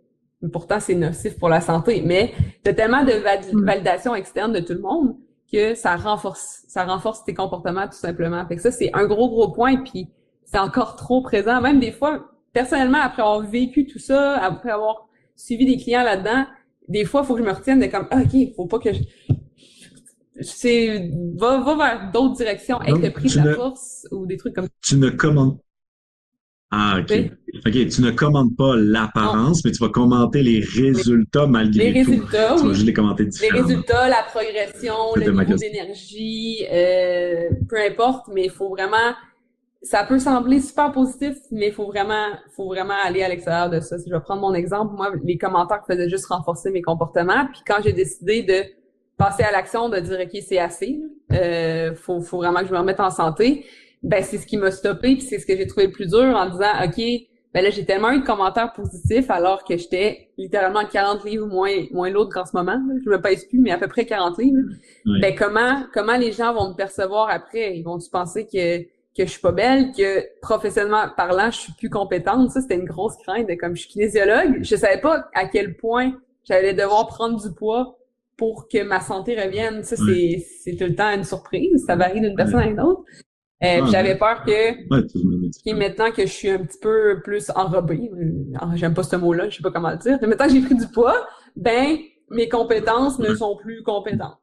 pourtant, 0.52 0.78
c'est 0.80 0.94
nocif 0.94 1.38
pour 1.38 1.48
la 1.48 1.60
santé. 1.60 2.02
Mais 2.04 2.32
de 2.64 2.70
tellement 2.70 3.04
de 3.04 3.12
hmm. 3.12 3.64
validation 3.64 4.14
externe 4.14 4.52
de 4.52 4.60
tout 4.60 4.74
le 4.74 4.80
monde 4.80 5.16
que 5.50 5.74
ça 5.74 5.96
renforce, 5.96 6.64
ça 6.68 6.84
renforce 6.84 7.24
tes 7.24 7.34
comportements 7.34 7.86
tout 7.86 7.96
simplement. 7.96 8.46
Fait 8.46 8.56
que 8.56 8.62
ça, 8.62 8.70
c'est 8.70 8.90
un 8.92 9.06
gros, 9.06 9.30
gros 9.30 9.50
point, 9.50 9.78
puis 9.78 10.08
c'est 10.44 10.58
encore 10.58 10.96
trop 10.96 11.22
présent. 11.22 11.60
Même 11.60 11.80
des 11.80 11.90
fois, 11.92 12.30
personnellement, 12.52 12.98
après 13.02 13.22
avoir 13.22 13.40
vécu 13.40 13.86
tout 13.86 13.98
ça, 13.98 14.36
après 14.36 14.70
avoir 14.70 15.08
suivi 15.36 15.64
des 15.64 15.82
clients 15.82 16.02
là-dedans, 16.02 16.44
des 16.88 17.04
fois, 17.04 17.22
il 17.22 17.26
faut 17.26 17.34
que 17.34 17.40
je 17.40 17.46
me 17.46 17.52
retienne 17.52 17.80
de 17.80 17.86
comme, 17.86 18.06
ah, 18.10 18.20
OK, 18.22 18.54
faut 18.56 18.66
pas 18.66 18.78
que 18.78 18.92
je... 18.92 19.00
C'est, 20.40 21.10
va, 21.36 21.60
va 21.60 21.76
vers 21.76 22.10
d'autres 22.12 22.36
directions, 22.36 22.80
être 22.82 23.12
pris 23.12 23.28
de 23.28 23.44
la 23.44 23.54
force 23.54 24.06
ou 24.12 24.26
des 24.26 24.36
trucs 24.36 24.54
comme 24.54 24.66
ça. 24.66 24.70
Tu 24.82 24.96
ne 24.96 25.10
commandes 25.10 25.58
ah, 26.70 26.98
OK. 27.00 27.12
OK, 27.66 27.72
tu 27.88 28.02
ne 28.02 28.10
commandes 28.10 28.54
pas 28.54 28.76
l'apparence, 28.76 29.64
mais 29.64 29.72
tu 29.72 29.78
vas 29.78 29.88
commenter 29.88 30.42
les 30.42 30.60
résultats 30.60 31.46
malgré 31.46 31.90
les 31.90 32.02
résultats, 32.02 32.56
Tu 32.58 32.66
vas 32.66 32.74
juste 32.74 32.86
les 32.86 32.92
commenter 32.92 33.24
différemment. 33.24 33.56
Les 33.56 33.74
résultats, 33.74 34.08
la 34.08 34.22
progression, 34.22 34.94
le 35.16 35.30
niveau 35.30 35.54
d'énergie, 35.54 36.66
euh, 36.70 37.48
peu 37.68 37.76
importe, 37.80 38.28
mais 38.34 38.44
il 38.44 38.50
faut 38.50 38.68
vraiment... 38.68 39.14
Ça 39.80 40.04
peut 40.04 40.18
sembler 40.18 40.60
super 40.60 40.90
positif, 40.92 41.36
mais 41.52 41.68
il 41.68 41.72
faut 41.72 41.86
vraiment, 41.86 42.26
faut 42.54 42.66
vraiment 42.66 42.96
aller 43.02 43.22
à 43.22 43.28
l'extérieur 43.28 43.70
de 43.70 43.80
ça. 43.80 43.96
Si 43.96 44.10
je 44.10 44.14
vais 44.14 44.20
prendre 44.20 44.42
mon 44.42 44.52
exemple, 44.52 44.92
moi, 44.94 45.12
les 45.24 45.38
commentaires 45.38 45.84
faisaient 45.86 46.08
juste 46.08 46.26
renforcer 46.26 46.70
mes 46.70 46.82
comportements. 46.82 47.46
Puis 47.52 47.62
quand 47.66 47.76
j'ai 47.82 47.92
décidé 47.92 48.42
de 48.42 48.64
passer 49.18 49.42
à 49.42 49.50
l'action, 49.50 49.88
de 49.88 49.98
dire, 49.98 50.20
OK, 50.20 50.40
c'est 50.46 50.58
assez, 50.58 51.00
euh, 51.32 51.94
faut, 51.94 52.20
faut 52.20 52.38
vraiment 52.38 52.60
que 52.60 52.66
je 52.68 52.72
me 52.72 52.78
remette 52.78 53.00
en 53.00 53.10
santé 53.10 53.66
ben 54.02 54.22
c'est 54.22 54.38
ce 54.38 54.46
qui 54.46 54.56
m'a 54.56 54.70
stoppé 54.70 55.16
puis 55.16 55.22
c'est 55.22 55.38
ce 55.38 55.46
que 55.46 55.56
j'ai 55.56 55.66
trouvé 55.66 55.86
le 55.86 55.92
plus 55.92 56.08
dur 56.08 56.20
en 56.20 56.48
disant 56.48 56.70
OK, 56.84 57.02
ben 57.54 57.64
là 57.64 57.70
j'ai 57.70 57.84
tellement 57.84 58.10
eu 58.10 58.20
de 58.20 58.24
commentaires 58.24 58.72
positifs 58.72 59.30
alors 59.30 59.64
que 59.64 59.76
j'étais 59.76 60.28
littéralement 60.36 60.84
40 60.84 61.24
livres 61.24 61.46
moins 61.46 61.70
moins 61.90 62.10
l'autre 62.10 62.32
qu'en 62.32 62.44
ce 62.44 62.56
moment, 62.56 62.80
je 63.04 63.10
me 63.10 63.20
pèse 63.20 63.44
plus 63.46 63.58
mais 63.58 63.70
à 63.70 63.78
peu 63.78 63.88
près 63.88 64.06
40 64.06 64.38
livres. 64.38 64.58
Ben 65.20 65.34
comment 65.34 65.84
comment 65.92 66.16
les 66.16 66.32
gens 66.32 66.54
vont 66.54 66.70
me 66.70 66.74
percevoir 66.74 67.30
après? 67.30 67.76
Ils 67.76 67.82
vont 67.82 67.98
tu 67.98 68.10
penser 68.10 68.46
que 68.46 68.82
que 69.16 69.26
je 69.26 69.32
suis 69.32 69.40
pas 69.40 69.50
belle, 69.50 69.90
que 69.96 70.24
professionnellement 70.40 71.06
parlant, 71.16 71.50
je 71.50 71.58
suis 71.58 71.72
plus 71.72 71.90
compétente? 71.90 72.52
Ça, 72.52 72.60
c'était 72.60 72.76
une 72.76 72.84
grosse 72.84 73.16
crainte 73.16 73.48
comme 73.58 73.74
je 73.74 73.80
suis 73.80 73.90
kinésiologue. 73.90 74.62
Je 74.62 74.76
savais 74.76 75.00
pas 75.00 75.28
à 75.34 75.46
quel 75.46 75.76
point 75.76 76.12
j'allais 76.44 76.72
devoir 76.72 77.08
prendre 77.08 77.42
du 77.42 77.52
poids 77.52 77.98
pour 78.38 78.68
que 78.68 78.82
ma 78.82 79.00
santé 79.00 79.38
revienne. 79.38 79.82
Ça, 79.82 79.96
c'est, 79.96 80.46
c'est 80.64 80.76
tout 80.76 80.84
le 80.84 80.94
temps 80.94 81.10
une 81.10 81.24
surprise. 81.24 81.84
Ça 81.86 81.96
varie 81.96 82.22
d'une 82.22 82.36
personne 82.36 82.60
à 82.60 82.66
une 82.66 82.80
autre. 82.80 83.02
Euh, 83.64 83.80
ah, 83.82 83.86
j'avais 83.90 84.16
peur 84.16 84.44
que, 84.44 85.72
maintenant 85.74 86.12
que 86.12 86.22
je 86.22 86.32
suis 86.32 86.48
un 86.48 86.58
petit 86.58 86.78
peu 86.80 87.20
plus 87.24 87.50
enrobée, 87.56 88.08
euh, 88.14 88.76
j'aime 88.76 88.94
pas 88.94 89.02
ce 89.02 89.16
mot-là, 89.16 89.48
je 89.48 89.56
sais 89.56 89.62
pas 89.64 89.72
comment 89.72 89.90
le 89.90 89.96
dire, 89.96 90.16
mais 90.22 90.28
maintenant 90.28 90.46
que 90.46 90.52
j'ai 90.52 90.60
pris 90.60 90.76
du 90.76 90.86
poids, 90.86 91.26
ben, 91.56 91.98
mes 92.30 92.48
compétences 92.48 93.18
ne 93.18 93.34
sont 93.34 93.56
plus 93.56 93.82
compétentes. 93.82 94.38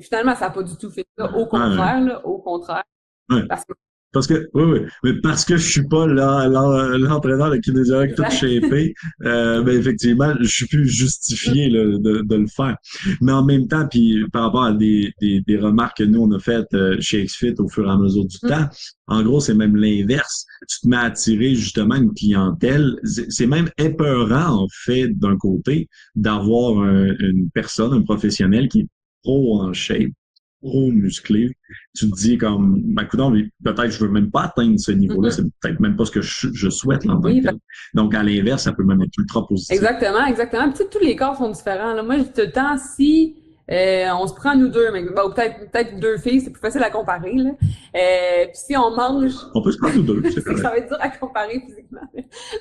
finalement, 0.00 0.36
ça 0.36 0.46
n'a 0.46 0.50
pas 0.52 0.62
du 0.62 0.76
tout 0.76 0.90
fait 0.90 1.04
ça. 1.18 1.34
Au 1.36 1.46
contraire, 1.46 2.00
là, 2.02 2.24
au 2.24 2.38
contraire. 2.38 2.84
Parce 3.48 3.64
que 3.64 3.72
parce 4.12 4.26
que, 4.26 4.48
oui, 4.54 4.62
oui, 4.64 4.78
mais 5.04 5.14
parce 5.22 5.44
que 5.44 5.56
je 5.56 5.70
suis 5.70 5.88
pas 5.88 6.06
l'entraîneur 6.06 7.50
de 7.50 7.56
kinésiologue 7.56 8.14
tout 8.14 8.24
shapé, 8.30 8.94
euh, 9.24 9.62
ben 9.62 9.78
effectivement, 9.78 10.34
je 10.40 10.48
suis 10.48 10.66
plus 10.66 10.86
justifié 10.86 11.70
de, 11.70 12.22
de, 12.22 12.36
le 12.36 12.46
faire. 12.46 12.76
Mais 13.20 13.32
en 13.32 13.44
même 13.44 13.68
temps, 13.68 13.86
puis 13.88 14.24
par 14.32 14.44
rapport 14.44 14.64
à 14.64 14.72
des, 14.72 15.12
des, 15.20 15.40
des 15.40 15.56
remarques 15.56 15.98
que 15.98 16.04
nous, 16.04 16.20
on 16.22 16.32
a 16.32 16.38
faites 16.38 16.72
euh, 16.74 16.96
chez 17.00 17.24
XFIT 17.24 17.54
au 17.58 17.68
fur 17.68 17.86
et 17.86 17.90
à 17.90 17.96
mesure 17.96 18.26
du 18.26 18.36
mm. 18.42 18.48
temps, 18.48 18.68
en 19.06 19.22
gros, 19.22 19.40
c'est 19.40 19.54
même 19.54 19.76
l'inverse. 19.76 20.46
Tu 20.68 20.80
te 20.80 20.88
mets 20.88 20.96
à 20.96 21.02
attirer 21.02 21.54
justement 21.54 21.96
une 21.96 22.12
clientèle. 22.12 22.96
C'est 23.04 23.46
même 23.46 23.70
épeurant, 23.78 24.62
en 24.64 24.68
fait, 24.84 25.08
d'un 25.08 25.36
côté, 25.36 25.88
d'avoir 26.14 26.84
une 26.84 27.50
personne, 27.52 27.92
un 27.92 28.02
professionnel 28.02 28.68
qui 28.68 28.80
est 28.80 28.88
pro 29.22 29.60
en 29.60 29.72
shape, 29.72 30.12
trop 30.62 30.90
musclé, 30.90 31.50
tu 31.94 32.10
te 32.10 32.14
dis 32.14 32.38
comme, 32.38 32.80
ben, 32.84 33.04
peut-être 33.04 33.90
je 33.90 34.04
veux 34.04 34.10
même 34.10 34.30
pas 34.30 34.42
atteindre 34.42 34.78
ce 34.78 34.92
niveau-là, 34.92 35.28
mm-hmm. 35.28 35.32
c'est 35.32 35.60
peut-être 35.60 35.80
même 35.80 35.96
pas 35.96 36.04
ce 36.04 36.10
que 36.10 36.22
je, 36.22 36.70
souhaite 36.70 37.06
en 37.06 37.20
Donc, 37.94 38.14
à 38.14 38.22
l'inverse, 38.22 38.62
ça 38.62 38.72
peut 38.72 38.84
même 38.84 39.02
être 39.02 39.18
ultra 39.18 39.46
positif. 39.46 39.74
Exactement, 39.74 40.24
exactement. 40.26 40.70
Puis, 40.70 40.84
tous 40.90 41.04
les 41.04 41.16
corps 41.16 41.36
sont 41.36 41.50
différents. 41.50 41.94
Là. 41.94 42.02
Moi, 42.02 42.16
je 42.18 42.42
le 42.42 42.50
temps, 42.50 42.76
si 42.78 43.36
euh, 43.70 44.06
on 44.18 44.26
se 44.26 44.34
prend 44.34 44.56
nous 44.56 44.68
deux, 44.68 44.90
mais 44.92 45.02
ben, 45.02 45.30
peut-être 45.34 45.70
peut-être 45.70 46.00
deux 46.00 46.18
filles, 46.18 46.40
c'est 46.40 46.50
plus 46.50 46.60
facile 46.60 46.82
à 46.82 46.90
comparer. 46.90 47.34
Là. 47.34 47.50
Euh, 47.50 48.44
puis 48.46 48.54
si 48.54 48.76
on 48.76 48.94
mange... 48.94 49.32
On 49.54 49.62
peut 49.62 49.72
se 49.72 49.78
prendre 49.78 49.96
nous 49.96 50.02
deux, 50.02 50.22
c'est 50.30 50.42
Ça 50.42 50.70
va 50.70 50.78
être 50.78 50.88
dur 50.88 50.98
à 51.00 51.08
comparer 51.10 51.60
physiquement. 51.66 52.00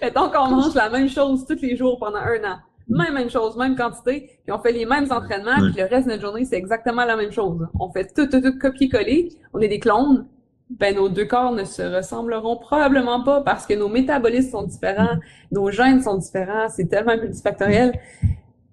Mettons 0.01 0.29
qu'on 0.29 0.47
mange 0.49 0.75
la 0.75 0.89
même 0.89 1.09
chose 1.09 1.45
tous 1.47 1.61
les 1.61 1.75
jours 1.75 1.99
pendant 1.99 2.19
un 2.19 2.43
an 2.49 2.59
même, 2.91 3.13
même 3.13 3.29
chose, 3.29 3.57
même 3.57 3.75
quantité, 3.75 4.39
puis 4.43 4.51
on 4.51 4.59
fait 4.59 4.71
les 4.71 4.85
mêmes 4.85 5.07
entraînements, 5.11 5.71
puis 5.71 5.81
le 5.81 5.87
reste 5.87 6.07
de 6.07 6.11
notre 6.11 6.21
journée, 6.21 6.45
c'est 6.45 6.57
exactement 6.57 7.05
la 7.05 7.15
même 7.15 7.31
chose. 7.31 7.67
On 7.79 7.91
fait 7.91 8.13
tout, 8.13 8.27
tout, 8.27 8.41
tout 8.41 8.57
copier-coller, 8.59 9.29
on 9.53 9.59
est 9.59 9.67
des 9.67 9.79
clones, 9.79 10.27
ben 10.69 10.95
nos 10.95 11.09
deux 11.09 11.25
corps 11.25 11.51
ne 11.51 11.65
se 11.65 11.81
ressembleront 11.81 12.57
probablement 12.57 13.23
pas 13.23 13.41
parce 13.41 13.67
que 13.67 13.73
nos 13.73 13.89
métabolismes 13.89 14.51
sont 14.51 14.63
différents, 14.63 15.17
nos 15.51 15.69
gènes 15.69 16.01
sont 16.01 16.17
différents, 16.17 16.69
c'est 16.69 16.87
tellement 16.87 17.17
multifactoriel. 17.17 17.93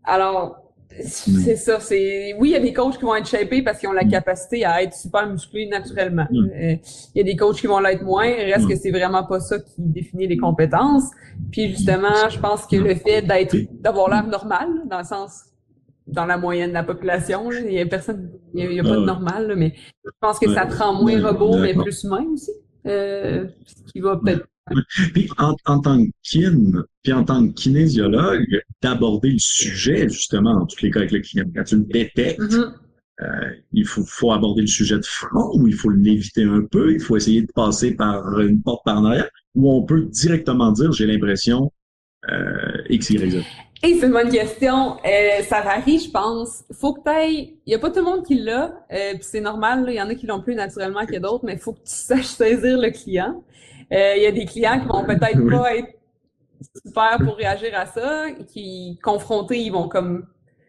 Alors, 0.04 0.67
c'est 1.03 1.57
ça, 1.57 1.81
c'est 1.81 2.35
oui, 2.39 2.51
il 2.51 2.53
y 2.53 2.57
a 2.57 2.61
des 2.61 2.73
coachs 2.73 2.97
qui 2.99 3.05
vont 3.05 3.15
être 3.15 3.29
shapés 3.29 3.63
parce 3.63 3.79
qu'ils 3.79 3.89
ont 3.89 3.93
la 3.93 4.05
mm. 4.05 4.11
capacité 4.11 4.65
à 4.65 4.83
être 4.83 4.95
super 4.95 5.29
musclés 5.29 5.67
naturellement. 5.69 6.27
Mm. 6.31 6.51
Euh, 6.55 6.77
il 7.15 7.19
y 7.19 7.21
a 7.21 7.25
des 7.25 7.37
coachs 7.37 7.57
qui 7.57 7.67
vont 7.67 7.81
l'être 7.81 8.05
moins, 8.05 8.27
reste 8.27 8.67
mm. 8.67 8.69
que 8.69 8.77
c'est 8.77 8.91
vraiment 8.91 9.25
pas 9.25 9.41
ça 9.41 9.59
qui 9.59 9.75
définit 9.79 10.27
les 10.27 10.37
compétences. 10.37 11.11
Puis 11.51 11.71
justement, 11.71 12.29
je 12.31 12.39
pense 12.39 12.67
que 12.67 12.77
le 12.77 12.95
fait 12.95 13.23
d'être 13.23 13.57
d'avoir 13.81 14.11
l'air 14.11 14.27
normal 14.27 14.69
dans 14.87 14.99
le 14.99 15.05
sens 15.05 15.45
dans 16.07 16.25
la 16.25 16.39
moyenne 16.39 16.71
de 16.71 16.75
la 16.75 16.85
population, 16.85 17.51
il 17.53 17.73
y 17.73 17.81
a 17.81 17.87
personne 17.87 18.31
il 18.55 18.73
y 18.73 18.81
a, 18.81 18.83
pas 18.83 18.97
de 18.97 19.05
normal 19.05 19.55
mais 19.57 19.75
je 20.05 20.11
pense 20.21 20.39
que 20.39 20.53
ça 20.55 20.65
te 20.65 20.75
rend 20.75 20.95
moins 20.95 21.21
robot 21.23 21.59
mais 21.59 21.75
plus 21.75 22.05
humain 22.05 22.25
aussi. 22.33 22.53
Euh, 22.87 23.47
ce 23.67 23.93
qui 23.93 24.01
va 24.01 24.17
peut-être 24.17 24.47
puis 25.12 25.28
en, 25.38 25.54
en, 25.66 25.81
tant 25.81 26.04
que 26.04 26.11
kin, 26.22 26.85
puis 27.02 27.12
en 27.12 27.24
tant 27.24 27.46
que 27.46 27.52
kinésiologue, 27.52 28.62
d'aborder 28.83 29.31
le 29.31 29.38
sujet, 29.38 30.09
justement, 30.09 30.54
dans 30.54 30.66
tous 30.66 30.83
les 30.83 30.90
cas 30.90 31.00
avec 31.00 31.12
le 31.12 31.20
client. 31.20 31.44
Quand 31.54 31.64
tu 31.64 31.76
le 31.76 31.85
détectes, 31.85 32.40
mm-hmm. 32.40 32.72
euh, 33.22 33.50
il 33.72 33.87
faut, 33.87 34.04
faut, 34.04 34.33
aborder 34.33 34.62
le 34.62 34.68
sujet 34.68 34.96
de 34.96 35.04
front 35.04 35.50
ou 35.54 35.66
il 35.66 35.74
faut 35.74 35.90
l'éviter 35.90 36.44
un 36.44 36.64
peu, 36.70 36.92
il 36.92 37.00
faut 37.00 37.16
essayer 37.16 37.42
de 37.42 37.52
passer 37.54 37.94
par 37.94 38.40
une 38.40 38.62
porte 38.62 38.85
par 38.85 38.98
en 38.98 39.04
arrière, 39.07 39.28
ou 39.54 39.70
on 39.70 39.83
peut 39.83 40.02
directement 40.02 40.72
dire, 40.72 40.92
j'ai 40.92 41.07
l'impression, 41.07 41.72
euh, 42.31 42.83
X, 42.88 43.11
Y, 43.11 43.31
Z. 43.31 43.44
Et 43.83 43.94
c'est 43.94 44.07
une 44.07 44.12
bonne 44.12 44.31
question. 44.31 44.96
Euh, 45.04 45.42
ça 45.48 45.61
varie, 45.61 46.00
je 46.00 46.11
pense. 46.11 46.64
Faut 46.72 46.94
que 46.94 47.00
tu 47.00 47.54
Il 47.64 47.72
y 47.72 47.74
a 47.74 47.78
pas 47.78 47.90
tout 47.90 48.00
le 48.00 48.04
monde 48.04 48.24
qui 48.24 48.35
l'a, 48.35 48.74
euh, 48.92 49.14
puis 49.14 49.22
c'est 49.22 49.40
normal. 49.40 49.85
Il 49.88 49.94
y 49.94 50.02
en 50.02 50.09
a 50.09 50.14
qui 50.16 50.26
l'ont 50.26 50.42
plus 50.42 50.57
naturellement 50.57 51.07
que 51.07 51.16
d'autres, 51.18 51.44
mais 51.44 51.52
il 51.52 51.59
faut 51.61 51.72
que 51.72 51.78
tu 51.78 51.92
saches 51.92 52.24
saisir 52.24 52.76
le 52.76 52.90
client. 52.90 53.44
Euh, 53.92 54.14
il 54.16 54.22
y 54.22 54.27
a 54.27 54.33
des 54.33 54.44
clients 54.44 54.81
qui 54.81 54.87
vont 54.87 55.05
peut-être 55.05 55.48
pas 55.51 55.77
être 55.77 55.88
super 56.85 57.18
pour 57.24 57.37
réagir 57.37 57.70
à 57.74 57.87
ça, 57.87 58.27
qui 58.53 58.98
confrontés, 59.03 59.59
ils 59.59 59.70
vont 59.70 59.88
comme 59.88 60.27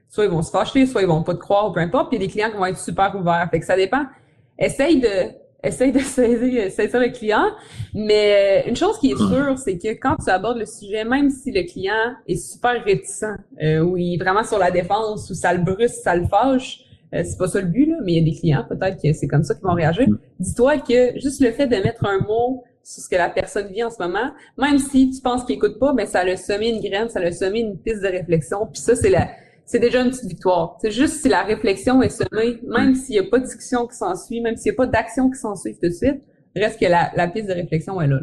soit 0.10 0.26
ils 0.26 0.32
vont 0.32 0.42
se 0.42 0.52
fâcher, 0.52 0.86
soit 0.86 1.02
ils 1.02 1.08
vont 1.08 1.24
pas 1.24 1.34
te 1.34 1.40
croire, 1.40 1.72
peu 1.72 1.80
importe. 1.80 2.10
Puis 2.10 2.18
il 2.18 2.22
y 2.22 2.24
a 2.24 2.28
des 2.28 2.32
clients 2.32 2.50
qui 2.50 2.58
vont 2.58 2.66
être 2.66 2.80
super 2.80 3.16
ouverts. 3.16 3.48
Fait 3.52 3.60
que 3.60 3.66
ça 3.66 3.76
dépend. 3.76 4.06
Essaye 4.58 5.00
de 5.00 5.32
essaye 5.64 5.92
de 5.92 6.00
saisir, 6.00 6.72
saisir 6.72 7.00
le 7.00 7.10
client. 7.10 7.46
Mais 7.94 8.64
euh, 8.66 8.70
une 8.70 8.76
chose 8.76 8.98
qui 9.00 9.12
est 9.12 9.18
sûre, 9.18 9.58
c'est 9.58 9.78
que 9.78 9.90
quand 9.90 10.16
tu 10.24 10.30
abordes 10.30 10.58
le 10.58 10.66
sujet, 10.66 11.04
même 11.04 11.30
si 11.30 11.52
le 11.52 11.64
client 11.64 12.16
est 12.28 12.38
super 12.38 12.84
réticent, 12.84 13.26
euh, 13.62 13.82
ou 13.82 13.98
il 13.98 14.16
est 14.16 14.18
vraiment 14.18 14.44
sur 14.44 14.58
la 14.58 14.72
défense, 14.72 15.30
ou 15.30 15.34
ça 15.34 15.54
le 15.54 15.62
brusque, 15.64 15.96
ça 16.04 16.16
le 16.16 16.26
fâche, 16.28 16.86
euh, 17.14 17.24
c'est 17.26 17.38
pas 17.38 17.48
ça 17.48 17.60
le 17.60 17.68
but, 17.68 17.88
là, 17.88 17.96
mais 18.04 18.14
il 18.14 18.20
y 18.20 18.22
a 18.22 18.32
des 18.32 18.38
clients, 18.38 18.66
peut-être 18.68 19.02
que 19.02 19.12
c'est 19.14 19.28
comme 19.28 19.44
ça 19.44 19.56
qu'ils 19.56 19.64
vont 19.64 19.74
réagir. 19.74 20.08
Dis-toi 20.40 20.78
que 20.78 21.20
juste 21.20 21.42
le 21.42 21.52
fait 21.52 21.68
de 21.68 21.76
mettre 21.78 22.06
un 22.06 22.20
mot 22.20 22.64
sur 22.84 23.04
ce 23.04 23.10
que 23.10 23.16
la 23.16 23.30
personne 23.30 23.68
vit 23.72 23.84
en 23.84 23.90
ce 23.90 24.02
moment, 24.02 24.34
même 24.58 24.80
si 24.80 25.12
tu 25.12 25.22
penses 25.22 25.44
qu'il 25.46 25.56
écoute 25.56 25.80
pas, 25.80 25.94
mais 25.94 26.06
ben, 26.06 26.10
ça 26.10 26.20
a 26.22 26.36
semé 26.38 26.70
une 26.70 26.82
graine, 26.82 27.10
ça 27.10 27.20
a 27.20 27.32
semé 27.32 27.60
une 27.60 27.78
piste 27.78 28.02
de 28.02 28.08
réflexion. 28.08 28.68
Puis 28.72 28.82
ça, 28.82 28.96
c'est 28.96 29.10
la, 29.10 29.30
c'est 29.66 29.80
déjà 29.80 30.02
une 30.02 30.10
petite 30.10 30.26
victoire. 30.26 30.78
C'est 30.82 30.92
juste 30.92 31.22
si 31.22 31.30
la 31.30 31.44
réflexion 31.44 32.02
est 32.02 32.10
semée, 32.10 32.60
même 32.68 32.96
s'il 32.96 33.12
n'y 33.12 33.20
a 33.20 33.30
pas 33.30 33.40
de 33.40 33.46
discussion 33.46 33.86
qui 33.86 33.96
s'ensuit, 33.96 34.42
même 34.42 34.58
s'il 34.58 34.72
n'y 34.72 34.76
a 34.76 34.78
pas 34.78 34.88
d'action 34.88 35.30
qui 35.30 35.38
s'ensuit 35.38 35.74
tout 35.74 35.88
de 35.88 35.94
suite, 35.94 36.22
reste 36.56 36.80
que 36.80 36.86
la, 36.86 37.12
la 37.16 37.28
piste 37.28 37.48
de 37.48 37.54
réflexion 37.54 38.02
est 38.02 38.08
là. 38.08 38.20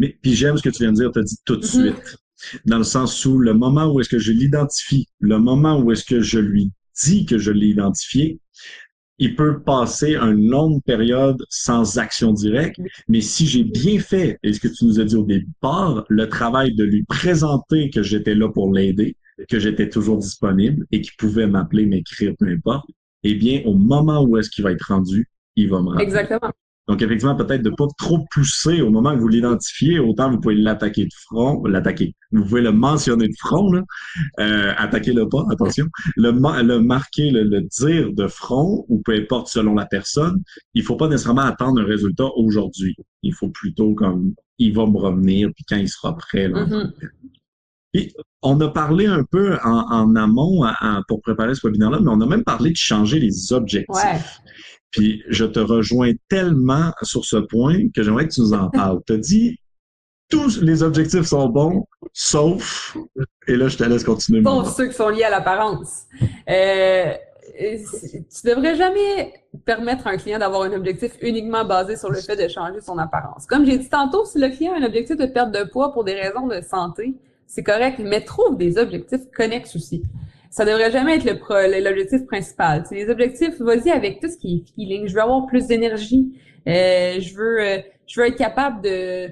Mais 0.00 0.16
puis 0.20 0.34
j'aime 0.34 0.56
ce 0.56 0.62
que 0.62 0.70
tu 0.70 0.82
viens 0.82 0.90
de 0.90 0.96
dire, 0.96 1.12
tu 1.12 1.20
as 1.20 1.22
dit 1.22 1.36
tout 1.44 1.56
de 1.56 1.64
mm-hmm. 1.64 1.94
suite. 1.94 2.16
Dans 2.66 2.78
le 2.78 2.84
sens 2.84 3.24
où 3.24 3.38
le 3.38 3.54
moment 3.54 3.92
où 3.92 4.00
est-ce 4.00 4.08
que 4.08 4.18
je 4.18 4.32
l'identifie, 4.32 5.06
le 5.20 5.38
moment 5.38 5.80
où 5.80 5.92
est-ce 5.92 6.04
que 6.04 6.20
je 6.20 6.38
lui 6.38 6.72
dis 7.02 7.26
que 7.26 7.38
je 7.38 7.52
l'ai 7.52 7.68
identifié, 7.68 8.40
il 9.18 9.34
peut 9.34 9.60
passer 9.60 10.16
une 10.16 10.48
longue 10.48 10.82
période 10.82 11.44
sans 11.48 11.98
action 11.98 12.32
directe, 12.32 12.80
mais 13.08 13.20
si 13.20 13.46
j'ai 13.46 13.64
bien 13.64 13.98
fait, 13.98 14.38
et 14.42 14.52
ce 14.52 14.60
que 14.60 14.68
tu 14.68 14.84
nous 14.84 15.00
as 15.00 15.04
dit 15.04 15.16
au 15.16 15.24
départ, 15.24 16.04
le 16.08 16.28
travail 16.28 16.74
de 16.74 16.84
lui 16.84 17.04
présenter 17.04 17.90
que 17.90 18.02
j'étais 18.02 18.34
là 18.34 18.48
pour 18.48 18.72
l'aider, 18.72 19.16
que 19.48 19.58
j'étais 19.58 19.88
toujours 19.88 20.18
disponible 20.18 20.86
et 20.92 21.00
qu'il 21.00 21.14
pouvait 21.16 21.46
m'appeler, 21.46 21.86
m'écrire, 21.86 22.34
peu 22.38 22.46
importe, 22.48 22.88
eh 23.24 23.34
bien, 23.34 23.62
au 23.64 23.74
moment 23.74 24.22
où 24.22 24.36
est-ce 24.36 24.50
qu'il 24.50 24.64
va 24.64 24.72
être 24.72 24.88
rendu, 24.88 25.28
il 25.56 25.68
va 25.68 25.80
me 25.82 25.88
rappeler. 25.88 26.04
Exactement. 26.04 26.52
Donc, 26.88 27.02
effectivement, 27.02 27.36
peut-être 27.36 27.62
de 27.62 27.68
pas 27.68 27.86
trop 27.98 28.26
pousser 28.32 28.80
au 28.80 28.88
moment 28.88 29.14
que 29.14 29.20
vous 29.20 29.28
l'identifiez, 29.28 29.98
autant 29.98 30.30
vous 30.30 30.40
pouvez 30.40 30.54
l'attaquer 30.54 31.04
de 31.04 31.12
front, 31.26 31.62
l'attaquer. 31.66 32.14
Vous 32.32 32.42
pouvez 32.42 32.62
le 32.62 32.72
mentionner 32.72 33.28
de 33.28 33.34
front, 33.38 33.70
là. 33.70 33.82
Euh, 34.40 34.72
attaquez-le 34.74 35.28
pas, 35.28 35.44
attention. 35.50 35.86
Le, 36.16 36.30
le 36.30 36.78
marquer, 36.80 37.30
le, 37.30 37.60
dire 37.60 38.12
de 38.14 38.26
front, 38.26 38.86
ou 38.88 39.02
peu 39.02 39.12
importe 39.12 39.48
selon 39.48 39.74
la 39.74 39.84
personne. 39.84 40.42
Il 40.72 40.82
faut 40.82 40.96
pas 40.96 41.08
nécessairement 41.08 41.42
attendre 41.42 41.82
un 41.82 41.84
résultat 41.84 42.28
aujourd'hui. 42.36 42.96
Il 43.22 43.34
faut 43.34 43.50
plutôt 43.50 43.94
comme, 43.94 44.32
il 44.58 44.74
va 44.74 44.86
me 44.86 44.96
revenir, 44.96 45.50
puis 45.54 45.64
quand 45.68 45.76
il 45.76 45.90
sera 45.90 46.16
prêt, 46.16 46.48
là, 46.48 46.64
mm-hmm. 46.64 48.12
on 48.40 48.60
a 48.62 48.68
parlé 48.68 49.04
un 49.04 49.24
peu 49.24 49.58
en, 49.62 50.16
amont 50.16 50.64
pour 51.06 51.20
préparer 51.20 51.54
ce 51.54 51.66
webinaire-là, 51.66 52.00
mais 52.00 52.10
on 52.10 52.20
a 52.22 52.26
même 52.26 52.44
parlé 52.44 52.70
de 52.70 52.76
changer 52.76 53.20
les 53.20 53.52
objectifs. 53.52 54.40
Puis 54.90 55.22
je 55.28 55.44
te 55.44 55.58
rejoins 55.58 56.12
tellement 56.28 56.92
sur 57.02 57.24
ce 57.24 57.36
point 57.36 57.76
que 57.94 58.02
j'aimerais 58.02 58.26
que 58.26 58.32
tu 58.32 58.40
nous 58.40 58.54
en 58.54 58.70
parles. 58.70 59.00
Tu 59.06 59.12
as 59.12 59.18
dit 59.18 59.58
tous 60.28 60.60
les 60.60 60.82
objectifs 60.82 61.24
sont 61.24 61.48
bons, 61.48 61.86
sauf, 62.12 62.96
et 63.46 63.56
là 63.56 63.68
je 63.68 63.78
te 63.78 63.84
laisse 63.84 64.04
continuer. 64.04 64.42
Sauf 64.42 64.76
ceux 64.76 64.88
qui 64.88 64.94
sont 64.94 65.08
liés 65.08 65.24
à 65.24 65.30
l'apparence. 65.30 66.02
Euh, 66.48 67.14
tu 67.58 68.46
devrais 68.46 68.76
jamais 68.76 69.32
permettre 69.64 70.06
à 70.06 70.10
un 70.10 70.16
client 70.16 70.38
d'avoir 70.38 70.62
un 70.62 70.72
objectif 70.72 71.12
uniquement 71.22 71.64
basé 71.64 71.96
sur 71.96 72.10
le 72.10 72.20
fait 72.20 72.36
de 72.36 72.46
changer 72.48 72.80
son 72.80 72.98
apparence. 72.98 73.46
Comme 73.46 73.64
j'ai 73.64 73.78
dit 73.78 73.88
tantôt, 73.88 74.24
si 74.26 74.38
le 74.38 74.48
client 74.50 74.74
a 74.74 74.76
un 74.76 74.84
objectif 74.84 75.16
de 75.16 75.26
perte 75.26 75.50
de 75.50 75.64
poids 75.64 75.92
pour 75.92 76.04
des 76.04 76.14
raisons 76.14 76.46
de 76.46 76.60
santé, 76.60 77.14
c'est 77.46 77.62
correct, 77.62 77.98
mais 77.98 78.22
trouve 78.22 78.58
des 78.58 78.76
objectifs 78.76 79.22
connexes 79.34 79.74
aussi 79.74 80.02
ça 80.50 80.64
devrait 80.64 80.90
jamais 80.90 81.16
être 81.16 81.24
l'objectif 81.80 82.26
principal. 82.26 82.84
les 82.90 83.08
objectifs, 83.08 83.60
vas-y 83.60 83.90
avec 83.90 84.20
tout 84.20 84.28
ce 84.28 84.36
qui 84.36 84.64
est 84.66 84.74
feeling. 84.74 85.06
Je 85.06 85.14
veux 85.14 85.20
avoir 85.20 85.46
plus 85.46 85.66
d'énergie. 85.66 86.32
Euh, 86.66 87.20
je 87.20 87.34
veux 87.34 87.60
euh, 87.60 87.78
je 88.06 88.20
veux 88.20 88.26
être 88.26 88.36
capable 88.36 88.82
de 88.82 89.28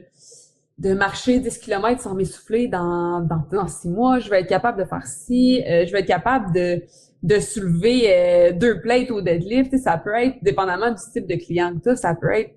de 0.78 0.92
marcher 0.92 1.38
10 1.38 1.58
km 1.58 2.02
sans 2.02 2.14
m'essouffler 2.14 2.68
dans, 2.68 3.20
dans, 3.20 3.42
dans 3.50 3.66
six 3.66 3.88
mois. 3.88 4.18
Je 4.18 4.28
veux 4.28 4.36
être 4.36 4.48
capable 4.48 4.78
de 4.78 4.84
faire 4.84 5.06
ci. 5.06 5.62
Euh, 5.66 5.86
je 5.86 5.92
veux 5.92 5.98
être 5.98 6.06
capable 6.06 6.52
de, 6.52 6.82
de 7.22 7.40
soulever 7.40 8.52
deux 8.52 8.82
plates 8.82 9.10
au 9.10 9.22
deadlift. 9.22 9.74
ça 9.78 9.96
peut 9.96 10.14
être, 10.14 10.36
dépendamment 10.42 10.90
du 10.90 11.00
type 11.12 11.26
de 11.26 11.36
client 11.36 11.74
que 11.82 11.94
ça 11.94 12.14
peut 12.14 12.30
être 12.30 12.54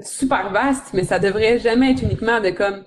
super 0.00 0.52
vaste, 0.52 0.92
mais 0.92 1.04
ça 1.04 1.20
devrait 1.20 1.58
jamais 1.60 1.92
être 1.92 2.02
uniquement 2.02 2.40
de 2.40 2.50
comme, 2.50 2.84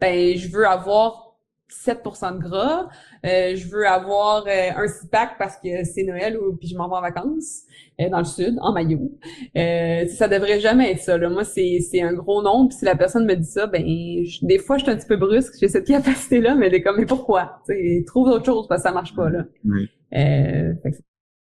ben, 0.00 0.36
je 0.36 0.48
veux 0.48 0.66
avoir 0.66 1.27
7% 1.70 2.36
de 2.36 2.42
gras. 2.42 2.88
Euh, 3.24 3.54
je 3.54 3.68
veux 3.68 3.86
avoir 3.86 4.46
euh, 4.46 4.70
un 4.76 4.88
six-pack 4.88 5.38
parce 5.38 5.56
que 5.56 5.84
c'est 5.84 6.02
Noël 6.02 6.38
ou 6.38 6.56
puis 6.56 6.68
je 6.68 6.76
m'en 6.76 6.88
vais 6.88 6.96
en 6.96 7.00
vacances 7.00 7.62
euh, 8.00 8.08
dans 8.08 8.18
le 8.18 8.24
sud, 8.24 8.56
en 8.60 8.72
maillot. 8.72 9.18
ça 9.54 10.28
devrait 10.28 10.60
jamais 10.60 10.92
être 10.92 11.00
ça. 11.00 11.18
Là. 11.18 11.28
Moi, 11.28 11.44
c'est, 11.44 11.80
c'est 11.80 12.00
un 12.00 12.14
gros 12.14 12.42
nombre. 12.42 12.68
Puis 12.68 12.78
si 12.78 12.84
la 12.84 12.96
personne 12.96 13.26
me 13.26 13.34
dit 13.34 13.46
ça, 13.46 13.66
ben 13.66 13.82
des 13.82 14.58
fois, 14.58 14.78
je 14.78 14.84
suis 14.84 14.92
un 14.92 14.96
petit 14.96 15.08
peu 15.08 15.16
brusque. 15.16 15.54
J'ai 15.60 15.68
cette 15.68 15.86
capacité-là, 15.88 16.54
mais 16.54 16.66
elle 16.66 16.74
est 16.74 16.82
comme, 16.82 16.96
mais 16.96 17.06
pourquoi? 17.06 17.60
T'sais, 17.64 18.02
trouve 18.06 18.28
autre 18.28 18.46
chose 18.46 18.66
parce 18.68 18.82
que 18.82 18.88
ça 18.88 18.94
marche 18.94 19.14
pas. 19.14 19.28
Là. 19.30 19.44
Oui. 19.64 19.88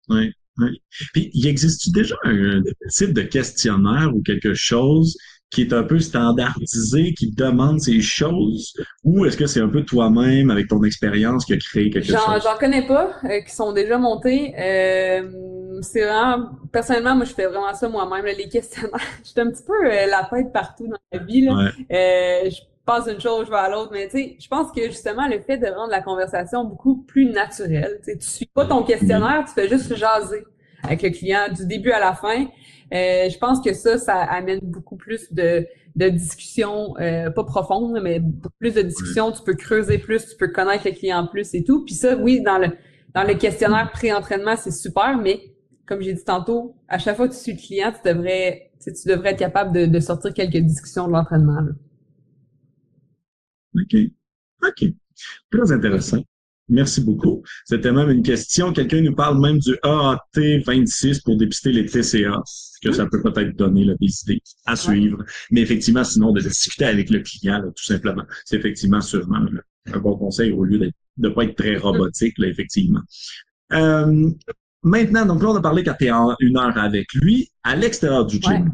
oui. 0.09 0.33
Oui. 0.59 0.83
Puis, 1.15 1.31
il 1.33 1.47
existe 1.47 1.93
déjà 1.95 2.15
un 2.25 2.63
type 2.91 3.15
de 3.15 3.23
questionnaire 3.23 4.11
ou 4.15 4.23
quelque 4.23 4.53
chose 4.53 5.17
qui 5.53 5.61
est 5.61 5.73
un 5.75 5.83
peu 5.83 5.99
standardisé, 5.99 7.13
qui 7.13 7.31
demande 7.31 7.79
ces 7.79 8.01
choses, 8.01 8.75
ou 9.05 9.27
est-ce 9.27 9.37
que 9.37 9.47
c'est 9.47 9.61
un 9.61 9.69
peu 9.69 9.85
toi-même, 9.85 10.51
avec 10.51 10.69
ton 10.69 10.83
expérience, 10.83 11.45
qui 11.45 11.53
a 11.53 11.59
créé 11.59 11.91
quelque 11.91 12.07
chose? 12.07 12.43
J'en 12.43 12.57
connais 12.59 12.87
pas, 12.87 13.11
euh, 13.25 13.41
qui 13.41 13.55
sont 13.55 13.73
déjà 13.73 13.99
montés. 13.99 14.55
Euh, 14.59 15.79
c'est 15.83 16.05
vraiment, 16.05 16.49
personnellement, 16.73 17.17
moi, 17.17 17.25
je 17.27 17.35
fais 17.35 17.47
vraiment 17.47 17.73
ça 17.75 17.87
moi-même, 17.89 18.25
les 18.25 18.49
questionnaires. 18.49 18.99
J'étais 19.25 19.43
un 19.43 19.51
petit 19.51 19.63
peu 19.63 19.75
euh, 19.75 20.07
la 20.07 20.27
tête 20.31 20.53
partout 20.53 20.87
dans 20.87 20.97
la 21.13 21.19
vie. 21.19 21.43
Là. 21.43 21.71
Euh, 21.93 22.51
je 22.51 22.61
passe 22.87 23.05
d'une 23.05 23.21
chose, 23.21 23.45
je 23.47 23.51
vais 23.51 23.59
à 23.59 23.69
l'autre, 23.69 23.91
mais 23.93 24.09
tu 24.09 24.19
sais, 24.19 24.37
je 24.41 24.49
pense 24.49 24.73
que 24.73 24.83
justement, 24.87 25.29
le 25.29 25.39
fait 25.41 25.59
de 25.59 25.67
rendre 25.67 25.91
la 25.91 26.01
conversation 26.01 26.65
beaucoup 26.65 27.03
plus 27.03 27.27
naturelle, 27.27 28.01
tu 28.03 28.13
sais, 28.13 28.19
tu 28.19 28.27
suis 28.27 28.47
pas 28.47 28.65
ton 28.65 28.83
questionnaire, 28.85 29.45
tu 29.47 29.53
fais 29.53 29.69
juste 29.69 29.95
jaser 29.95 30.45
avec 30.83 31.03
le 31.03 31.11
client 31.11 31.47
du 31.55 31.67
début 31.67 31.93
à 31.93 32.01
la 32.01 32.15
fin. 32.15 32.47
Euh, 32.93 33.29
je 33.29 33.39
pense 33.39 33.61
que 33.61 33.73
ça, 33.73 33.99
ça 33.99 34.23
amène 34.23 34.61
beaucoup 34.63 34.97
plus 34.97 35.33
de, 35.33 35.67
de 35.97 36.09
discussions, 36.09 36.95
euh, 37.01 37.31
pas 37.31 37.45
profondes, 37.45 37.99
mais 38.03 38.21
beaucoup 38.21 38.55
plus 38.59 38.75
de 38.75 38.83
discussions. 38.83 39.33
Tu 39.33 39.43
peux 39.43 39.55
creuser 39.55 39.99
plus, 39.99 40.27
tu 40.27 40.37
peux 40.37 40.49
connaître 40.49 40.87
le 40.87 40.93
client 40.93 41.27
plus 41.27 41.55
et 41.55 41.65
tout. 41.65 41.85
Puis 41.85 41.95
ça, 41.95 42.17
oui, 42.17 42.43
dans 42.43 42.59
le 42.59 42.69
dans 43.15 43.25
le 43.25 43.35
questionnaire 43.35 43.91
pré-entraînement, 43.93 44.57
c'est 44.57 44.71
super, 44.71 45.19
mais 45.19 45.55
comme 45.87 46.01
j'ai 46.01 46.15
dit 46.15 46.25
tantôt, 46.25 46.77
à 46.89 46.99
chaque 46.99 47.17
fois 47.17 47.29
que 47.29 47.35
tu 47.35 47.41
suis 47.41 47.53
le 47.53 47.59
client, 47.59 47.93
tu 47.93 48.09
devrais, 48.09 48.71
tu, 48.83 48.91
devrais 49.07 49.31
être 49.31 49.39
capable 49.39 49.73
de, 49.75 49.87
de 49.87 50.01
sortir 50.01 50.33
quelques 50.33 50.57
discussions 50.57 51.07
de 51.07 51.13
l'entraînement. 51.13 51.59
OK. 53.75 53.97
OK. 54.63 54.85
Très 55.51 55.73
intéressant. 55.73 56.23
Merci 56.69 57.03
beaucoup. 57.03 57.43
C'était 57.67 57.93
même 57.93 58.09
une 58.11 58.23
question. 58.23 58.73
Quelqu'un 58.73 59.03
nous 59.03 59.15
parle 59.15 59.41
même 59.41 59.59
du 59.59 59.75
AAT26 59.83 61.23
pour 61.23 61.37
dépister 61.37 61.73
les 61.73 61.85
TCA, 61.85 62.41
que 62.83 62.93
ça 62.93 63.07
peut 63.07 63.23
peut-être 63.23 63.57
donner 63.57 63.85
là, 63.85 63.95
des 64.01 64.23
idées 64.23 64.43
à 64.67 64.77
suivre. 64.77 65.25
Mais 65.51 65.61
effectivement, 65.61 66.05
sinon, 66.05 66.33
de 66.33 66.41
discuter 66.41 66.85
avec 66.85 67.11
le 67.11 67.21
client, 67.21 67.63
tout 67.75 67.85
simplement. 67.85 68.25
C'est 68.45 68.57
effectivement 68.57 69.01
sûrement 69.01 69.45
un 69.87 69.99
bon 69.99 70.17
conseil 70.17 70.53
au 70.53 70.65
lieu 70.65 70.79
de 70.79 70.93
ne 71.19 71.29
pas 71.29 71.45
être 71.45 71.57
très 71.57 71.77
robotique, 71.77 72.39
là, 72.39 72.49
effectivement. 72.49 73.01
Euh, 73.73 74.31
maintenant, 74.83 75.27
donc 75.27 75.43
là, 75.43 75.51
on 75.51 75.57
a 75.57 75.63
parlé 75.63 75.85
quand 75.85 75.95
tu 75.99 76.07
es 76.07 76.11
en 76.11 76.35
une 76.41 76.57
heure 76.59 76.77
avec 76.77 77.13
lui, 77.15 77.51
à 77.63 77.77
l'extérieur 77.77 78.27
du 78.27 78.41
gym 78.41 78.73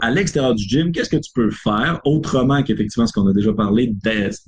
à 0.00 0.10
l'extérieur 0.10 0.54
du 0.54 0.64
gym, 0.64 0.92
qu'est-ce 0.92 1.10
que 1.10 1.16
tu 1.16 1.30
peux 1.34 1.50
faire 1.50 2.00
autrement 2.04 2.62
qu'effectivement 2.62 3.06
ce 3.06 3.12
qu'on 3.12 3.26
a 3.28 3.32
déjà 3.32 3.52
parlé, 3.52 3.92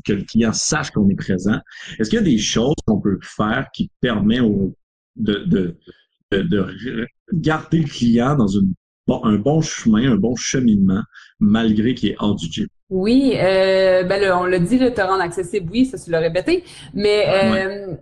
que 0.04 0.12
le 0.12 0.22
client 0.22 0.52
sache 0.52 0.90
qu'on 0.90 1.08
est 1.08 1.16
présent? 1.16 1.58
Est-ce 1.98 2.10
qu'il 2.10 2.18
y 2.18 2.22
a 2.22 2.24
des 2.24 2.38
choses 2.38 2.74
qu'on 2.86 3.00
peut 3.00 3.18
faire 3.22 3.68
qui 3.72 3.90
permettent 4.00 4.42
de, 5.16 5.44
de, 5.44 5.76
de, 6.42 7.06
garder 7.32 7.78
le 7.78 7.88
client 7.88 8.34
dans 8.34 8.48
une, 8.48 8.74
un 9.08 9.36
bon 9.36 9.60
chemin, 9.60 10.12
un 10.12 10.16
bon 10.16 10.36
cheminement, 10.36 11.02
malgré 11.40 11.94
qu'il 11.94 12.10
est 12.10 12.16
hors 12.18 12.34
du 12.34 12.46
gym? 12.50 12.66
Oui, 12.90 13.34
euh, 13.36 14.04
ben 14.04 14.32
on 14.32 14.44
l'a 14.44 14.58
dit, 14.58 14.78
le 14.78 14.92
te 14.92 15.00
rendre 15.00 15.22
accessible, 15.22 15.68
oui, 15.72 15.86
ça 15.86 15.98
tu 15.98 16.10
l'as 16.10 16.20
répété, 16.20 16.64
mais 16.92 17.24
euh, 17.28 17.94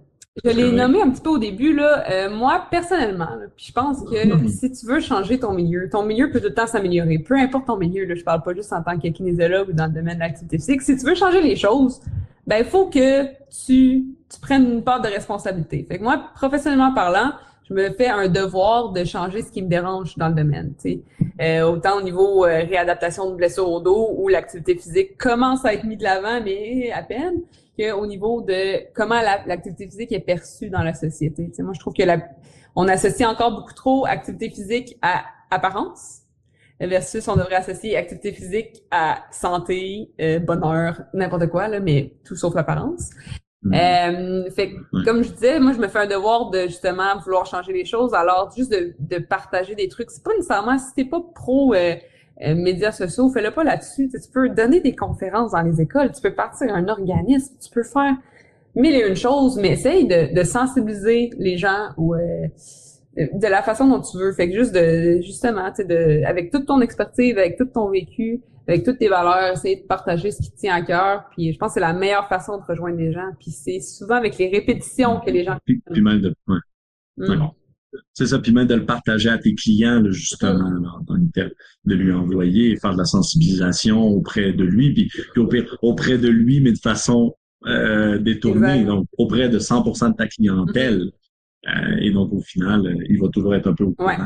je 0.44 0.50
l'ai 0.50 0.72
nommé 0.72 1.00
un 1.00 1.10
petit 1.10 1.20
peu 1.20 1.30
au 1.30 1.38
début, 1.38 1.74
là. 1.74 2.04
Euh, 2.10 2.34
moi, 2.34 2.66
personnellement, 2.70 3.28
puis 3.56 3.66
je 3.68 3.72
pense 3.72 4.02
que 4.02 4.26
mm-hmm. 4.26 4.48
si 4.48 4.72
tu 4.72 4.86
veux 4.86 5.00
changer 5.00 5.38
ton 5.38 5.52
milieu, 5.52 5.88
ton 5.90 6.04
milieu 6.04 6.30
peut 6.30 6.40
tout 6.40 6.48
le 6.48 6.54
temps 6.54 6.66
s'améliorer. 6.66 7.18
Peu 7.18 7.36
importe 7.36 7.66
ton 7.66 7.76
milieu, 7.76 8.04
là, 8.06 8.14
je 8.14 8.24
parle 8.24 8.42
pas 8.42 8.54
juste 8.54 8.72
en 8.72 8.82
tant 8.82 8.98
que 8.98 9.08
kinésiologue 9.08 9.68
ou 9.68 9.72
dans 9.72 9.86
le 9.86 9.92
domaine 9.92 10.16
de 10.16 10.20
l'activité 10.20 10.56
physique. 10.56 10.82
Si 10.82 10.96
tu 10.96 11.04
veux 11.04 11.14
changer 11.14 11.42
les 11.42 11.54
choses, 11.54 12.00
ben 12.46 12.58
il 12.58 12.64
faut 12.64 12.86
que 12.86 13.24
tu, 13.24 14.04
tu 14.28 14.40
prennes 14.40 14.70
une 14.70 14.82
part 14.82 15.00
de 15.00 15.08
responsabilité. 15.08 15.86
Fait 15.88 15.98
que 15.98 16.02
moi, 16.02 16.30
professionnellement 16.34 16.92
parlant, 16.94 17.32
je 17.72 17.82
me 17.82 17.90
fais 17.94 18.08
un 18.08 18.28
devoir 18.28 18.92
de 18.92 19.04
changer 19.04 19.42
ce 19.42 19.50
qui 19.50 19.62
me 19.62 19.68
dérange 19.68 20.16
dans 20.16 20.28
le 20.28 20.34
domaine. 20.34 20.74
Euh, 21.40 21.62
autant 21.62 21.98
au 21.98 22.02
niveau 22.02 22.44
euh, 22.44 22.64
réadaptation 22.64 23.30
de 23.30 23.34
blessures 23.34 23.68
au 23.68 23.80
dos 23.80 24.14
où 24.18 24.28
l'activité 24.28 24.76
physique 24.76 25.16
commence 25.16 25.64
à 25.64 25.72
être 25.72 25.84
mise 25.84 25.98
de 25.98 26.04
l'avant, 26.04 26.42
mais 26.44 26.90
à 26.92 27.02
peine 27.02 27.40
qu'au 27.78 28.06
niveau 28.06 28.42
de 28.42 28.92
comment 28.92 29.20
l'activité 29.46 29.86
physique 29.86 30.12
est 30.12 30.20
perçue 30.20 30.68
dans 30.68 30.82
la 30.82 30.92
société. 30.92 31.50
moi, 31.60 31.72
je 31.72 31.80
trouve 31.80 31.94
que 31.94 32.02
la, 32.02 32.18
on 32.76 32.86
associe 32.88 33.28
encore 33.28 33.52
beaucoup 33.52 33.72
trop 33.72 34.04
activité 34.04 34.50
physique 34.50 34.98
à 35.00 35.24
apparence 35.50 36.18
versus 36.78 37.26
on 37.28 37.36
devrait 37.36 37.56
associer 37.56 37.96
activité 37.96 38.32
physique 38.32 38.82
à 38.90 39.24
santé, 39.30 40.10
euh, 40.20 40.38
bonheur, 40.40 41.02
n'importe 41.14 41.46
quoi, 41.48 41.68
là, 41.68 41.80
mais 41.80 42.14
tout 42.24 42.36
sauf 42.36 42.54
l'apparence. 42.54 43.10
Mm. 43.64 43.74
Euh, 43.74 44.50
fait 44.50 44.74
comme 45.04 45.22
je 45.22 45.30
disais, 45.30 45.60
moi 45.60 45.72
je 45.72 45.78
me 45.78 45.86
fais 45.86 46.00
un 46.00 46.06
devoir 46.06 46.50
de 46.50 46.62
justement 46.62 47.16
vouloir 47.24 47.46
changer 47.46 47.72
les 47.72 47.84
choses. 47.84 48.12
Alors 48.14 48.52
juste 48.56 48.72
de, 48.72 48.94
de 48.98 49.18
partager 49.18 49.74
des 49.74 49.88
trucs, 49.88 50.10
c'est 50.10 50.22
pas 50.22 50.34
nécessairement 50.34 50.78
si 50.78 50.94
t'es 50.94 51.04
pas 51.04 51.20
pro 51.34 51.74
euh, 51.74 51.94
euh, 52.42 52.54
médias 52.56 52.92
sociaux, 52.92 53.30
fais-le 53.30 53.52
pas 53.52 53.62
là-dessus. 53.62 54.10
Tu, 54.10 54.18
peux 54.32 54.48
donner 54.48 54.80
des 54.80 54.96
conférences 54.96 55.52
dans 55.52 55.62
les 55.62 55.80
écoles, 55.80 56.10
tu 56.12 56.20
peux 56.20 56.34
partir 56.34 56.74
un 56.74 56.88
organisme, 56.88 57.54
tu 57.62 57.70
peux 57.70 57.84
faire 57.84 58.16
mille 58.74 58.96
et 58.96 59.06
une 59.06 59.16
choses, 59.16 59.58
mais 59.58 59.70
essaye 59.70 60.06
de, 60.06 60.34
de 60.34 60.42
sensibiliser 60.42 61.30
les 61.38 61.56
gens 61.56 61.90
ou 61.96 62.14
de 63.16 63.46
la 63.46 63.62
façon 63.62 63.88
dont 63.88 64.00
tu 64.00 64.16
veux. 64.18 64.32
Fait 64.32 64.50
que 64.50 64.56
juste 64.56 64.74
de 64.74 65.20
justement, 65.22 65.68
tu 65.70 65.82
sais, 65.82 65.84
de 65.84 66.24
avec 66.24 66.50
toute 66.50 66.66
ton 66.66 66.80
expertise, 66.80 67.36
avec 67.36 67.56
tout 67.58 67.66
ton 67.66 67.90
vécu, 67.90 68.42
avec 68.66 68.84
toutes 68.84 68.98
tes 68.98 69.08
valeurs, 69.08 69.52
essayer 69.52 69.76
de 69.76 69.86
partager 69.86 70.30
ce 70.30 70.42
qui 70.42 70.50
te 70.50 70.58
tient 70.58 70.74
à 70.74 70.82
cœur. 70.82 71.24
Puis 71.30 71.52
je 71.52 71.58
pense 71.58 71.70
que 71.70 71.74
c'est 71.74 71.80
la 71.80 71.92
meilleure 71.92 72.28
façon 72.28 72.58
de 72.58 72.62
rejoindre 72.66 72.98
les 72.98 73.12
gens. 73.12 73.30
Puis 73.40 73.50
c'est 73.50 73.80
souvent 73.80 74.16
avec 74.16 74.38
les 74.38 74.48
répétitions 74.48 75.20
que 75.20 75.30
les 75.30 75.44
gens. 75.44 75.56
Puis, 75.64 75.80
même 76.00 76.20
de, 76.20 76.34
ouais. 76.48 76.58
Mm. 77.18 77.48
C'est 78.14 78.26
ça, 78.26 78.38
puis 78.38 78.52
même 78.52 78.66
de 78.66 78.74
le 78.74 78.86
partager 78.86 79.28
à 79.28 79.36
tes 79.36 79.54
clients, 79.54 80.02
justement, 80.10 80.70
mm. 80.70 80.86
en 80.86 81.04
tant 81.04 81.14
que 81.16 81.30
tel, 81.34 81.52
de 81.84 81.94
lui 81.94 82.12
envoyer, 82.12 82.76
faire 82.76 82.92
de 82.92 82.98
la 82.98 83.04
sensibilisation 83.04 84.02
auprès 84.02 84.52
de 84.52 84.64
lui, 84.64 84.94
puis, 84.94 85.10
puis 85.34 85.66
auprès 85.82 86.16
de 86.16 86.28
lui, 86.28 86.60
mais 86.60 86.72
de 86.72 86.78
façon 86.78 87.34
euh, 87.66 88.18
détournée, 88.18 88.84
donc 88.84 89.06
auprès 89.18 89.48
de 89.48 89.58
100% 89.58 90.12
de 90.12 90.16
ta 90.16 90.26
clientèle. 90.26 91.12
Euh, 91.68 91.96
et 92.00 92.10
donc, 92.10 92.32
au 92.32 92.40
final, 92.40 92.86
euh, 92.86 93.04
il 93.08 93.20
va 93.20 93.28
toujours 93.28 93.54
être 93.54 93.68
un 93.68 93.74
peu 93.74 93.84
au 93.84 93.92
courant. 93.92 94.16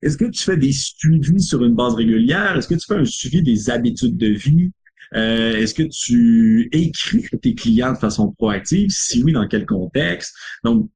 Est-ce 0.00 0.16
que 0.16 0.26
tu 0.26 0.42
fais 0.42 0.56
des 0.56 0.72
suivis 0.72 1.40
sur 1.40 1.64
une 1.64 1.74
base 1.74 1.94
régulière? 1.94 2.56
Est-ce 2.56 2.68
que 2.68 2.74
tu 2.74 2.86
fais 2.86 2.94
un 2.94 3.04
suivi 3.04 3.42
des 3.42 3.70
habitudes 3.70 4.16
de 4.16 4.28
vie? 4.28 4.70
Euh, 5.14 5.56
est-ce 5.56 5.74
que 5.74 5.82
tu 5.82 6.68
écris 6.72 7.24
tes 7.40 7.54
clients 7.54 7.92
de 7.92 7.98
façon 7.98 8.32
proactive? 8.32 8.90
Si 8.90 9.22
oui, 9.22 9.32
dans 9.32 9.46
quel 9.48 9.66
contexte? 9.66 10.34
Donc, 10.64 10.88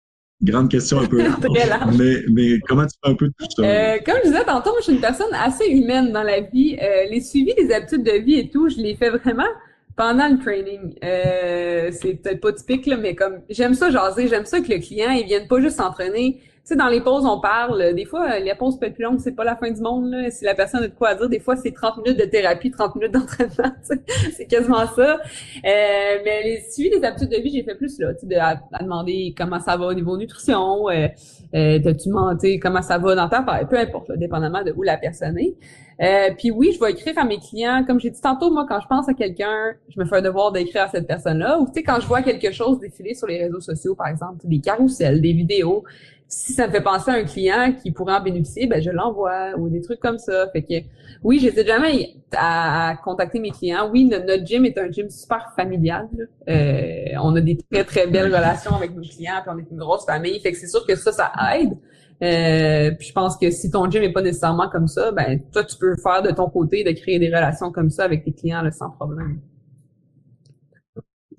grande 0.43 0.71
question 0.71 1.01
un 1.01 1.07
peu 1.07 1.19
large, 1.69 1.97
mais, 1.97 2.23
mais 2.31 2.59
comment 2.69 2.85
tu 2.85 2.95
fais 3.03 3.11
un 3.11 3.15
peu 3.15 3.31
tout 3.39 3.47
ça? 3.57 3.63
Euh, 3.63 3.99
comme 4.05 4.17
je 4.23 4.31
disais 4.31 4.45
tantôt, 4.45 4.71
moi, 4.71 4.79
je 4.81 4.85
suis 4.85 4.93
une 4.93 5.01
personne 5.01 5.33
assez 5.33 5.67
humaine 5.67 6.13
dans 6.13 6.23
la 6.23 6.41
vie. 6.41 6.77
Euh, 6.81 7.07
les 7.11 7.21
suivis 7.21 7.55
des 7.55 7.73
habitudes 7.73 8.05
de 8.05 8.23
vie 8.23 8.39
et 8.39 8.51
tout, 8.51 8.69
je 8.69 8.77
les 8.77 8.95
fais 8.97 9.11
vraiment 9.11 9.49
pendant 9.97 10.29
le 10.29 10.39
training. 10.39 10.95
Euh, 11.05 11.91
c'est 11.93 12.15
peut-être 12.15 12.41
pas 12.41 12.53
typique, 12.53 12.87
là, 12.87 12.97
mais 12.97 13.15
comme 13.15 13.41
j'aime 13.49 13.75
ça 13.75 13.91
jaser, 13.91 14.29
j'aime 14.29 14.47
ça 14.47 14.61
que 14.61 14.73
le 14.73 14.79
client, 14.79 15.11
il 15.11 15.27
vienne 15.27 15.49
pas 15.49 15.61
juste 15.61 15.77
s'entraîner 15.77 16.41
tu 16.65 16.69
sais, 16.69 16.77
dans 16.77 16.87
les 16.87 17.01
pauses, 17.01 17.27
on 17.27 17.41
parle. 17.41 17.93
Des 17.93 18.05
fois, 18.05 18.39
les 18.39 18.55
pauses 18.55 18.79
peuvent 18.79 18.91
être 18.91 18.95
plus 18.95 19.03
longues, 19.03 19.19
c'est 19.19 19.35
pas 19.35 19.43
la 19.43 19.57
fin 19.57 19.69
du 19.69 19.81
monde. 19.81 20.13
Là. 20.13 20.31
Si 20.31 20.45
la 20.45 20.55
personne 20.55 20.85
a 20.85 20.87
de 20.87 20.95
quoi 20.95 21.09
à 21.09 21.15
dire, 21.17 21.29
des 21.29 21.41
fois, 21.41 21.57
c'est 21.57 21.73
30 21.73 21.97
minutes 21.97 22.21
de 22.21 22.25
thérapie, 22.25 22.71
30 22.71 22.95
minutes 22.95 23.13
d'entraînement. 23.13 23.75
c'est 24.37 24.47
quasiment 24.47 24.87
ça. 24.87 25.15
Euh, 25.15 25.19
mais 25.65 26.45
les 26.45 26.65
suivis 26.71 26.91
des 26.91 27.05
habitudes 27.05 27.31
de 27.31 27.39
vie, 27.39 27.51
j'ai 27.51 27.65
fait 27.65 27.75
plus 27.75 27.99
là, 27.99 28.15
tu 28.15 28.29
sais, 28.29 28.37
à, 28.37 28.61
demander 28.81 29.35
comment 29.37 29.59
ça 29.59 29.77
va 29.77 29.87
au 29.87 29.95
niveau 29.95 30.17
nutrition. 30.17 30.89
Euh, 30.89 31.09
euh, 31.57 31.81
T'as-tu 31.83 32.61
comment 32.61 32.83
ça 32.83 32.97
va 32.97 33.17
dans 33.17 33.29
ta 33.29 33.45
Peu 33.69 33.77
importe, 33.77 34.13
dépendamment 34.13 34.63
de 34.63 34.73
où 34.77 34.85
la 34.85 34.99
personne 34.99 35.37
est. 35.41 35.57
Euh, 36.03 36.31
puis 36.37 36.51
oui, 36.51 36.73
je 36.75 36.81
vais 36.81 36.91
écrire 36.91 37.17
à 37.17 37.25
mes 37.25 37.39
clients. 37.39 37.85
Comme 37.87 38.01
j'ai 38.01 38.11
dit 38.11 38.21
tantôt, 38.21 38.51
moi, 38.51 38.67
quand 38.69 38.81
je 38.81 38.89
pense 38.89 39.09
à 39.09 39.15
quelqu'un, 39.15 39.75
je 39.89 40.01
me 40.01 40.05
fais 40.05 40.17
un 40.17 40.23
devoir 40.23 40.51
d'écrire 40.51 40.83
à 40.83 40.89
cette 40.89 41.07
personne-là. 41.07 41.61
Ou 41.61 41.67
tu 41.67 41.75
sais, 41.75 41.83
quand 41.83 42.01
je 42.01 42.07
vois 42.07 42.23
quelque 42.23 42.51
chose 42.51 42.81
défiler 42.81 43.15
sur 43.15 43.29
les 43.29 43.39
réseaux 43.39 43.61
sociaux, 43.61 43.95
par 43.95 44.09
exemple, 44.09 44.39
des 44.45 44.61
carousels, 44.61 45.21
des 45.21 45.33
vidéos, 45.33 45.85
si 46.33 46.55
ça 46.55 46.67
me 46.67 46.73
fait 46.73 46.81
penser 46.81 47.11
à 47.11 47.15
un 47.15 47.25
client 47.25 47.75
qui 47.81 47.91
pourrait 47.91 48.15
en 48.15 48.23
bénéficier, 48.23 48.67
ben 48.67 48.83
je 48.83 48.91
l'envoie 48.91 49.51
ou 49.59 49.69
des 49.69 49.83
trucs 49.83 50.01
comme 50.01 50.17
ça. 50.17 50.49
Fait 50.51 50.63
que 50.63 50.75
oui, 51.23 51.39
j'hésite 51.39 51.67
jamais 51.67 52.15
à, 52.35 52.97
contacter 53.05 53.39
mes 53.39 53.51
clients. 53.51 53.91
Oui, 53.93 54.07
notre, 54.07 54.43
gym 54.47 54.65
est 54.65 54.79
un 54.79 54.91
gym 54.91 55.11
super 55.11 55.53
familial. 55.55 56.09
Euh, 56.49 57.05
on 57.23 57.37
a 57.37 57.41
des 57.43 57.59
très 57.71 57.85
très 57.85 58.07
belles 58.07 58.35
relations 58.35 58.75
avec 58.75 58.97
nos 58.97 59.03
clients, 59.03 59.43
puis 59.43 59.55
on 59.55 59.59
est 59.59 59.71
une 59.71 59.77
grosse 59.77 60.07
famille. 60.07 60.41
Fait 60.41 60.53
que 60.53 60.59
c'est 60.59 60.69
sûr 60.69 60.87
que 60.87 60.97
ça, 60.97 61.13
ça 61.13 61.31
aide. 61.55 61.77
Euh, 62.23 62.93
puis 62.93 63.09
je 63.09 63.13
pense 63.13 63.37
que 63.37 63.51
si 63.51 63.71
ton 63.71 63.91
gym 63.91 64.03
est 64.03 64.13
pas 64.13 64.23
nécessairement 64.23 64.71
comme 64.71 64.89
ça, 64.89 65.13
ben 65.13 65.39
toi 65.53 65.65
tu 65.65 65.77
peux 65.77 65.97
faire 66.03 66.23
de 66.23 66.31
ton 66.31 66.49
côté 66.49 66.83
de 66.83 66.93
créer 66.93 67.19
des 67.19 67.29
relations 67.29 67.71
comme 67.71 67.91
ça 67.91 68.05
avec 68.05 68.25
tes 68.25 68.33
clients 68.33 68.63
là, 68.63 68.71
sans 68.71 68.89
problème. 68.89 69.39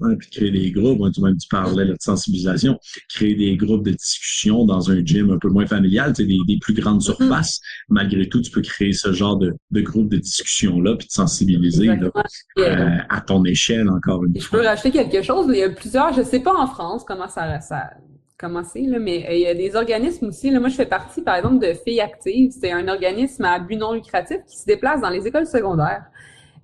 Ouais, 0.03 0.17
puis 0.17 0.29
créer 0.29 0.51
des 0.51 0.71
groupes, 0.71 0.99
tu, 1.13 1.21
même, 1.21 1.37
tu 1.37 1.47
parlais 1.47 1.85
de 1.85 1.95
sensibilisation, 1.99 2.77
créer 3.09 3.35
des 3.35 3.55
groupes 3.55 3.85
de 3.85 3.91
discussion 3.91 4.65
dans 4.65 4.91
un 4.91 5.03
gym 5.03 5.31
un 5.31 5.37
peu 5.37 5.47
moins 5.47 5.65
familial, 5.65 6.11
des, 6.11 6.25
des 6.25 6.57
plus 6.59 6.73
grandes 6.73 7.01
surfaces. 7.01 7.61
Malgré 7.87 8.27
tout, 8.27 8.41
tu 8.41 8.51
peux 8.51 8.61
créer 8.61 8.91
ce 8.91 9.13
genre 9.13 9.37
de, 9.37 9.53
de 9.71 9.81
groupe 9.81 10.09
de 10.09 10.17
discussion-là, 10.17 10.97
puis 10.97 11.07
de 11.07 11.11
sensibiliser 11.11 11.89
euh, 11.89 12.97
à 13.09 13.21
ton 13.21 13.45
échelle, 13.45 13.89
encore 13.89 14.25
une 14.25 14.39
fois. 14.41 14.41
Je 14.41 14.49
peux 14.49 14.67
racheter 14.67 14.91
quelque 14.91 15.21
chose. 15.21 15.45
Il 15.49 15.59
y 15.59 15.63
a 15.63 15.69
plusieurs, 15.69 16.11
je 16.13 16.21
sais 16.21 16.41
pas 16.41 16.53
en 16.53 16.67
France 16.67 17.03
comment 17.07 17.29
ça, 17.29 17.61
ça 17.61 17.91
commencer, 18.37 18.81
là, 18.81 18.99
mais 18.99 19.25
euh, 19.29 19.33
il 19.33 19.41
y 19.41 19.47
a 19.47 19.53
des 19.53 19.75
organismes 19.77 20.27
aussi. 20.27 20.49
Là, 20.49 20.59
moi, 20.59 20.67
je 20.67 20.75
fais 20.75 20.85
partie, 20.85 21.21
par 21.21 21.35
exemple, 21.35 21.65
de 21.65 21.73
Filles 21.85 22.01
Actives. 22.01 22.51
C'est 22.59 22.73
un 22.73 22.89
organisme 22.89 23.45
à 23.45 23.57
but 23.59 23.77
non 23.77 23.93
lucratif 23.93 24.39
qui 24.49 24.57
se 24.57 24.65
déplace 24.65 24.99
dans 24.99 25.09
les 25.09 25.25
écoles 25.25 25.47
secondaires 25.47 26.03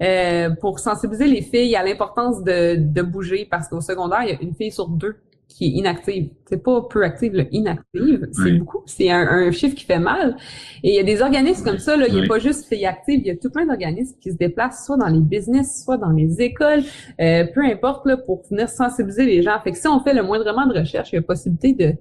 euh, 0.02 0.50
pour 0.62 0.80
sensibiliser 0.80 1.28
les 1.28 1.42
filles 1.42 1.76
à 1.76 1.84
l'importance 1.84 2.44
de, 2.44 2.76
de 2.76 3.02
bouger 3.02 3.48
parce 3.50 3.68
qu'au 3.68 3.82
secondaire, 3.82 4.24
il 4.24 4.30
y 4.30 4.34
a 4.34 4.42
une 4.42 4.54
fille 4.54 4.72
sur 4.72 4.88
deux 4.88 5.16
qui 5.50 5.66
est 5.66 5.70
inactive. 5.70 6.30
C'est 6.46 6.64
pas 6.64 6.82
peu 6.90 7.04
active, 7.04 7.34
là, 7.34 7.44
inactive. 7.52 8.30
C'est 8.32 8.52
beaucoup. 8.54 8.84
C'est 8.86 9.10
un, 9.10 9.52
chiffre 9.52 9.76
qui 9.76 9.84
fait 9.84 10.00
mal. 10.00 10.38
Et 10.84 10.90
il 10.92 10.96
y 10.96 11.00
a 11.00 11.04
des 11.04 11.22
organismes 11.22 11.66
comme 11.66 11.80
ça, 11.80 11.98
là. 11.98 12.06
Il 12.08 12.14
n'y 12.14 12.24
a 12.24 12.28
pas 12.28 12.40
juste 12.40 12.68
filles 12.68 12.86
actives, 12.86 13.20
il 13.20 13.28
y 13.28 13.32
a 13.32 13.36
tout 13.36 13.50
plein 13.50 13.66
d'organismes 13.66 14.16
qui 14.22 14.32
se 14.32 14.38
déplacent 14.38 14.86
soit 14.86 14.98
dans 14.98 15.08
les 15.08 15.20
business, 15.20 15.84
soit 15.84 15.98
dans 15.98 16.12
les 16.12 16.42
écoles, 16.42 16.84
euh, 17.20 17.46
peu 17.54 17.66
importe, 17.66 18.06
là, 18.06 18.16
pour 18.16 18.44
venir 18.50 18.70
sensibiliser 18.70 19.26
les 19.26 19.42
gens. 19.42 19.60
Fait 19.64 19.72
que 19.72 19.78
si 19.78 19.88
on 19.88 20.00
fait 20.02 20.14
le 20.14 20.24
moindrement 20.24 20.68
de 20.68 20.80
recherche, 20.80 21.12
il 21.12 21.16
y 21.16 21.20
a 21.20 21.22
possibilité 21.24 21.74
de, 21.74 21.96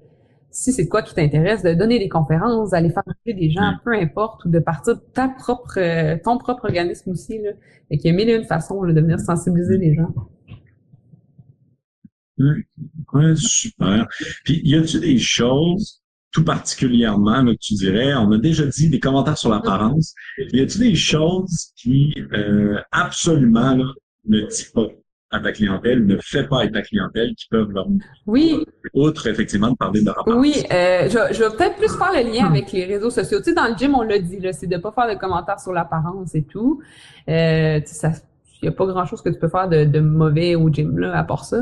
si 0.50 0.72
c'est 0.72 0.88
quoi 0.88 1.02
qui 1.02 1.14
t'intéresse, 1.14 1.62
de 1.62 1.74
donner 1.74 1.98
des 1.98 2.08
conférences, 2.08 2.70
d'aller 2.70 2.90
faire 2.90 3.02
des 3.26 3.50
gens, 3.50 3.72
peu 3.84 3.92
importe, 3.92 4.44
ou 4.44 4.50
de 4.50 4.58
partir 4.58 4.96
de 4.96 5.00
ta 5.12 5.28
propre, 5.28 5.78
euh, 5.78 6.16
ton 6.22 6.38
propre 6.38 6.64
organisme 6.64 7.10
aussi, 7.10 7.38
là. 7.38 7.50
Et 7.90 7.98
qu'il 7.98 8.10
y 8.10 8.14
a 8.14 8.16
mille 8.16 8.28
et 8.30 8.34
une 8.34 8.44
façons 8.44 8.82
de 8.84 9.00
venir 9.00 9.20
sensibiliser 9.20 9.78
les 9.78 9.94
gens. 9.94 10.12
Ouais, 12.38 13.34
super. 13.36 14.06
Puis, 14.44 14.60
y 14.64 14.76
a-tu 14.76 15.00
des 15.00 15.18
choses, 15.18 16.02
tout 16.32 16.44
particulièrement, 16.44 17.42
là, 17.42 17.52
que 17.52 17.58
tu 17.60 17.74
dirais, 17.74 18.14
on 18.14 18.30
a 18.32 18.38
déjà 18.38 18.64
dit 18.66 18.88
des 18.88 19.00
commentaires 19.00 19.38
sur 19.38 19.50
l'apparence, 19.50 20.14
y 20.52 20.60
a-tu 20.60 20.78
des 20.78 20.94
choses 20.94 21.72
qui, 21.76 22.14
euh, 22.32 22.78
absolument, 22.92 23.74
là, 23.74 23.92
ne 24.26 24.40
dit 24.40 24.66
pas? 24.72 24.86
À 25.30 25.40
ta 25.40 25.52
clientèle, 25.52 26.06
ne 26.06 26.16
fait 26.16 26.44
pas 26.48 26.60
avec 26.60 26.72
ta 26.72 26.82
clientèle, 26.82 27.34
qui 27.34 27.48
peuvent 27.48 27.70
leur... 27.70 27.86
Oui. 28.26 28.64
Outre, 28.94 29.26
effectivement, 29.26 29.70
de 29.70 29.76
parler 29.76 30.00
de 30.00 30.06
leur 30.06 30.18
apparence. 30.20 30.40
Oui, 30.40 30.64
euh, 30.72 31.08
je, 31.08 31.34
je 31.34 31.44
vais 31.44 31.56
peut-être 31.56 31.76
plus 31.76 31.94
faire 31.96 32.12
le 32.12 32.32
lien 32.32 32.46
avec 32.46 32.72
les 32.72 32.84
réseaux 32.84 33.10
sociaux. 33.10 33.38
Tu 33.38 33.44
sais, 33.44 33.54
dans 33.54 33.66
le 33.66 33.76
gym, 33.76 33.94
on 33.94 34.02
l'a 34.02 34.18
dit, 34.18 34.38
c'est 34.52 34.66
de 34.66 34.78
pas 34.78 34.92
faire 34.92 35.08
de 35.08 35.18
commentaires 35.18 35.60
sur 35.60 35.72
l'apparence 35.72 36.34
et 36.34 36.44
tout. 36.44 36.80
Euh, 37.28 37.80
ça 37.84 38.12
il 38.60 38.68
n'y 38.68 38.74
a 38.74 38.76
pas 38.76 38.86
grand-chose 38.86 39.22
que 39.22 39.28
tu 39.28 39.38
peux 39.38 39.48
faire 39.48 39.68
de, 39.68 39.84
de, 39.84 40.00
mauvais 40.00 40.54
au 40.54 40.68
gym, 40.68 40.98
là, 40.98 41.16
à 41.16 41.24
part 41.24 41.44
ça. 41.44 41.58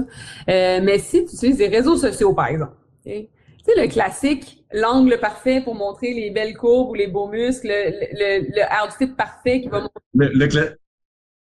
Euh, 0.49 0.81
mais 0.83 0.99
si 0.99 1.27
tu 1.27 1.35
utilises 1.35 1.59
des 1.59 1.69
réseaux 1.69 1.97
sociaux, 1.97 2.33
par 2.33 2.47
exemple, 2.47 2.73
tu 3.05 3.13
sais, 3.13 3.73
le 3.77 3.89
classique, 3.89 4.65
l'angle 4.73 5.19
parfait 5.21 5.61
pour 5.63 5.75
montrer 5.75 6.15
les 6.15 6.31
belles 6.31 6.57
courbes 6.57 6.91
ou 6.91 6.95
les 6.95 7.07
beaux 7.07 7.29
muscles, 7.29 7.69
le, 7.69 8.47
le, 8.49 8.87
outfit 8.87 9.09
parfait 9.09 9.61
qui 9.61 9.69
va 9.69 9.81
montrer... 9.81 10.01
Le, 10.15 10.77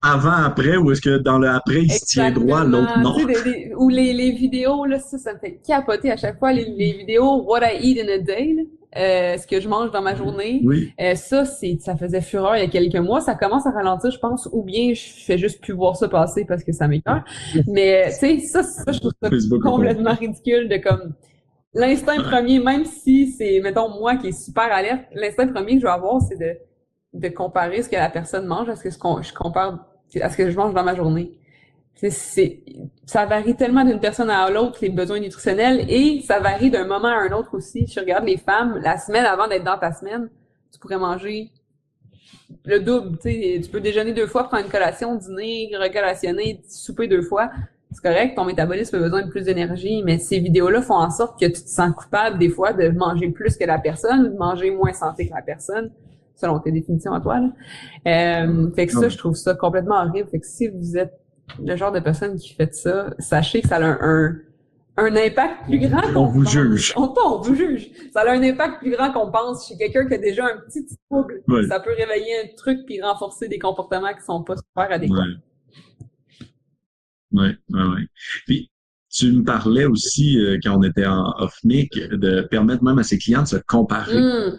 avant-après, 0.02 0.78
ou 0.78 0.91
est-ce 0.91 1.02
que 1.02 1.18
dans 1.18 1.39
le 1.39 1.50
après, 1.50 1.84
il 1.84 1.91
se 1.91 2.06
tient 2.06 2.32
droit, 2.32 2.64
l'autre 2.64 3.00
non? 3.00 3.16
ou 3.78 3.89
les, 3.89 4.14
les 4.14 4.32
vidéos, 4.32 4.86
là, 4.86 5.00
ça, 5.00 5.18
ça 5.18 5.34
me 5.34 5.39
fait 5.39 5.60
capoter 5.66 6.12
à 6.12 6.18
chaque 6.18 6.38
fois, 6.38 6.54
les, 6.54 6.66
les 6.66 6.93
vidéos 6.93 7.43
«What 7.48 7.62
I 7.64 7.80
eat 7.82 8.00
in 8.00 8.08
a 8.10 8.20
day», 8.20 8.54
là. 8.58 8.64
Euh, 8.98 9.38
ce 9.38 9.46
que 9.46 9.60
je 9.60 9.68
mange 9.68 9.91
dans 9.91 10.02
ma 10.02 10.16
journée. 10.16 10.62
Oui. 10.64 10.93
Euh, 11.02 11.16
ça, 11.16 11.43
c'est, 11.43 11.78
ça 11.82 11.98
faisait 11.98 12.22
fureur 12.22 12.56
il 12.56 12.62
y 12.62 12.64
a 12.64 12.70
quelques 12.70 12.96
mois. 12.96 13.20
Ça 13.20 13.36
commence 13.36 13.68
à 13.68 13.72
ralentir, 13.72 14.10
je 14.10 14.20
pense, 14.20 14.48
ou 14.54 14.64
bien 14.64 14.93
je 14.93 15.02
fais 15.26 15.38
juste 15.38 15.60
plus 15.62 15.74
voir 15.74 15.98
ça 15.98 16.08
passer 16.08 16.46
parce 16.46 16.64
que 16.64 16.72
ça 16.72 16.88
m'écoeure. 16.88 17.26
Mais, 17.68 18.06
tu 18.08 18.16
sais, 18.16 18.39
ça, 18.39 18.64
ça, 18.64 18.89
je 18.93 19.00
trouve 19.00 19.12
ça 19.22 19.30
complètement 19.62 20.14
ridicule 20.14 20.70
de 20.70 20.78
comme, 20.78 21.14
l'instinct 21.74 22.24
premier, 22.24 22.60
même 22.60 22.86
si 22.86 23.32
c'est, 23.32 23.60
mettons, 23.60 23.89
moi 23.89 24.16
qui 24.16 24.28
est 24.28 24.43
super 24.46 24.72
alerte, 24.72 25.04
l'instinct 25.14 25.48
premier 25.50 25.74
que 25.74 25.82
je 25.82 25.86
vais 25.86 25.91
avoir, 25.91 26.22
c'est 26.22 26.39
de, 26.39 26.58
de 27.16 27.30
comparer 27.30 27.82
ce 27.82 27.89
que 27.89 27.95
la 27.95 28.09
personne 28.09 28.45
mange 28.45 28.70
à 28.70 28.76
ce 28.76 28.84
que 28.84 28.91
je 28.91 29.34
compare 29.34 29.88
à 30.22 30.30
ce 30.30 30.38
que 30.38 30.49
je 30.49 30.55
mange 30.55 30.74
dans 30.74 30.84
ma 30.84 30.95
journée 30.95 31.39
c'est, 32.09 32.63
ça 33.05 33.26
varie 33.26 33.55
tellement 33.55 33.84
d'une 33.84 33.99
personne 33.99 34.30
à 34.30 34.49
l'autre, 34.49 34.80
les 34.82 34.89
besoins 34.89 35.20
nutritionnels, 35.20 35.86
et 35.89 36.22
ça 36.22 36.39
varie 36.39 36.70
d'un 36.70 36.86
moment 36.86 37.07
à 37.07 37.22
un 37.22 37.32
autre 37.32 37.55
aussi. 37.55 37.88
Si 37.88 37.93
tu 37.93 37.99
regardes 37.99 38.26
les 38.26 38.38
femmes, 38.38 38.80
la 38.84 38.97
semaine 38.97 39.26
avant 39.26 39.47
d'être 39.47 39.63
dans 39.63 39.78
ta 39.78 39.93
semaine, 39.93 40.30
tu 40.72 40.80
pourrais 40.80 40.97
manger 40.97 41.51
le 42.66 42.80
double. 42.80 43.18
Tu 43.20 43.70
peux 43.72 43.80
déjeuner 43.80 44.13
deux 44.13 44.28
fois, 44.28 44.43
prendre 44.43 44.66
une 44.66 44.72
collation, 44.72 45.16
dîner, 45.16 45.72
recollationner, 45.80 46.61
souper 46.68 47.07
deux 47.07 47.22
fois. 47.22 47.49
C'est 47.91 48.01
correct, 48.01 48.36
ton 48.36 48.43
métabolisme 48.43 48.97
a 48.97 48.99
besoin 48.99 49.22
de 49.24 49.30
plus 49.30 49.45
d'énergie, 49.45 50.03
mais 50.03 50.18
ces 50.18 50.39
vidéos-là 50.39 50.82
font 50.82 50.95
en 50.95 51.09
sorte 51.09 51.39
que 51.39 51.45
tu 51.45 51.63
te 51.63 51.70
sens 51.70 51.93
coupable 51.95 52.39
des 52.39 52.49
fois 52.49 52.74
de 52.74 52.89
manger 52.89 53.30
plus 53.30 53.55
que 53.55 53.63
la 53.63 53.80
personne 53.80 54.32
de 54.32 54.38
manger 54.38 54.72
moins 54.72 54.91
santé 54.91 55.30
que 55.30 55.34
la 55.34 55.41
personne, 55.41 55.91
selon 56.36 56.59
tes 56.59 56.71
définitions 56.71 57.13
à 57.13 57.21
toi. 57.21 57.39
Là. 57.39 57.49
Euh, 58.07 58.71
fait 58.75 58.88
que 58.88 58.93
ça, 58.93 59.09
je 59.09 59.17
trouve 59.17 59.36
ça 59.36 59.55
complètement 59.55 59.95
horrible. 60.03 60.29
Fait 60.29 60.39
que 60.39 60.45
si 60.45 60.67
vous 60.67 60.97
êtes 60.97 61.13
le 61.63 61.75
genre 61.75 61.91
de 61.91 61.99
personne 61.99 62.38
qui 62.38 62.53
fait 62.53 62.73
ça, 62.73 63.13
sachez 63.19 63.61
que 63.61 63.67
ça 63.67 63.77
a 63.77 63.83
un, 63.83 64.38
un, 64.97 65.15
impact 65.15 65.65
plus 65.65 65.79
grand 65.79 66.01
qu'on 66.01 66.21
On 66.21 66.25
vous 66.25 66.45
juge. 66.45 66.93
On, 66.95 67.13
on, 67.25 67.41
vous 67.41 67.55
juge. 67.55 67.89
Ça 68.13 68.21
a 68.21 68.31
un 68.31 68.43
impact 68.43 68.79
plus 68.79 68.91
grand 68.91 69.11
qu'on 69.11 69.31
pense 69.31 69.67
chez 69.67 69.77
quelqu'un 69.77 70.07
qui 70.07 70.15
a 70.15 70.17
déjà 70.17 70.45
un 70.45 70.57
petit 70.67 70.86
trouble. 71.09 71.41
Ça 71.67 71.79
peut 71.79 71.93
réveiller 71.95 72.41
un 72.43 72.55
truc 72.55 72.79
puis 72.86 73.01
renforcer 73.01 73.47
des 73.47 73.59
comportements 73.59 74.13
qui 74.13 74.23
sont 74.23 74.43
pas 74.43 74.55
super 74.57 74.91
adéquats. 74.91 75.23
Oui, 77.31 77.47
oui, 77.69 77.81
oui. 77.95 78.07
Puis, 78.45 78.71
tu 79.09 79.31
me 79.31 79.43
parlais 79.43 79.86
aussi, 79.86 80.38
euh, 80.39 80.57
quand 80.61 80.77
on 80.77 80.83
était 80.83 81.05
en 81.05 81.33
off-mic, 81.38 81.97
de 81.97 82.41
permettre 82.41 82.83
même 82.83 82.99
à 82.99 83.03
ses 83.03 83.17
clients 83.17 83.43
de 83.43 83.47
se 83.47 83.57
comparer. 83.67 84.19
Hmm. 84.19 84.57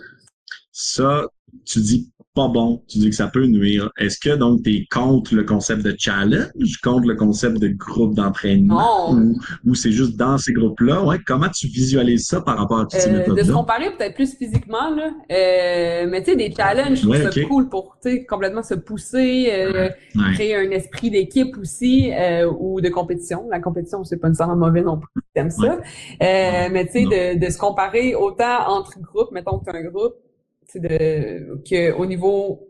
Ça, 0.78 1.26
tu 1.64 1.80
dis 1.80 2.10
pas 2.34 2.48
bon, 2.48 2.82
tu 2.86 2.98
dis 2.98 3.08
que 3.08 3.16
ça 3.16 3.28
peut 3.28 3.46
nuire. 3.46 3.90
Est-ce 3.96 4.18
que 4.20 4.36
donc 4.36 4.62
tu 4.62 4.74
es 4.74 4.86
contre 4.90 5.34
le 5.34 5.42
concept 5.42 5.80
de 5.82 5.96
challenge, 5.98 6.76
contre 6.84 7.08
le 7.08 7.14
concept 7.14 7.56
de 7.60 7.68
groupe 7.68 8.14
d'entraînement 8.14 9.10
ou, 9.10 9.38
ou 9.64 9.74
c'est 9.74 9.90
juste 9.90 10.16
dans 10.16 10.36
ces 10.36 10.52
groupes-là? 10.52 11.02
Ouais, 11.02 11.16
comment 11.26 11.48
tu 11.48 11.66
visualises 11.66 12.26
ça 12.26 12.42
par 12.42 12.58
rapport 12.58 12.80
à 12.80 12.82
toutes 12.82 13.00
ces 13.00 13.08
euh, 13.08 13.20
méthodes-là? 13.20 13.42
De 13.42 13.48
se 13.48 13.52
comparer 13.54 13.90
peut-être 13.96 14.14
plus 14.14 14.36
physiquement, 14.36 14.90
là. 14.94 15.12
Euh, 15.32 16.08
mais 16.10 16.22
tu 16.22 16.32
sais, 16.32 16.36
des 16.36 16.52
challenges, 16.54 16.98
je 16.98 17.02
trouve 17.04 17.32
ça 17.32 17.40
cool 17.48 17.70
pour 17.70 17.96
complètement 18.28 18.62
se 18.62 18.74
pousser, 18.74 19.48
euh, 19.50 19.88
créer 20.34 20.56
un 20.56 20.70
esprit 20.72 21.08
d'équipe 21.08 21.56
aussi 21.56 22.12
euh, 22.12 22.52
ou 22.60 22.82
de 22.82 22.90
compétition. 22.90 23.48
La 23.50 23.60
compétition, 23.60 24.04
c'est 24.04 24.18
pas 24.18 24.28
nécessairement 24.28 24.56
mauvais 24.56 24.82
non 24.82 24.98
plus, 24.98 25.22
t'aimes 25.32 25.48
ça. 25.48 25.78
mais 26.20 26.84
tu 26.84 26.92
sais, 26.92 27.04
de, 27.04 27.42
de 27.42 27.50
se 27.50 27.56
comparer 27.56 28.14
autant 28.14 28.68
entre 28.68 29.00
groupes, 29.00 29.32
mettons 29.32 29.58
que 29.58 29.70
tu 29.70 29.74
un 29.74 29.82
groupe, 29.84 30.16
de 30.74 31.60
que 31.68 31.92
au 31.92 32.06
niveau 32.06 32.66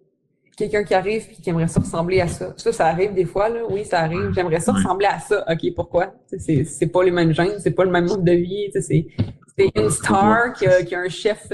quelqu'un 0.57 0.85
qui 0.85 0.95
arrive 0.95 1.27
puis 1.27 1.37
qui 1.37 1.51
aimerait 1.51 1.69
ça 1.69 1.81
ressembler 1.81 2.21
à 2.21 2.29
ça. 2.29 2.55
Ça, 2.57 2.73
ça 2.73 2.87
arrive 2.87 3.13
des 3.13 3.27
fois, 3.27 3.49
là. 3.49 3.61
Oui, 3.69 3.85
ça 3.85 4.01
arrive. 4.01 4.33
J'aimerais 4.35 4.61
ça 4.61 4.73
ressembler 4.73 5.07
à 5.07 5.19
ça. 5.19 5.45
OK, 5.49 5.75
pourquoi? 5.75 6.15
C'est, 6.27 6.65
c'est 6.65 6.87
pas 6.87 7.05
les 7.05 7.11
mêmes 7.11 7.33
gènes, 7.33 7.59
c'est 7.59 7.73
pas 7.73 7.85
le 7.85 7.91
même 7.91 8.07
mode 8.07 8.25
de 8.25 8.33
vie. 8.33 8.71
C'est, 8.73 8.81
c'est 8.81 9.71
une 9.75 9.91
star 9.91 10.53
qui 10.55 10.67
a, 10.67 10.83
qui 10.83 10.95
a 10.95 11.01
un 11.01 11.09
chef 11.09 11.49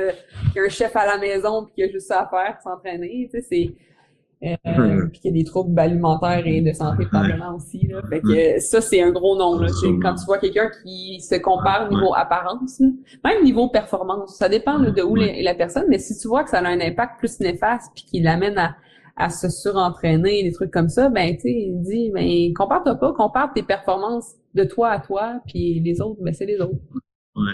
qui 0.52 0.58
a 0.58 0.62
un 0.62 0.68
chef 0.68 0.94
à 0.96 1.06
la 1.06 1.18
maison 1.18 1.64
puis 1.64 1.74
qui 1.74 1.82
a 1.82 1.88
juste 1.88 2.08
ça 2.08 2.22
à 2.22 2.28
faire, 2.28 2.58
s'entraîner. 2.62 3.28
C'est, 3.32 3.72
euh, 4.44 5.06
puis 5.10 5.20
qu'il 5.20 5.30
y 5.30 5.34
a 5.34 5.42
des 5.42 5.44
troubles 5.44 5.78
alimentaires 5.78 6.42
et 6.44 6.60
de 6.60 6.72
santé 6.72 7.06
probablement 7.06 7.54
aussi. 7.56 7.86
Là. 7.86 8.02
Fait 8.08 8.20
que 8.20 8.60
ça, 8.60 8.80
c'est 8.80 9.00
un 9.00 9.10
gros 9.10 9.36
nom. 9.36 9.58
Là. 9.58 9.68
Quand 10.02 10.14
tu 10.14 10.24
vois 10.24 10.38
quelqu'un 10.38 10.68
qui 10.82 11.20
se 11.20 11.36
compare 11.36 11.88
au 11.88 11.94
niveau 11.94 12.12
apparence, 12.14 12.80
même 12.80 13.44
niveau 13.44 13.68
performance, 13.68 14.36
ça 14.36 14.48
dépend 14.48 14.78
de 14.78 15.02
où 15.02 15.16
est 15.16 15.42
la 15.42 15.54
personne, 15.54 15.84
mais 15.88 15.98
si 15.98 16.18
tu 16.18 16.26
vois 16.26 16.42
que 16.42 16.50
ça 16.50 16.58
a 16.58 16.66
un 16.66 16.80
impact 16.80 17.18
plus 17.18 17.38
néfaste 17.40 17.92
puis 17.94 18.04
qu'il 18.04 18.24
l'amène 18.24 18.58
à, 18.58 18.74
à 19.16 19.30
se 19.30 19.48
surentraîner, 19.48 20.42
des 20.42 20.52
trucs 20.52 20.72
comme 20.72 20.88
ça, 20.88 21.08
ben 21.08 21.34
tu 21.36 21.42
sais, 21.42 21.52
il 21.52 21.80
dit, 21.82 22.10
ben 22.12 22.52
compare-toi 22.54 22.96
pas, 22.96 23.12
compare 23.12 23.52
tes 23.52 23.62
performances 23.62 24.34
de 24.54 24.64
toi 24.64 24.90
à 24.90 24.98
toi, 24.98 25.40
puis 25.46 25.80
les 25.80 26.00
autres, 26.00 26.20
ben 26.20 26.34
c'est 26.34 26.46
les 26.46 26.60
autres. 26.60 26.74
Ouais 27.36 27.52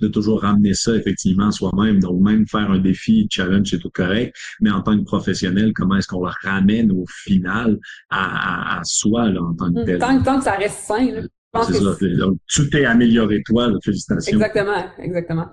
de 0.00 0.08
toujours 0.08 0.42
ramener 0.42 0.74
ça 0.74 0.94
effectivement 0.94 1.50
soi-même. 1.50 2.00
Donc, 2.00 2.20
même 2.20 2.46
faire 2.46 2.70
un 2.70 2.78
défi, 2.78 3.26
challenge, 3.30 3.68
c'est 3.70 3.78
tout 3.78 3.90
correct. 3.90 4.36
Mais 4.60 4.70
en 4.70 4.82
tant 4.82 4.98
que 4.98 5.04
professionnel, 5.04 5.72
comment 5.74 5.96
est-ce 5.96 6.08
qu'on 6.08 6.24
le 6.24 6.32
ramène 6.42 6.92
au 6.92 7.04
final 7.08 7.78
à, 8.10 8.80
soi 8.84 9.30
là, 9.30 9.42
en 9.42 9.54
tant 9.54 9.72
que 9.72 9.84
tel? 9.84 9.98
Tant, 9.98 10.22
tant 10.22 10.38
que 10.38 10.44
ça 10.44 10.52
reste 10.52 10.78
sain. 10.86 11.10
Là. 11.10 11.22
C'est 11.62 11.74
ça. 11.74 11.96
Donc, 12.18 12.38
tu 12.48 12.68
t'es 12.68 12.84
amélioré 12.84 13.42
toi, 13.46 13.70
félicitations. 13.82 14.36
Exactement, 14.36 14.86
exactement. 14.98 15.48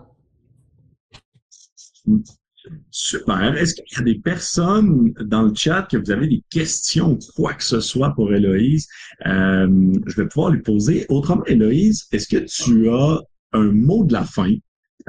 Super. 2.92 3.58
Est-ce 3.58 3.76
qu'il 3.76 3.98
y 3.98 4.02
a 4.02 4.04
des 4.04 4.20
personnes 4.20 5.14
dans 5.22 5.44
le 5.44 5.54
chat 5.56 5.88
que 5.90 5.98
vous 5.98 6.12
avez 6.12 6.28
des 6.28 6.44
questions, 6.50 7.18
quoi 7.36 7.54
que 7.54 7.64
ce 7.64 7.80
soit 7.80 8.14
pour 8.14 8.34
Héloïse? 8.34 8.88
Euh, 9.26 9.94
je 10.06 10.16
vais 10.16 10.28
pouvoir 10.28 10.52
lui 10.52 10.62
poser. 10.62 11.06
Autrement, 11.10 11.44
Héloïse, 11.46 12.08
est-ce 12.12 12.28
que 12.28 12.38
tu 12.46 12.90
as 12.90 13.20
un 13.54 13.72
mot 13.72 14.04
de 14.04 14.14
la 14.14 14.24
fin. 14.24 14.54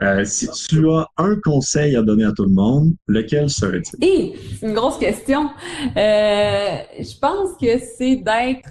Euh, 0.00 0.24
si 0.24 0.48
tu 0.48 0.88
as 0.88 1.06
un 1.18 1.36
conseil 1.44 1.96
à 1.96 2.02
donner 2.02 2.24
à 2.24 2.32
tout 2.32 2.44
le 2.44 2.54
monde, 2.54 2.94
lequel 3.06 3.50
serait-il? 3.50 4.02
Et 4.02 4.34
c'est 4.58 4.66
une 4.66 4.74
grosse 4.74 4.98
question. 4.98 5.50
Euh, 5.96 6.76
je 6.98 7.18
pense 7.18 7.50
que 7.60 7.78
c'est 7.78 8.16
d'être 8.16 8.70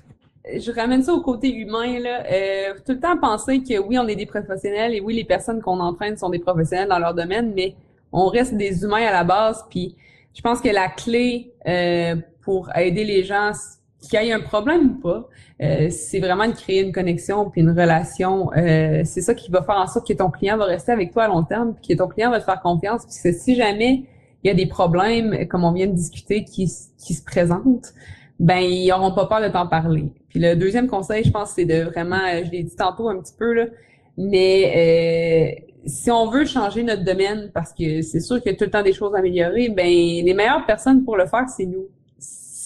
je 0.57 0.71
ramène 0.71 1.03
ça 1.03 1.13
au 1.13 1.21
côté 1.21 1.53
humain, 1.53 1.99
là. 1.99 2.23
Euh, 2.25 2.73
tout 2.85 2.93
le 2.93 2.99
temps 2.99 3.17
penser 3.17 3.61
que 3.61 3.79
oui, 3.79 3.97
on 3.99 4.07
est 4.07 4.15
des 4.15 4.25
professionnels 4.25 4.93
et 4.93 5.01
oui, 5.01 5.13
les 5.13 5.23
personnes 5.23 5.61
qu'on 5.61 5.79
entraîne 5.79 6.17
sont 6.17 6.29
des 6.29 6.39
professionnels 6.39 6.89
dans 6.89 6.99
leur 6.99 7.13
domaine, 7.13 7.53
mais 7.55 7.75
on 8.11 8.27
reste 8.27 8.55
des 8.55 8.83
humains 8.83 9.05
à 9.05 9.11
la 9.11 9.23
base. 9.23 9.63
Puis 9.69 9.95
je 10.33 10.41
pense 10.41 10.61
que 10.61 10.69
la 10.69 10.89
clé 10.89 11.53
euh, 11.67 12.15
pour 12.41 12.75
aider 12.75 13.03
les 13.03 13.23
gens 13.23 13.51
qu'il 14.01 14.21
y 14.21 14.29
ait 14.29 14.33
un 14.33 14.41
problème 14.41 14.95
ou 14.97 15.01
pas, 15.01 15.29
euh, 15.61 15.89
c'est 15.89 16.19
vraiment 16.19 16.47
de 16.47 16.53
créer 16.53 16.81
une 16.81 16.91
connexion 16.91 17.49
puis 17.49 17.61
une 17.61 17.69
relation. 17.69 18.51
Euh, 18.57 19.03
c'est 19.05 19.21
ça 19.21 19.33
qui 19.35 19.51
va 19.51 19.61
faire 19.61 19.77
en 19.77 19.87
sorte 19.87 20.07
que 20.07 20.13
ton 20.13 20.29
client 20.29 20.57
va 20.57 20.65
rester 20.65 20.91
avec 20.91 21.13
toi 21.13 21.23
à 21.23 21.27
long 21.27 21.43
terme, 21.43 21.75
puis 21.75 21.93
que 21.95 22.01
ton 22.01 22.07
client 22.07 22.31
va 22.31 22.39
te 22.39 22.45
faire 22.45 22.61
confiance. 22.61 23.03
Parce 23.03 23.21
que 23.21 23.31
si 23.31 23.55
jamais 23.55 24.03
il 24.43 24.47
y 24.47 24.49
a 24.49 24.55
des 24.55 24.65
problèmes, 24.65 25.47
comme 25.47 25.63
on 25.63 25.71
vient 25.71 25.87
de 25.87 25.93
discuter, 25.93 26.43
qui, 26.43 26.69
qui 26.97 27.13
se 27.13 27.23
présentent, 27.23 27.93
ben 28.39 28.57
ils 28.57 28.87
n'auront 28.87 29.13
pas 29.13 29.27
peur 29.27 29.41
de 29.41 29.49
t'en 29.49 29.67
parler. 29.67 30.11
Puis 30.29 30.39
le 30.39 30.55
deuxième 30.55 30.87
conseil, 30.87 31.23
je 31.23 31.31
pense, 31.31 31.51
c'est 31.51 31.65
de 31.65 31.83
vraiment, 31.83 32.21
je 32.43 32.49
l'ai 32.49 32.63
dit 32.63 32.75
tantôt 32.75 33.07
un 33.07 33.19
petit 33.19 33.35
peu 33.37 33.53
là, 33.53 33.65
mais 34.17 35.55
euh, 35.55 35.73
si 35.85 36.09
on 36.09 36.27
veut 36.29 36.45
changer 36.45 36.81
notre 36.81 37.03
domaine, 37.03 37.51
parce 37.53 37.71
que 37.71 38.01
c'est 38.01 38.19
sûr 38.19 38.41
qu'il 38.41 38.51
y 38.51 38.55
a 38.55 38.57
tout 38.57 38.65
le 38.65 38.71
temps 38.71 38.81
des 38.81 38.93
choses 38.93 39.13
à 39.13 39.19
améliorer, 39.19 39.69
ben 39.69 39.85
les 39.85 40.33
meilleures 40.33 40.65
personnes 40.65 41.03
pour 41.03 41.17
le 41.17 41.27
faire, 41.27 41.47
c'est 41.49 41.67
nous 41.67 41.87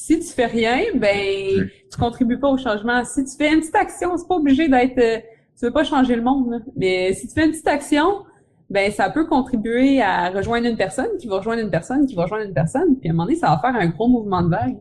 si 0.06 0.20
tu 0.20 0.28
fais 0.28 0.46
rien, 0.46 0.82
ben 0.94 1.68
tu 1.92 1.98
contribues 1.98 2.38
pas 2.38 2.50
au 2.50 2.58
changement. 2.58 3.04
Si 3.04 3.26
tu 3.26 3.36
fais 3.36 3.52
une 3.52 3.60
petite 3.60 3.76
action, 3.76 4.16
c'est 4.18 4.28
pas 4.28 4.36
obligé 4.36 4.68
d'être 4.68 5.00
euh, 5.00 5.18
tu 5.58 5.66
veux 5.66 5.72
pas 5.72 5.84
changer 5.84 6.16
le 6.16 6.22
monde, 6.22 6.62
mais 6.76 7.14
si 7.14 7.28
tu 7.28 7.34
fais 7.34 7.46
une 7.46 7.52
petite 7.52 7.68
action, 7.68 8.24
ben 8.70 8.92
ça 8.92 9.10
peut 9.10 9.26
contribuer 9.26 10.04
à 10.04 10.30
rejoindre 10.30 10.68
une 10.68 10.78
personne 10.78 11.18
qui 11.20 11.28
va 11.28 11.38
rejoindre 11.38 11.64
une 11.64 11.72
personne 11.72 12.06
qui 12.06 12.14
va 12.14 12.24
rejoindre 12.24 12.46
une 12.46 12.54
personne, 12.54 13.00
puis 13.00 13.10
à 13.10 13.14
un 13.14 13.16
moment 13.16 13.26
donné, 13.26 13.38
ça 13.38 13.48
va 13.48 13.58
faire 13.58 13.82
un 13.82 13.88
gros 13.88 14.08
mouvement 14.08 14.44
de 14.44 14.50
vague. 14.50 14.78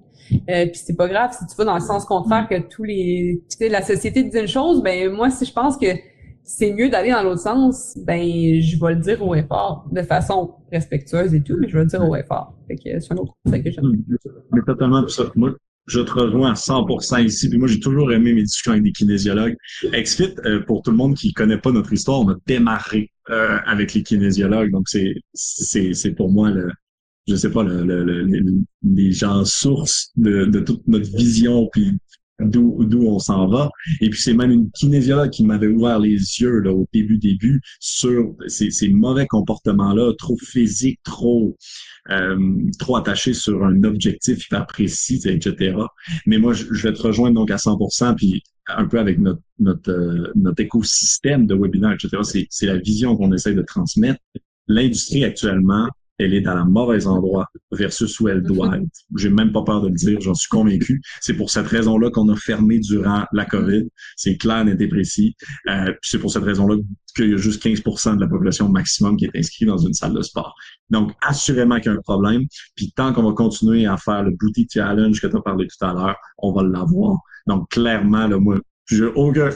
Euh, 0.50 0.66
puis 0.66 0.80
c'est 0.84 0.96
pas 0.96 1.08
grave 1.08 1.30
si 1.32 1.46
tu 1.46 1.56
vas 1.56 1.64
dans 1.64 1.74
le 1.74 1.80
sens 1.80 2.04
contraire 2.04 2.46
que 2.46 2.60
tous 2.60 2.84
les 2.84 3.42
tu 3.48 3.56
sais 3.56 3.70
la 3.70 3.80
société 3.80 4.24
dit 4.24 4.38
une 4.38 4.46
chose, 4.46 4.82
ben 4.82 5.10
moi 5.10 5.30
si 5.30 5.46
je 5.46 5.52
pense 5.54 5.78
que 5.78 5.86
c'est 6.45 6.72
mieux 6.72 6.90
d'aller 6.90 7.11
dans 7.11 7.22
l'autre 7.22 7.40
sens, 7.40 7.99
ben 8.05 8.20
je 8.20 8.78
vais 8.78 8.95
le 8.95 9.01
dire 9.01 9.22
au 9.22 9.34
effort, 9.34 9.86
de 9.90 10.03
façon 10.03 10.55
respectueuse 10.70 11.34
et 11.34 11.42
tout, 11.42 11.57
mais 11.59 11.68
je 11.68 11.72
vais 11.72 11.84
le 11.84 11.88
dire 11.88 12.07
au 12.07 12.14
effort. 12.14 12.55
Fait 12.68 12.76
que 12.76 13.01
c'est 13.01 13.12
un 13.12 13.16
autre 13.16 13.34
conseil 13.45 13.64
que 13.64 13.70
j'aime. 13.70 14.05
Mais 14.53 14.61
totalement 14.66 15.09
ça. 15.09 15.24
Moi, 15.36 15.55
je 15.86 16.01
te 16.01 16.12
rejoins 16.12 16.51
à 16.51 16.55
100% 16.55 17.24
ici. 17.24 17.49
Puis 17.49 17.59
moi, 17.59 17.66
j'ai 17.66 17.80
toujours 17.80 18.12
aimé 18.12 18.34
mes 18.34 18.42
discussions 18.42 18.72
avec 18.72 18.84
des 18.84 18.92
kinésiologues. 18.92 19.57
XFIT, 19.92 20.34
euh, 20.45 20.61
pour 20.61 20.82
tout 20.82 20.90
le 20.90 20.97
monde 20.97 21.14
qui 21.14 21.32
connaît 21.32 21.59
pas 21.59 21.72
notre 21.72 21.92
histoire, 21.92 22.20
on 22.20 22.28
a 22.28 22.36
démarré 22.47 23.11
euh, 23.30 23.59
avec 23.66 23.95
les 23.95 24.03
kinésiologues. 24.03 24.70
Donc 24.70 24.88
c'est 24.88 25.14
c'est 25.32 25.95
c'est 25.95 26.12
pour 26.12 26.30
moi 26.30 26.51
le 26.51 26.70
je 27.26 27.36
sais 27.36 27.51
pas 27.51 27.62
le, 27.62 27.82
le, 27.84 28.62
les 28.82 29.12
gens 29.12 29.47
sources 29.47 30.12
de, 30.16 30.45
de 30.45 30.61
toute 30.61 30.86
notre 30.86 31.11
vision 31.16 31.68
puis 31.72 31.92
d'où 32.41 33.03
on 33.07 33.18
s'en 33.18 33.49
va. 33.49 33.70
Et 34.01 34.11
puis 34.11 34.20
c'est 34.20 34.35
même 34.35 34.51
une 34.51 34.70
kinésiologue 34.70 35.30
qui 35.30 35.45
m'avait 35.45 35.68
ouvert 35.68 35.99
les 35.99 36.11
yeux 36.11 36.61
là, 36.61 36.72
au 36.72 36.87
début 36.93 37.18
début 37.18 37.61
sur 37.80 38.35
ces, 38.49 38.70
ces 38.70 38.89
mauvais 38.89 39.26
comportements-là, 39.26 40.12
trop 40.18 40.37
physiques, 40.37 41.01
trop 41.05 41.57
euh, 42.11 42.37
trop 42.78 42.97
attachés 42.97 43.35
sur 43.35 43.64
un 43.64 43.82
objectif 43.85 44.47
hyper 44.47 44.66
précis, 44.66 45.22
etc. 45.24 45.76
Mais 46.26 46.39
moi, 46.39 46.53
je, 46.53 46.66
vais 46.82 46.93
te 46.93 47.01
rejoindre 47.01 47.37
donc 47.37 47.51
à 47.51 47.57
100%, 47.57 48.14
puis 48.16 48.43
un 48.68 48.87
peu 48.87 48.99
avec 48.99 49.18
notre 49.18 49.41
notre, 49.59 49.91
euh, 49.91 50.32
notre 50.35 50.61
écosystème 50.61 51.47
de 51.47 51.55
webinaire, 51.55 51.93
etc. 51.93 52.47
C'est 52.51 52.66
la 52.66 52.76
vision 52.76 53.16
qu'on 53.16 53.32
essaie 53.32 53.55
de 53.55 53.62
transmettre. 53.62 54.20
L'industrie 54.66 55.24
actuellement 55.24 55.89
elle 56.18 56.34
est 56.34 56.40
dans 56.40 56.54
le 56.54 56.64
mauvais 56.64 57.06
endroit 57.06 57.46
versus 57.72 58.18
où 58.20 58.28
elle 58.28 58.42
doit 58.44 58.76
être. 58.76 58.88
J'ai 59.16 59.30
même 59.30 59.52
pas 59.52 59.62
peur 59.62 59.82
de 59.82 59.88
le 59.88 59.94
dire, 59.94 60.20
j'en 60.20 60.34
suis 60.34 60.48
convaincu. 60.48 61.00
C'est 61.20 61.34
pour 61.34 61.50
cette 61.50 61.66
raison-là 61.66 62.10
qu'on 62.10 62.28
a 62.28 62.36
fermé 62.36 62.78
durant 62.78 63.24
la 63.32 63.44
COVID. 63.44 63.84
C'est 64.16 64.36
clair, 64.36 64.64
net 64.64 64.80
et 64.80 64.88
précis. 64.88 65.34
Euh, 65.68 65.92
c'est 66.02 66.18
pour 66.18 66.30
cette 66.30 66.44
raison-là 66.44 66.76
qu'il 67.16 67.30
y 67.30 67.34
a 67.34 67.36
juste 67.36 67.64
15% 67.64 68.16
de 68.16 68.20
la 68.20 68.26
population 68.26 68.68
maximum 68.68 69.16
qui 69.16 69.26
est 69.26 69.36
inscrite 69.36 69.68
dans 69.68 69.78
une 69.78 69.94
salle 69.94 70.14
de 70.14 70.22
sport. 70.22 70.54
Donc, 70.90 71.12
assurément 71.22 71.76
qu'il 71.76 71.92
y 71.92 71.94
a 71.94 71.98
un 71.98 72.02
problème. 72.02 72.42
Puis 72.76 72.92
tant 72.94 73.12
qu'on 73.12 73.22
va 73.22 73.32
continuer 73.32 73.86
à 73.86 73.96
faire 73.96 74.22
le 74.22 74.32
Booty 74.32 74.66
Challenge 74.72 75.20
que 75.20 75.26
tu 75.26 75.36
as 75.36 75.40
parlé 75.40 75.66
tout 75.66 75.84
à 75.84 75.92
l'heure, 75.92 76.16
on 76.38 76.52
va 76.52 76.62
l'avoir. 76.62 77.18
Donc, 77.46 77.70
clairement, 77.70 78.26
là, 78.26 78.38
moi, 78.38 78.58
je, 78.87 79.07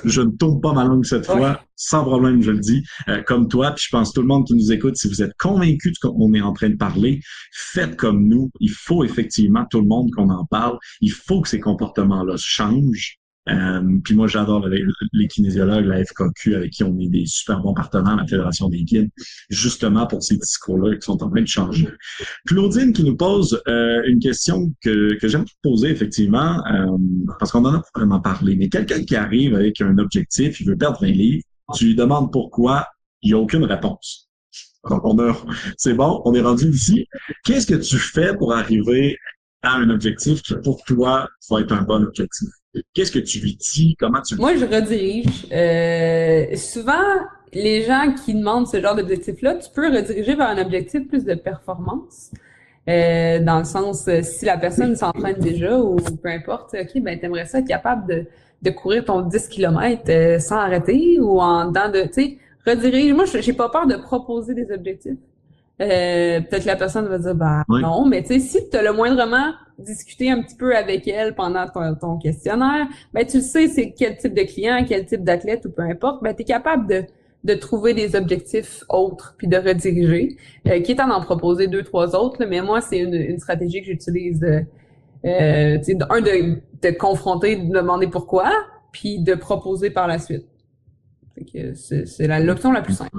je 0.04 0.20
ne 0.22 0.30
tourne 0.30 0.60
pas 0.60 0.72
ma 0.72 0.84
langue 0.84 1.04
cette 1.04 1.26
fois, 1.26 1.60
sans 1.76 2.04
problème, 2.04 2.42
je 2.42 2.50
le 2.50 2.58
dis, 2.58 2.82
euh, 3.08 3.22
comme 3.22 3.48
toi. 3.48 3.72
Puis 3.72 3.84
je 3.86 3.96
pense 3.96 4.12
tout 4.12 4.22
le 4.22 4.26
monde 4.26 4.46
qui 4.46 4.54
nous 4.54 4.72
écoute, 4.72 4.96
si 4.96 5.08
vous 5.08 5.22
êtes 5.22 5.34
convaincu 5.38 5.90
de 5.90 5.94
ce 5.94 6.06
qu'on 6.06 6.34
est 6.34 6.40
en 6.40 6.52
train 6.52 6.70
de 6.70 6.76
parler, 6.76 7.20
faites 7.52 7.96
comme 7.96 8.26
nous. 8.26 8.50
Il 8.60 8.70
faut 8.70 9.04
effectivement 9.04 9.64
tout 9.70 9.80
le 9.80 9.86
monde 9.86 10.10
qu'on 10.12 10.30
en 10.30 10.44
parle. 10.46 10.78
Il 11.00 11.12
faut 11.12 11.42
que 11.42 11.48
ces 11.48 11.60
comportements-là 11.60 12.34
changent. 12.38 13.17
Euh, 13.50 13.98
puis 14.04 14.14
moi, 14.14 14.26
j'adore 14.26 14.66
les, 14.68 15.28
kinésiologues, 15.28 15.86
la 15.86 16.04
FKQ, 16.04 16.54
avec 16.54 16.72
qui 16.72 16.84
on 16.84 16.98
est 16.98 17.08
des 17.08 17.24
super 17.26 17.60
bons 17.60 17.74
partenaires, 17.74 18.16
la 18.16 18.26
Fédération 18.26 18.68
des 18.68 18.82
guides, 18.82 19.10
justement 19.48 20.06
pour 20.06 20.22
ces 20.22 20.36
discours-là 20.36 20.96
qui 20.96 21.02
sont 21.02 21.22
en 21.22 21.30
train 21.30 21.42
de 21.42 21.46
changer. 21.46 21.88
Claudine 22.46 22.92
qui 22.92 23.04
nous 23.04 23.16
pose 23.16 23.62
euh, 23.68 24.02
une 24.06 24.18
question 24.18 24.72
que, 24.82 25.14
que 25.14 25.28
j'aime 25.28 25.44
poser, 25.62 25.88
effectivement, 25.90 26.62
euh, 26.66 26.96
parce 27.38 27.52
qu'on 27.52 27.64
en 27.64 27.74
a 27.74 27.78
pas 27.78 28.00
vraiment 28.00 28.20
parlé, 28.20 28.56
mais 28.56 28.68
quelqu'un 28.68 29.02
qui 29.04 29.16
arrive 29.16 29.54
avec 29.54 29.80
un 29.80 29.96
objectif, 29.98 30.60
il 30.60 30.66
veut 30.66 30.76
perdre 30.76 31.00
20 31.00 31.06
livres, 31.08 31.44
tu 31.74 31.86
lui 31.86 31.94
demandes 31.94 32.32
pourquoi, 32.32 32.88
il 33.22 33.30
n'y 33.30 33.34
a 33.34 33.38
aucune 33.38 33.64
réponse. 33.64 34.28
Donc, 34.88 35.04
on 35.04 35.18
a, 35.18 35.36
c'est 35.76 35.94
bon, 35.94 36.22
on 36.24 36.34
est 36.34 36.40
rendu 36.40 36.70
ici. 36.70 37.06
Qu'est-ce 37.44 37.66
que 37.66 37.74
tu 37.74 37.98
fais 37.98 38.34
pour 38.36 38.54
arriver 38.54 39.16
à 39.62 39.74
un 39.74 39.90
objectif 39.90 40.40
qui, 40.42 40.54
pour 40.62 40.82
toi, 40.84 41.28
va 41.50 41.60
être 41.60 41.72
un 41.72 41.82
bon 41.82 42.04
objectif? 42.04 42.48
Qu'est-ce 42.94 43.12
que 43.12 43.18
tu 43.18 43.40
lui 43.40 43.56
dis? 43.56 43.96
Comment 43.98 44.22
tu 44.22 44.36
Moi, 44.36 44.56
je 44.56 44.64
redirige. 44.64 45.46
Euh, 45.52 46.56
souvent, 46.56 46.92
les 47.52 47.82
gens 47.82 48.14
qui 48.24 48.34
demandent 48.34 48.66
ce 48.66 48.80
genre 48.80 48.94
d'objectif-là, 48.94 49.54
tu 49.54 49.70
peux 49.74 49.88
rediriger 49.88 50.34
vers 50.34 50.48
un 50.48 50.58
objectif 50.58 51.08
plus 51.08 51.24
de 51.24 51.34
performance. 51.34 52.30
Euh, 52.88 53.38
dans 53.40 53.58
le 53.58 53.64
sens, 53.64 54.08
euh, 54.08 54.22
si 54.22 54.46
la 54.46 54.56
personne 54.56 54.96
s'entraîne 54.96 55.38
déjà 55.38 55.78
ou 55.78 55.96
peu 55.96 56.28
importe, 56.28 56.74
OK, 56.74 57.02
ben, 57.02 57.18
t'aimerais 57.18 57.44
ça 57.44 57.58
être 57.58 57.68
capable 57.68 58.06
de, 58.08 58.26
de 58.62 58.70
courir 58.70 59.04
ton 59.04 59.20
10 59.22 59.48
km 59.48 60.02
euh, 60.08 60.38
sans 60.38 60.56
arrêter 60.56 61.18
ou 61.20 61.40
en 61.40 61.66
dedans 61.66 61.90
de, 61.90 62.02
tu 62.02 62.12
sais, 62.12 62.38
rediriger. 62.66 63.12
Moi, 63.12 63.26
j'ai 63.26 63.52
pas 63.52 63.68
peur 63.68 63.86
de 63.86 63.96
proposer 63.96 64.54
des 64.54 64.72
objectifs. 64.72 65.18
Euh, 65.80 66.40
peut-être 66.40 66.62
que 66.62 66.66
la 66.66 66.76
personne 66.76 67.06
va 67.06 67.18
dire, 67.18 67.34
bah 67.34 67.64
non, 67.68 68.04
mais 68.04 68.22
tu 68.22 68.34
sais, 68.34 68.40
si 68.40 68.70
tu 68.70 68.76
as 68.76 68.82
le 68.82 68.92
moindrement 68.92 69.52
discuté 69.78 70.30
un 70.30 70.42
petit 70.42 70.56
peu 70.56 70.76
avec 70.76 71.06
elle 71.08 71.34
pendant 71.34 71.66
ton, 72.00 72.18
questionnaire, 72.18 72.86
ben 73.12 73.24
tu 73.26 73.40
sais 73.40 73.68
c'est 73.68 73.92
quel 73.92 74.16
type 74.16 74.34
de 74.34 74.42
client, 74.42 74.84
quel 74.86 75.06
type 75.06 75.22
d'athlète 75.24 75.64
ou 75.66 75.70
peu 75.70 75.82
importe, 75.82 76.22
ben 76.22 76.34
tu 76.34 76.42
es 76.42 76.44
capable 76.44 76.86
de, 76.88 77.04
de 77.44 77.54
trouver 77.54 77.94
des 77.94 78.16
objectifs 78.16 78.84
autres 78.88 79.34
puis 79.38 79.46
de 79.46 79.56
rediriger, 79.56 80.36
euh, 80.66 80.80
quitte 80.80 81.00
à 81.00 81.06
en 81.06 81.20
proposer 81.20 81.68
deux, 81.68 81.82
trois 81.82 82.16
autres, 82.16 82.44
mais 82.46 82.60
moi, 82.60 82.80
c'est 82.80 82.98
une, 82.98 83.14
une 83.14 83.38
stratégie 83.38 83.80
que 83.80 83.86
j'utilise 83.86 84.40
de, 84.40 84.64
euh, 85.24 85.78
un, 86.10 86.20
de, 86.20 86.60
de 86.82 86.90
confronter, 86.96 87.56
de 87.56 87.72
demander 87.72 88.08
pourquoi, 88.08 88.52
puis 88.92 89.20
de 89.20 89.34
proposer 89.34 89.90
par 89.90 90.06
la 90.06 90.18
suite. 90.18 90.46
C'est 91.74 92.26
l'option 92.40 92.72
la 92.72 92.82
plus 92.82 92.94
simple. 92.94 93.16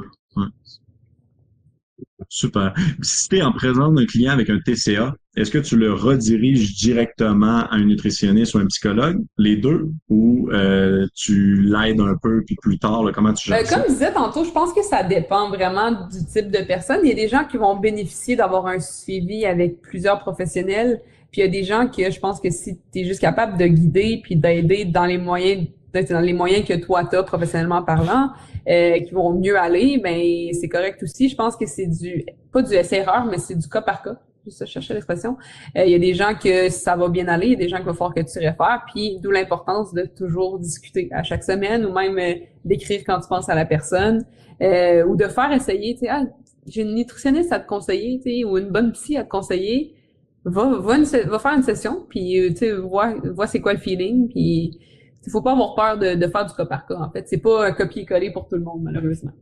Super. 2.30 2.76
Si 3.02 3.28
tu 3.28 3.40
es 3.40 3.42
en 3.42 3.52
présence 3.52 3.94
d'un 3.96 4.06
client 4.06 4.32
avec 4.32 4.52
un 4.52 4.60
TCA, 4.60 5.16
est-ce 5.36 5.50
que 5.50 5.58
tu 5.58 5.76
le 5.76 5.94
rediriges 5.94 6.76
directement 6.76 7.62
à 7.62 7.70
un 7.72 7.86
nutritionniste 7.86 8.54
ou 8.54 8.60
un 8.60 8.68
psychologue, 8.68 9.18
les 9.40 9.56
deux, 9.56 9.90
ou 10.10 10.48
euh, 10.52 11.08
tu 11.16 11.62
l'aides 11.62 12.00
un 12.00 12.16
peu 12.22 12.44
puis 12.46 12.56
plus 12.62 12.78
tard, 12.78 13.04
comment 13.16 13.34
tu 13.34 13.50
gères 13.50 13.60
euh, 13.60 13.64
Comme 13.68 13.84
je 13.88 13.94
disais 13.94 14.14
tantôt, 14.14 14.44
je 14.44 14.52
pense 14.52 14.74
que 14.74 14.84
ça 14.84 15.02
dépend 15.02 15.50
vraiment 15.50 15.92
du 15.92 16.24
type 16.26 16.52
de 16.52 16.64
personne. 16.64 17.00
Il 17.04 17.10
y 17.10 17.12
a 17.12 17.16
des 17.16 17.28
gens 17.28 17.46
qui 17.46 17.58
vont 17.58 17.76
bénéficier 17.78 18.36
d'avoir 18.36 18.68
un 18.68 18.80
suivi 18.80 19.46
avec 19.46 19.82
plusieurs 19.82 20.20
professionnels, 20.20 21.02
puis 21.32 21.42
il 21.42 21.46
y 21.46 21.48
a 21.48 21.52
des 21.52 21.64
gens 21.64 21.88
qui, 21.88 22.10
je 22.10 22.20
pense 22.20 22.40
que 22.40 22.52
si 22.52 22.78
tu 22.92 23.00
es 23.00 23.06
juste 23.06 23.22
capable 23.22 23.58
de 23.58 23.66
guider 23.66 24.20
puis 24.24 24.36
d'aider 24.36 24.86
dans 24.86 25.06
les 25.06 25.18
moyens 25.18 25.68
dans 25.94 26.20
les 26.20 26.34
moyens 26.34 26.66
que 26.66 26.74
toi 26.74 27.06
tu 27.06 27.16
as 27.16 27.24
professionnellement 27.24 27.84
parlant, 27.84 28.32
euh, 28.68 29.00
qui 29.00 29.12
vont 29.14 29.34
mieux 29.34 29.58
aller, 29.58 30.00
ben 30.04 30.54
c'est 30.54 30.70
correct 30.70 31.02
aussi. 31.02 31.30
Je 31.30 31.36
pense 31.36 31.56
que 31.56 31.66
c'est 31.66 31.88
du 31.88 32.26
pas 32.52 32.62
du 32.62 32.74
erreur, 32.74 33.26
mais 33.26 33.38
c'est 33.38 33.56
du 33.56 33.68
cas 33.68 33.82
par 33.82 34.04
cas. 34.04 34.20
Juste 34.46 34.66
chercher 34.66 34.94
l'expression. 34.94 35.38
Euh, 35.78 35.86
il 35.86 35.92
y 35.92 35.96
a 35.96 36.00
des 36.00 36.14
gens 36.14 36.34
que 36.34 36.70
ça 36.70 36.96
va 36.96 37.10
bien 37.10 37.28
aller, 37.28 37.48
y 37.48 37.54
a 37.54 37.58
des 37.58 37.68
gens 37.68 37.78
qu'il 37.78 37.88
va 37.88 37.94
falloir 37.94 38.14
que 38.14 38.22
tu 38.22 38.40
réfères, 38.40 38.84
puis 38.92 39.20
d'où 39.22 39.32
l'importance 39.32 39.94
de 39.94 40.04
toujours 40.04 40.60
discuter 40.60 41.10
à 41.12 41.24
chaque 41.24 41.44
semaine 41.44 41.86
ou 41.86 41.94
même 41.94 42.18
euh, 42.18 42.36
d'écrire 42.64 43.02
quand 43.06 43.20
tu 43.20 43.28
penses 43.28 43.50
à 43.50 43.56
la 43.56 43.66
personne 43.66 44.26
ou 44.62 45.16
de 45.16 45.28
faire 45.30 45.54
essayer, 45.54 45.96
tu 45.96 46.06
ah, 46.10 46.24
j'ai 46.68 46.82
une 46.82 46.94
nutritionniste 46.94 47.54
à 47.54 47.60
te 47.60 47.68
conseiller, 47.68 48.20
tu 48.22 48.44
ou 48.44 48.58
une 48.58 48.70
bonne 48.70 48.92
psy 48.92 49.16
à 49.16 49.24
te 49.24 49.30
conseiller. 49.30 49.96
Va, 50.44 50.78
va, 50.80 50.98
va 50.98 51.40
faire 51.40 51.54
une 51.54 51.64
session, 51.64 52.06
puis 52.10 52.54
tu 52.58 52.72
vois, 52.74 53.14
vois 53.34 53.48
c'est 53.48 53.62
quoi 53.62 53.72
le 53.72 53.80
feeling, 53.80 54.28
puis 54.28 54.80
il 55.26 55.32
faut 55.32 55.42
pas 55.42 55.52
avoir 55.52 55.76
peur 55.76 55.98
de, 55.98 56.16
de, 56.16 56.28
faire 56.28 56.46
du 56.46 56.54
cas 56.54 56.66
par 56.66 56.86
cas, 56.86 56.96
en 56.96 57.12
fait. 57.12 57.28
C'est 57.28 57.38
pas 57.38 57.68
un 57.68 57.72
copier-coller 57.72 58.32
pour 58.32 58.48
tout 58.48 58.56
le 58.56 58.64
monde, 58.64 58.82
malheureusement. 58.84 59.34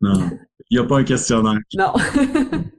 Non. 0.00 0.14
Il 0.70 0.78
n'y 0.78 0.84
a 0.84 0.86
pas 0.86 0.98
un 0.98 1.04
questionnaire. 1.04 1.58
Non. 1.76 1.92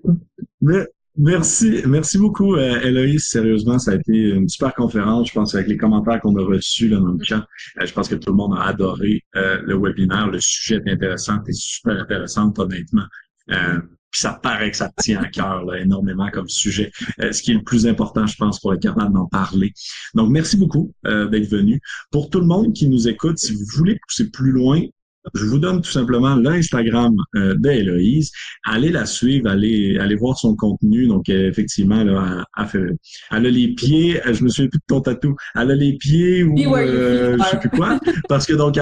Mais, 0.62 0.88
merci, 1.18 1.82
merci 1.86 2.18
beaucoup, 2.18 2.56
euh, 2.56 2.80
Héloïse. 2.82 3.28
Sérieusement, 3.28 3.80
ça 3.80 3.92
a 3.92 3.96
été 3.96 4.30
une 4.30 4.48
super 4.48 4.74
conférence. 4.74 5.28
Je 5.30 5.34
pense 5.34 5.54
avec 5.56 5.68
les 5.68 5.78
commentaires 5.78 6.22
qu'on 6.22 6.36
a 6.38 6.44
reçus 6.44 6.88
là, 6.88 7.00
dans 7.00 7.12
le 7.12 7.24
chat, 7.24 7.46
euh, 7.80 7.86
je 7.86 7.94
pense 7.94 8.08
que 8.08 8.16
tout 8.16 8.32
le 8.32 8.38
monde 8.38 8.56
a 8.58 8.64
adoré 8.64 9.22
euh, 9.36 9.62
le 9.64 9.78
webinaire. 9.78 10.28
Le 10.28 10.40
sujet 10.40 10.82
est 10.86 10.92
intéressant, 10.92 11.40
c'est 11.46 11.54
super 11.54 12.00
intéressant, 12.00 12.54
honnêtement. 12.58 13.06
Euh, 14.12 14.18
puis 14.22 14.22
ça 14.22 14.40
paraît 14.42 14.72
que 14.72 14.78
ça 14.78 14.92
tient 15.02 15.22
à 15.22 15.28
cœur 15.28 15.64
énormément 15.76 16.30
comme 16.32 16.48
sujet, 16.48 16.92
euh, 17.22 17.32
ce 17.32 17.42
qui 17.42 17.52
est 17.52 17.56
le 17.56 17.64
plus 17.64 17.88
important, 17.88 18.28
je 18.28 18.36
pense, 18.36 18.60
pour 18.60 18.74
être 18.74 18.82
capable 18.82 19.14
d'en 19.14 19.28
parler. 19.28 19.74
Donc, 20.14 20.30
merci 20.30 20.58
beaucoup 20.58 20.94
euh, 21.08 21.28
d'être 21.28 21.50
venu. 21.50 21.80
Pour 22.12 22.30
tout 22.30 22.40
le 22.40 22.46
monde 22.46 22.74
qui 22.74 22.88
nous 22.88 23.08
écoute, 23.08 23.38
si 23.38 23.54
vous 23.54 23.66
voulez 23.76 23.98
pousser 24.08 24.30
plus 24.30 24.52
loin, 24.52 24.82
je 25.36 25.46
vous 25.46 25.60
donne 25.60 25.82
tout 25.82 25.92
simplement 25.92 26.36
l'Instagram 26.36 27.16
euh, 27.36 27.54
d'Héloïse. 27.56 28.32
Allez 28.66 28.90
la 28.90 29.06
suivre, 29.06 29.50
allez, 29.50 29.98
allez 30.00 30.16
voir 30.16 30.36
son 30.38 30.56
contenu. 30.56 31.08
Donc, 31.08 31.30
effectivement, 31.30 32.04
là, 32.04 32.44
elle, 32.58 32.66
fait, 32.66 32.80
elle 33.30 33.46
a 33.46 33.50
les 33.50 33.68
pieds, 33.76 34.20
je 34.26 34.44
me 34.44 34.50
souviens 34.50 34.70
plus 34.70 34.80
de 34.80 34.86
ton 34.88 35.00
tatou, 35.00 35.36
elle 35.54 35.72
a 35.72 35.76
les 35.76 35.94
pieds 35.94 36.44
ou 36.44 36.76
euh, 36.76 37.38
je 37.38 37.44
sais 37.44 37.60
plus 37.60 37.70
quoi. 37.70 38.00
Parce 38.30 38.48
que 38.48 38.54
donc, 38.54 38.80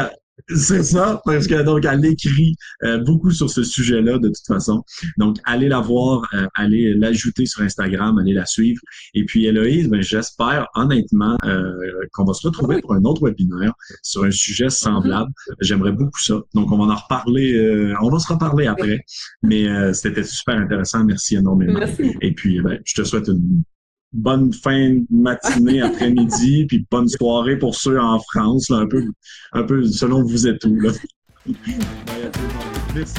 c'est 0.47 0.83
ça, 0.83 1.21
parce 1.25 1.47
que 1.47 1.61
donc 1.63 1.85
elle 1.85 2.05
écrit 2.05 2.55
euh, 2.83 2.99
beaucoup 2.99 3.31
sur 3.31 3.49
ce 3.49 3.63
sujet-là 3.63 4.17
de 4.19 4.27
toute 4.27 4.47
façon. 4.47 4.83
Donc 5.17 5.37
allez 5.45 5.67
la 5.67 5.79
voir, 5.79 6.27
euh, 6.33 6.47
allez 6.55 6.93
l'ajouter 6.93 7.45
sur 7.45 7.61
Instagram, 7.61 8.17
allez 8.17 8.33
la 8.33 8.45
suivre. 8.45 8.81
Et 9.13 9.25
puis 9.25 9.45
Héloïse, 9.45 9.89
ben, 9.89 10.01
j'espère 10.01 10.67
honnêtement 10.75 11.37
euh, 11.45 11.73
qu'on 12.13 12.25
va 12.25 12.33
se 12.33 12.47
retrouver 12.47 12.81
pour 12.81 12.93
un 12.93 13.03
autre 13.03 13.23
webinaire 13.23 13.73
sur 14.03 14.23
un 14.23 14.31
sujet 14.31 14.69
semblable. 14.69 15.31
J'aimerais 15.61 15.91
beaucoup 15.91 16.19
ça. 16.19 16.39
Donc 16.53 16.71
on 16.71 16.77
va 16.77 16.93
en 16.93 16.95
reparler, 16.95 17.93
on 18.01 18.09
va 18.09 18.19
se 18.19 18.31
reparler 18.31 18.67
après. 18.67 19.03
Mais 19.43 19.93
c'était 19.93 20.23
super 20.23 20.57
intéressant. 20.57 21.03
Merci 21.03 21.35
énormément. 21.35 21.79
Et 22.21 22.33
puis 22.33 22.61
ben, 22.61 22.79
je 22.85 22.95
te 22.95 23.03
souhaite 23.03 23.27
une 23.27 23.63
bonne 24.13 24.53
fin 24.53 24.89
de 24.91 25.05
matinée, 25.09 25.81
après-midi, 25.83 26.65
puis 26.65 26.85
bonne 26.89 27.07
soirée 27.07 27.57
pour 27.57 27.75
ceux 27.75 27.99
en 27.99 28.19
France, 28.19 28.69
là, 28.69 28.77
un 28.77 28.87
peu, 28.87 29.03
un 29.53 29.63
peu 29.63 29.83
selon 29.85 30.23
vous 30.23 30.47
êtes 30.47 30.63
où. 30.65 30.75
Là. 30.79 30.91
Merci. 32.95 33.15